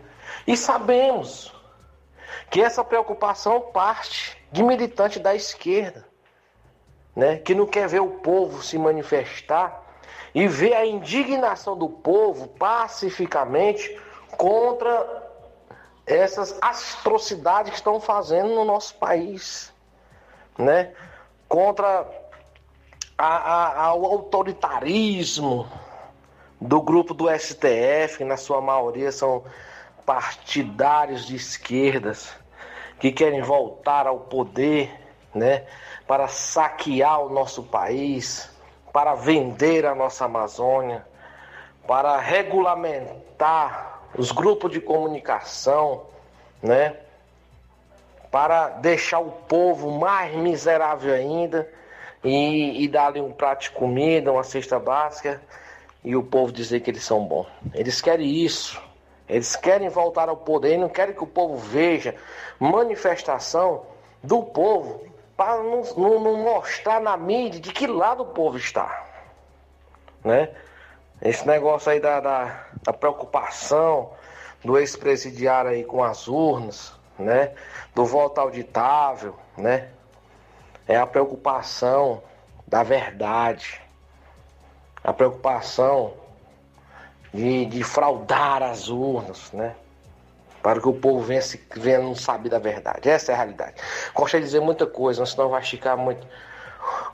E 0.46 0.56
sabemos 0.56 1.52
que 2.50 2.60
essa 2.60 2.82
preocupação 2.82 3.60
parte 3.60 4.36
de 4.50 4.62
militante 4.62 5.18
da 5.18 5.34
esquerda, 5.34 6.06
né, 7.14 7.36
que 7.38 7.54
não 7.54 7.66
quer 7.66 7.88
ver 7.88 8.00
o 8.00 8.10
povo 8.10 8.62
se 8.62 8.78
manifestar 8.78 9.82
e 10.34 10.46
ver 10.46 10.74
a 10.74 10.86
indignação 10.86 11.76
do 11.76 11.88
povo 11.88 12.48
pacificamente 12.48 14.00
contra 14.36 15.26
essas 16.06 16.56
atrocidades 16.62 17.70
que 17.70 17.76
estão 17.76 18.00
fazendo 18.00 18.54
no 18.54 18.64
nosso 18.64 18.94
país, 18.94 19.72
né? 20.56 20.92
Contra 21.48 22.06
a, 23.16 23.26
a, 23.26 23.84
autoritarismo 23.84 25.68
do 26.60 26.80
grupo 26.82 27.14
do 27.14 27.28
STF, 27.30 28.18
que 28.18 28.24
na 28.24 28.36
sua 28.36 28.60
maioria 28.60 29.12
são 29.12 29.44
partidários 30.04 31.26
de 31.26 31.36
esquerdas, 31.36 32.34
que 32.98 33.12
querem 33.12 33.42
voltar 33.42 34.06
ao 34.06 34.20
poder, 34.20 34.90
né? 35.34 35.64
Para 36.06 36.26
saquear 36.26 37.20
o 37.20 37.28
nosso 37.28 37.62
país, 37.62 38.50
para 38.92 39.14
vender 39.14 39.86
a 39.86 39.94
nossa 39.94 40.24
Amazônia, 40.24 41.06
para 41.86 42.18
regulamentar 42.18 44.00
os 44.16 44.32
grupos 44.32 44.72
de 44.72 44.80
comunicação, 44.80 46.06
né? 46.62 46.96
Para 48.30 48.68
deixar 48.68 49.20
o 49.20 49.30
povo 49.30 49.90
mais 49.92 50.34
miserável 50.34 51.14
ainda 51.14 51.70
e, 52.24 52.82
e 52.82 52.88
dar-lhe 52.88 53.20
um 53.20 53.32
prato 53.32 53.62
de 53.62 53.70
comida, 53.70 54.32
uma 54.32 54.42
cesta 54.42 54.78
básica 54.78 55.40
e 56.04 56.16
o 56.16 56.22
povo 56.22 56.52
dizer 56.52 56.80
que 56.80 56.90
eles 56.90 57.04
são 57.04 57.24
bons. 57.24 57.46
Eles 57.74 58.00
querem 58.00 58.28
isso. 58.44 58.80
Eles 59.28 59.56
querem 59.56 59.88
voltar 59.88 60.28
ao 60.28 60.36
poder 60.36 60.74
e 60.74 60.78
não 60.78 60.88
querem 60.88 61.14
que 61.14 61.22
o 61.22 61.26
povo 61.26 61.56
veja 61.56 62.14
manifestação 62.58 63.84
do 64.22 64.42
povo 64.42 65.06
para 65.36 65.62
não, 65.62 65.82
não, 65.96 66.20
não 66.20 66.36
mostrar 66.36 67.00
na 67.00 67.16
mídia 67.16 67.60
de 67.60 67.72
que 67.72 67.86
lado 67.86 68.22
o 68.22 68.26
povo 68.26 68.56
está. 68.56 69.06
Né? 70.24 70.50
Esse 71.20 71.46
negócio 71.46 71.92
aí 71.92 72.00
da, 72.00 72.20
da, 72.20 72.66
da 72.82 72.92
preocupação 72.92 74.12
do 74.64 74.78
ex-presidiário 74.78 75.70
aí 75.70 75.84
com 75.84 76.02
as 76.02 76.26
urnas, 76.26 76.92
né? 77.18 77.52
Do 77.94 78.04
voto 78.04 78.40
auditável, 78.40 79.34
né? 79.56 79.88
É 80.86 80.96
a 80.96 81.06
preocupação 81.06 82.22
da 82.66 82.82
verdade. 82.82 83.80
A 85.08 85.12
preocupação 85.14 86.12
de, 87.32 87.64
de 87.64 87.82
fraudar 87.82 88.62
as 88.62 88.90
urnas, 88.90 89.50
né? 89.52 89.74
Para 90.62 90.82
que 90.82 90.86
o 90.86 90.92
povo 90.92 91.20
venha, 91.20 91.40
se, 91.40 91.58
venha 91.76 92.00
não 92.00 92.14
saber 92.14 92.50
da 92.50 92.58
verdade. 92.58 93.08
Essa 93.08 93.32
é 93.32 93.34
a 93.34 93.38
realidade. 93.38 93.76
Gostaria 94.14 94.44
de 94.44 94.52
dizer 94.52 94.60
muita 94.60 94.86
coisa, 94.86 95.24
senão 95.24 95.48
vai 95.48 95.62
esticar 95.62 95.96
muito 95.96 96.26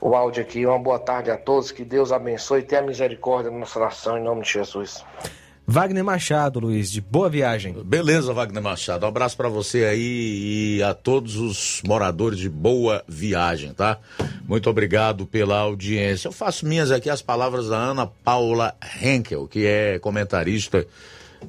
o 0.01 0.13
áudio 0.13 0.43
aqui. 0.43 0.65
Uma 0.65 0.77
boa 0.77 0.99
tarde 0.99 1.31
a 1.31 1.37
todos, 1.37 1.71
que 1.71 1.85
Deus 1.85 2.11
abençoe 2.11 2.59
e 2.59 2.63
tenha 2.63 2.81
misericórdia 2.81 3.49
da 3.49 3.57
nossa 3.57 3.79
nação, 3.79 4.17
em 4.17 4.23
nome 4.23 4.41
de 4.41 4.51
Jesus. 4.51 5.05
Wagner 5.67 6.03
Machado, 6.03 6.59
Luiz, 6.59 6.91
de 6.91 7.01
boa 7.01 7.27
viagem. 7.27 7.73
Beleza, 7.83 8.31
Wagner 8.31 8.61
Machado. 8.61 9.03
Um 9.03 9.09
abraço 9.09 9.35
para 9.35 9.49
você 9.49 9.85
aí 9.85 10.77
e 10.77 10.83
a 10.83 10.93
todos 10.93 11.37
os 11.37 11.81
moradores 11.83 12.37
de 12.37 12.47
boa 12.47 13.03
viagem, 13.07 13.73
tá? 13.73 13.97
Muito 14.47 14.69
obrigado 14.69 15.25
pela 15.25 15.57
audiência. 15.57 16.27
Eu 16.27 16.31
faço 16.31 16.67
minhas 16.67 16.91
aqui 16.91 17.09
as 17.09 17.23
palavras 17.23 17.69
da 17.69 17.77
Ana 17.77 18.05
Paula 18.05 18.75
Henkel, 19.01 19.47
que 19.47 19.65
é 19.65 19.97
comentarista 19.97 20.85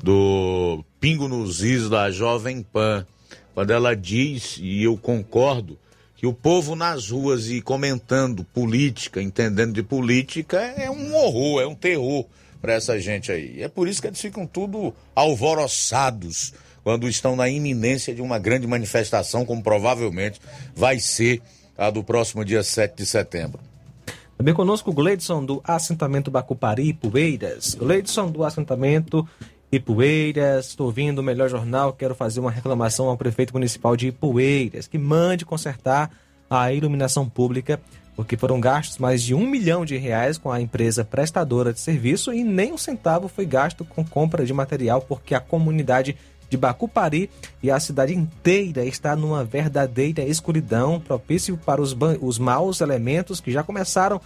do 0.03 0.83
Pingo 0.99 1.29
nos 1.29 1.63
Is 1.63 1.91
da 1.91 2.11
Jovem 2.11 2.63
Pan, 2.63 3.07
quando 3.55 3.71
ela 3.71 3.95
diz, 3.95 4.59
e 4.63 4.83
eu 4.83 4.97
concordo, 4.97 5.79
que 6.17 6.27
o 6.27 6.33
povo 6.33 6.75
nas 6.75 7.11
ruas 7.11 7.51
e 7.51 7.61
comentando 7.61 8.45
política, 8.45 9.21
entendendo 9.21 9.75
de 9.75 9.83
política, 9.83 10.59
é 10.59 10.91
um 10.91 11.15
horror, 11.15 11.61
é 11.61 11.67
um 11.67 11.75
terror 11.75 12.25
para 12.61 12.75
essa 12.75 12.99
gente 12.99 13.31
aí. 13.31 13.63
É 13.63 13.69
por 13.69 13.89
isso 13.89 14.01
que 14.01 14.09
eles 14.09 14.21
ficam 14.21 14.47
tudo 14.47 14.95
alvoroçados 15.15 16.53
quando 16.83 17.09
estão 17.09 17.35
na 17.35 17.49
iminência 17.49 18.15
de 18.15 18.23
uma 18.23 18.39
grande 18.39 18.67
manifestação, 18.67 19.45
como 19.45 19.63
provavelmente 19.63 20.41
vai 20.75 20.99
ser 20.99 21.43
a 21.77 21.91
do 21.91 22.03
próximo 22.03 22.45
dia 22.45 22.63
7 22.63 22.97
de 22.97 23.07
setembro. 23.07 23.61
Também 24.37 24.55
conosco 24.55 24.91
o 24.91 24.95
Gleidson 24.95 25.45
do 25.45 25.61
assentamento 25.65 26.31
Bacupari, 26.31 26.93
Poeiras. 26.93 27.75
Gleidson 27.75 28.31
do 28.31 28.45
assentamento 28.45 29.27
Ipueiras, 29.71 30.69
estou 30.69 30.87
ouvindo 30.87 31.19
o 31.19 31.23
melhor 31.23 31.49
jornal, 31.49 31.93
quero 31.93 32.15
fazer 32.15 32.39
uma 32.39 32.51
reclamação 32.51 33.09
ao 33.09 33.17
prefeito 33.17 33.53
municipal 33.53 33.97
de 33.97 34.09
Ipueiras, 34.09 34.87
que 34.87 34.97
mande 34.97 35.45
consertar 35.45 36.11
a 36.49 36.73
iluminação 36.73 37.29
pública 37.29 37.81
porque 38.17 38.37
foram 38.37 38.59
gastos 38.59 38.97
mais 38.97 39.23
de 39.23 39.35
um 39.35 39.47
milhão 39.47 39.85
de 39.85 39.97
reais 39.99 40.39
com 40.39 40.51
a 40.51 40.61
empresa 40.61 41.05
prestadora 41.05 41.73
de 41.73 41.79
serviço 41.79 42.33
e 42.33 42.43
nem 42.43 42.73
um 42.73 42.79
centavo 42.79 43.29
foi 43.29 43.45
gasto 43.45 43.85
com 43.85 44.03
compra 44.03 44.47
de 44.47 44.55
material, 44.55 45.03
porque 45.03 45.35
a 45.35 45.41
comunidade 45.41 46.17
de 46.49 46.57
Bacupari 46.57 47.29
e 47.63 47.71
a 47.71 47.79
cidade 47.79 48.15
inteira 48.15 48.85
está 48.85 49.15
numa 49.15 49.45
verdadeira 49.45 50.23
escuridão, 50.23 50.99
propício 50.99 51.59
para 51.59 51.83
os, 51.83 51.95
os 52.21 52.39
maus 52.39 52.81
elementos 52.81 53.41
que 53.41 53.51
já 53.51 53.63
começaram 53.63 54.21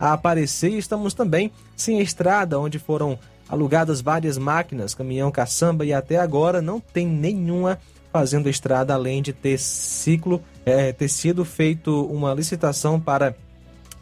a 0.00 0.12
aparecer. 0.12 0.72
Estamos 0.72 1.14
também 1.14 1.52
sem 1.76 2.00
estrada, 2.00 2.58
onde 2.58 2.78
foram 2.78 3.18
alugadas 3.48 4.00
várias 4.00 4.36
máquinas, 4.36 4.94
caminhão, 4.94 5.30
caçamba 5.30 5.84
e 5.84 5.92
até 5.92 6.16
agora 6.16 6.60
não 6.60 6.80
tem 6.80 7.06
nenhuma 7.06 7.78
fazendo 8.12 8.48
estrada, 8.48 8.94
além 8.94 9.22
de 9.22 9.32
ter 9.32 9.58
ciclo, 9.58 10.42
é, 10.68 10.92
ter 10.92 11.08
sido 11.08 11.44
feito 11.44 12.04
uma 12.06 12.34
licitação 12.34 13.00
para 13.00 13.34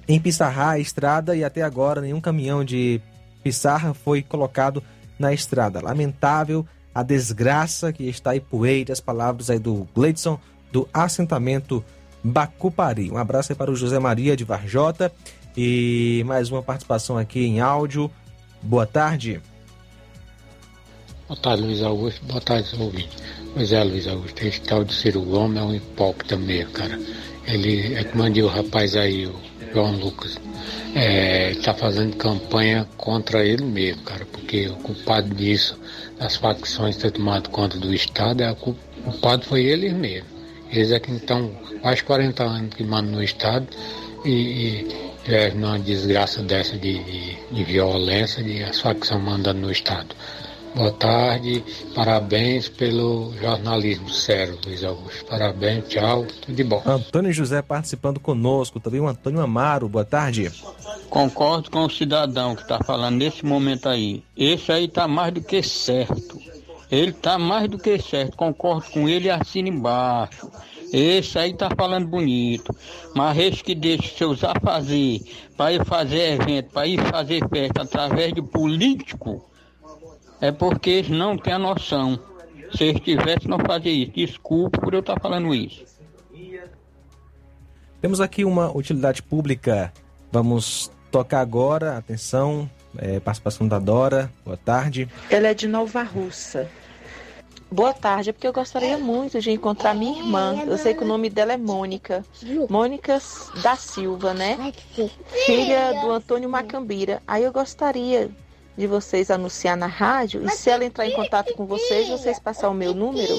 empissarrar 0.08 0.70
a 0.70 0.78
estrada 0.78 1.36
e 1.36 1.44
até 1.44 1.62
agora 1.62 2.00
nenhum 2.00 2.20
caminhão 2.20 2.64
de 2.64 3.00
pissarra 3.42 3.94
foi 3.94 4.20
colocado 4.22 4.82
na 5.18 5.32
estrada. 5.32 5.80
Lamentável 5.80 6.66
a 6.92 7.02
desgraça 7.02 7.92
que 7.92 8.04
está 8.08 8.30
aí 8.30 8.40
poeira, 8.40 8.92
as 8.92 9.00
palavras 9.00 9.50
aí 9.50 9.58
do 9.58 9.86
Gleidson, 9.94 10.40
do 10.72 10.88
assentamento 10.92 11.84
Bacupari. 12.24 13.10
Um 13.10 13.18
abraço 13.18 13.52
aí 13.52 13.56
para 13.56 13.70
o 13.70 13.76
José 13.76 13.98
Maria 13.98 14.36
de 14.36 14.44
Varjota 14.44 15.12
e 15.56 16.24
mais 16.26 16.50
uma 16.50 16.62
participação 16.62 17.16
aqui 17.16 17.44
em 17.44 17.60
áudio. 17.60 18.10
Boa 18.62 18.86
tarde. 18.86 19.40
Boa 21.28 21.40
tarde, 21.40 21.62
Luiz 21.64 21.82
Augusto. 21.82 22.24
Boa 22.24 22.40
tarde, 22.40 22.68
ouvinte. 22.78 23.08
Pois 23.52 23.72
é, 23.72 23.82
Luiz 23.82 24.06
Augusto, 24.06 24.46
esse 24.46 24.60
tal 24.60 24.84
de 24.84 24.94
Ciro 24.94 25.22
Gomes 25.22 25.58
é 25.58 25.62
um 25.64 25.74
hipócrita 25.74 26.36
mesmo, 26.36 26.70
cara. 26.70 27.00
Ele 27.48 27.94
é 27.94 28.04
como 28.04 28.22
o 28.22 28.46
rapaz 28.46 28.94
aí, 28.94 29.26
o 29.26 29.34
João 29.72 29.96
Lucas. 29.96 30.38
É, 30.94 31.52
tá 31.64 31.74
fazendo 31.74 32.14
campanha 32.16 32.86
contra 32.96 33.44
ele 33.44 33.64
mesmo, 33.64 34.04
cara, 34.04 34.24
porque 34.24 34.68
o 34.68 34.76
culpado 34.76 35.34
disso 35.34 35.76
as 36.20 36.36
facções 36.36 36.96
ter 36.96 37.10
tomado 37.10 37.50
conta 37.50 37.76
do 37.76 37.92
Estado, 37.92 38.44
é, 38.44 38.52
o 38.52 38.54
culpado 38.54 39.44
foi 39.46 39.64
eles 39.64 39.92
mesmo. 39.92 40.28
Eles 40.70 40.92
é 40.92 41.00
que 41.00 41.10
estão 41.10 41.50
quase 41.82 42.04
40 42.04 42.44
anos 42.44 42.74
que 42.74 42.84
mandam 42.84 43.14
no 43.14 43.22
Estado 43.22 43.66
e, 44.24 44.30
e 44.30 44.88
é 45.26 45.50
numa 45.50 45.76
desgraça 45.76 46.40
dessa 46.40 46.76
de, 46.78 47.02
de, 47.02 47.36
de 47.50 47.64
violência, 47.64 48.44
de 48.44 48.62
as 48.62 48.78
facções 48.78 49.20
mandando 49.20 49.58
no 49.58 49.72
Estado. 49.72 50.14
Boa 50.76 50.92
tarde, 50.92 51.64
parabéns 51.94 52.68
pelo 52.68 53.32
jornalismo 53.40 54.10
sério, 54.10 54.58
Luiz 54.62 54.84
Augusto. 54.84 55.24
Parabéns, 55.24 55.88
tchau, 55.88 56.26
tudo 56.26 56.54
de 56.54 56.62
bom. 56.62 56.82
Antônio 56.84 57.32
José 57.32 57.62
participando 57.62 58.20
conosco, 58.20 58.78
também 58.78 59.00
o 59.00 59.08
Antônio 59.08 59.40
Amaro, 59.40 59.88
boa 59.88 60.04
tarde. 60.04 60.52
Concordo 61.08 61.70
com 61.70 61.86
o 61.86 61.90
cidadão 61.90 62.54
que 62.54 62.60
está 62.60 62.78
falando 62.84 63.16
nesse 63.16 63.42
momento 63.42 63.88
aí. 63.88 64.22
Esse 64.36 64.70
aí 64.70 64.84
está 64.84 65.08
mais 65.08 65.32
do 65.32 65.40
que 65.40 65.62
certo. 65.62 66.38
Ele 66.90 67.12
está 67.12 67.38
mais 67.38 67.70
do 67.70 67.78
que 67.78 67.98
certo, 67.98 68.36
concordo 68.36 68.84
com 68.90 69.08
ele 69.08 69.28
e 69.28 69.30
assino 69.30 69.68
embaixo. 69.68 70.46
Esse 70.92 71.38
aí 71.38 71.54
tá 71.54 71.70
falando 71.74 72.06
bonito. 72.06 72.76
Mas 73.14 73.38
esse 73.38 73.64
que 73.64 73.74
deixa 73.74 74.14
seus 74.14 74.44
afazer 74.44 75.22
para 75.56 75.72
ir 75.72 75.82
fazer 75.86 76.34
evento, 76.34 76.70
para 76.70 76.86
ir 76.86 77.00
fazer 77.00 77.48
festa 77.48 77.80
através 77.80 78.34
de 78.34 78.42
político, 78.42 79.42
é 80.40 80.52
porque 80.52 80.90
eles 80.90 81.10
não 81.10 81.36
têm 81.36 81.52
a 81.52 81.58
noção. 81.58 82.18
Se 82.74 82.84
eles 82.84 83.00
tivessem, 83.00 83.48
não 83.48 83.58
fazia 83.58 83.92
isso. 83.92 84.12
Desculpe 84.12 84.78
por 84.80 84.92
eu 84.92 85.00
estar 85.00 85.18
falando 85.20 85.54
isso. 85.54 85.84
Temos 88.00 88.20
aqui 88.20 88.44
uma 88.44 88.76
utilidade 88.76 89.22
pública. 89.22 89.92
Vamos 90.30 90.90
tocar 91.10 91.40
agora. 91.40 91.96
Atenção, 91.96 92.70
é, 92.98 93.20
participação 93.20 93.66
da 93.66 93.78
Dora. 93.78 94.30
Boa 94.44 94.56
tarde. 94.56 95.08
Ela 95.30 95.48
é 95.48 95.54
de 95.54 95.66
Nova 95.66 96.02
Russa. 96.02 96.68
Boa 97.70 97.92
tarde, 97.92 98.30
é 98.30 98.32
porque 98.32 98.46
eu 98.46 98.52
gostaria 98.52 98.96
muito 98.96 99.40
de 99.40 99.50
encontrar 99.50 99.92
minha 99.92 100.20
irmã. 100.20 100.62
Eu 100.64 100.78
sei 100.78 100.94
que 100.94 101.02
o 101.02 101.06
nome 101.06 101.28
dela 101.28 101.52
é 101.52 101.56
Mônica. 101.56 102.24
Mônica 102.70 103.20
da 103.60 103.74
Silva, 103.74 104.32
né? 104.32 104.72
Filha 105.44 106.00
do 106.00 106.12
Antônio 106.12 106.48
Macambira. 106.48 107.20
Aí 107.26 107.42
eu 107.42 107.52
gostaria 107.52 108.30
de 108.76 108.86
vocês 108.86 109.30
anunciar 109.30 109.76
na 109.76 109.86
rádio 109.86 110.44
e 110.44 110.50
se 110.50 110.68
ela 110.68 110.84
entrar 110.84 111.06
em 111.06 111.12
contato 111.12 111.54
com 111.54 111.64
vocês, 111.64 112.08
vocês 112.08 112.38
passar 112.38 112.68
o 112.68 112.74
meu 112.74 112.92
número. 112.92 113.34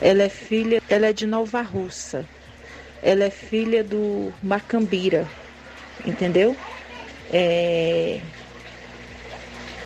Ela 0.00 0.24
é 0.24 0.28
filha, 0.28 0.82
ela 0.88 1.06
é 1.06 1.12
de 1.12 1.26
Nova 1.26 1.62
Russa. 1.62 2.26
Ela 3.02 3.24
é 3.24 3.30
filha 3.30 3.82
do 3.82 4.32
Macambira, 4.42 5.26
entendeu? 6.04 6.56
É... 7.32 8.20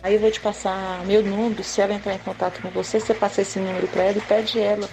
Aí 0.01 0.15
eu 0.15 0.19
vou 0.19 0.31
te 0.31 0.39
passar 0.39 1.05
meu 1.05 1.21
número, 1.21 1.63
se 1.63 1.81
ela 1.81 1.93
entrar 1.93 2.13
em 2.13 2.19
contato 2.19 2.61
com 2.61 2.69
você, 2.69 2.99
você 2.99 3.13
passa 3.13 3.41
esse 3.41 3.59
número 3.59 3.87
para 3.87 4.03
ela 4.03 4.17
e 4.17 4.21
pede 4.21 4.59
ela 4.59 4.87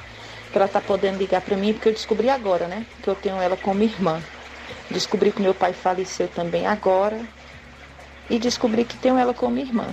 que 0.50 0.58
ela 0.58 0.68
tá 0.68 0.80
podendo 0.80 1.18
ligar 1.18 1.40
para 1.40 1.56
mim, 1.56 1.72
porque 1.72 1.88
eu 1.88 1.92
descobri 1.92 2.28
agora, 2.28 2.66
né? 2.66 2.86
Que 3.02 3.08
eu 3.08 3.14
tenho 3.14 3.36
ela 3.36 3.56
como 3.56 3.82
irmã. 3.82 4.22
Descobri 4.90 5.32
que 5.32 5.42
meu 5.42 5.54
pai 5.54 5.72
faleceu 5.72 6.28
também 6.28 6.66
agora 6.66 7.20
e 8.28 8.38
descobri 8.38 8.84
que 8.84 8.96
tenho 8.96 9.16
ela 9.16 9.34
como 9.34 9.58
irmã. 9.58 9.86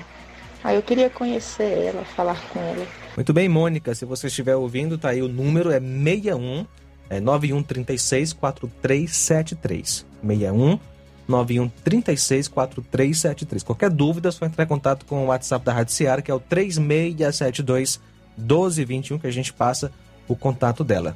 Aí 0.63 0.75
eu 0.75 0.81
queria 0.81 1.09
conhecer 1.09 1.87
ela, 1.87 2.05
falar 2.05 2.39
com 2.49 2.59
ela. 2.59 2.87
Muito 3.15 3.33
bem, 3.33 3.49
Mônica, 3.49 3.93
se 3.93 4.05
você 4.05 4.27
estiver 4.27 4.55
ouvindo, 4.55 4.97
tá 4.97 5.09
aí 5.09 5.21
o 5.21 5.27
número 5.27 5.71
é 5.71 5.79
61 5.79 6.65
é 7.09 7.19
9136 7.19 8.33
4373. 8.33 10.05
61 10.25 10.79
9136 11.27 12.47
4373. 12.47 13.63
Qualquer 13.63 13.89
dúvida, 13.89 14.29
é 14.29 14.31
só 14.31 14.45
entrar 14.45 14.63
em 14.63 14.67
contato 14.67 15.05
com 15.05 15.23
o 15.23 15.27
WhatsApp 15.27 15.65
da 15.65 15.73
Rádio 15.73 15.93
Seara, 15.93 16.21
que 16.21 16.31
é 16.31 16.33
o 16.33 16.39
3672 16.39 17.99
1221, 18.37 19.19
que 19.19 19.27
a 19.27 19.31
gente 19.31 19.53
passa 19.53 19.91
o 20.27 20.35
contato 20.35 20.83
dela. 20.83 21.15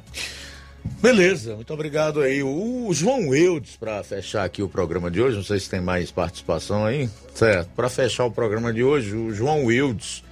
Beleza, 1.00 1.54
muito 1.54 1.72
obrigado 1.72 2.20
aí. 2.20 2.42
O 2.42 2.88
João 2.92 3.34
Eudes, 3.34 3.76
para 3.76 4.02
fechar 4.02 4.44
aqui 4.44 4.62
o 4.62 4.68
programa 4.68 5.10
de 5.10 5.20
hoje, 5.20 5.36
não 5.36 5.44
sei 5.44 5.60
se 5.60 5.70
tem 5.70 5.80
mais 5.80 6.10
participação 6.10 6.84
aí. 6.84 7.08
Certo, 7.34 7.70
para 7.76 7.88
fechar 7.88 8.24
o 8.24 8.30
programa 8.30 8.72
de 8.72 8.82
hoje, 8.82 9.14
o 9.14 9.32
João 9.32 9.70
Eudes, 9.70 10.24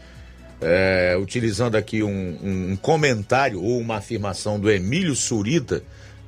é, 0.61 1.17
utilizando 1.21 1.77
aqui 1.77 2.03
um, 2.03 2.39
um, 2.43 2.77
comentário 2.77 3.63
ou 3.63 3.79
uma 3.79 3.97
afirmação 3.97 4.59
do 4.59 4.71
Emílio 4.71 5.15
Surita. 5.15 5.83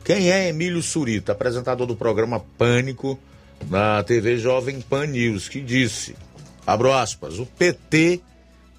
Quem 0.05 0.31
é 0.31 0.49
Emílio 0.49 0.82
Surita? 0.82 1.32
Apresentador 1.32 1.86
do 1.86 1.97
programa 1.97 2.40
Pânico 2.57 3.19
na 3.69 4.03
TV 4.05 4.39
Jovem 4.39 4.81
Pan 4.81 5.07
News, 5.07 5.49
que 5.49 5.61
disse, 5.61 6.15
abro 6.66 6.93
aspas, 6.93 7.39
o 7.39 7.47
PT 7.47 8.20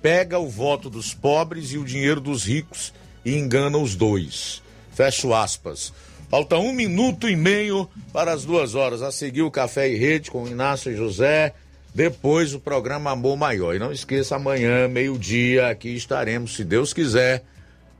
pega 0.01 0.39
o 0.39 0.47
voto 0.47 0.89
dos 0.89 1.13
pobres 1.13 1.71
e 1.71 1.77
o 1.77 1.83
dinheiro 1.83 2.21
dos 2.21 2.45
ricos 2.45 2.93
e 3.25 3.35
engana 3.35 3.77
os 3.77 3.95
dois. 3.95 4.61
Fecho 4.99 5.33
aspas. 5.33 5.93
Falta 6.29 6.57
um 6.57 6.73
minuto 6.73 7.29
e 7.29 7.33
meio 7.33 7.89
para 8.11 8.33
as 8.33 8.43
duas 8.43 8.75
horas. 8.75 9.01
A 9.01 9.13
seguir 9.13 9.43
o 9.43 9.49
Café 9.49 9.87
e 9.87 9.95
Rede 9.95 10.29
com 10.29 10.45
Inácio 10.45 10.93
José. 10.93 11.53
Depois 11.95 12.53
o 12.53 12.59
programa 12.59 13.11
Amor 13.11 13.37
Maior. 13.37 13.73
E 13.73 13.79
não 13.79 13.93
esqueça, 13.93 14.35
amanhã, 14.35 14.89
meio-dia, 14.89 15.69
aqui 15.69 15.95
estaremos, 15.95 16.53
se 16.53 16.65
Deus 16.65 16.91
quiser, 16.91 17.45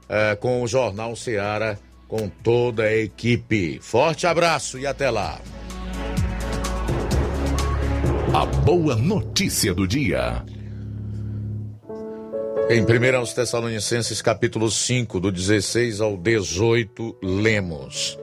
é, 0.09 0.35
com 0.35 0.61
o 0.61 0.67
Jornal 0.67 1.15
Seara, 1.15 1.79
com 2.05 2.27
toda 2.27 2.83
a 2.83 2.93
equipe. 2.93 3.79
Forte 3.81 4.27
abraço 4.27 4.77
e 4.77 4.85
até 4.85 5.09
lá. 5.09 5.39
A 8.33 8.45
boa 8.45 8.97
notícia 8.97 9.73
do 9.73 9.87
dia. 9.87 10.43
Em 12.71 12.83
1 12.83 13.17
aos 13.17 13.33
Tessalonicenses, 13.33 14.21
capítulo 14.21 14.69
5, 14.69 15.19
do 15.19 15.31
16 15.31 16.01
ao 16.01 16.15
18, 16.15 17.17
lemos: 17.19 18.15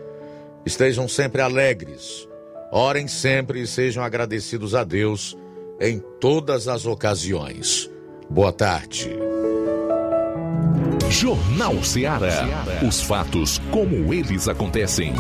Estejam 0.65 1.09
sempre 1.09 1.43
alegres, 1.43 2.29
orem 2.71 3.09
sempre 3.09 3.61
e 3.61 3.67
sejam 3.67 4.05
agradecidos 4.05 4.73
a 4.77 4.85
Deus 4.85 5.37
em 5.81 5.99
todas 6.21 6.69
as 6.69 6.87
ocasiões. 6.87 7.91
Boa 8.31 8.53
tarde. 8.53 9.11
Jornal 11.11 11.83
Ceará. 11.83 12.47
Os 12.87 13.01
fatos 13.01 13.61
como 13.73 14.15
eles 14.15 14.47
acontecem. 14.47 15.13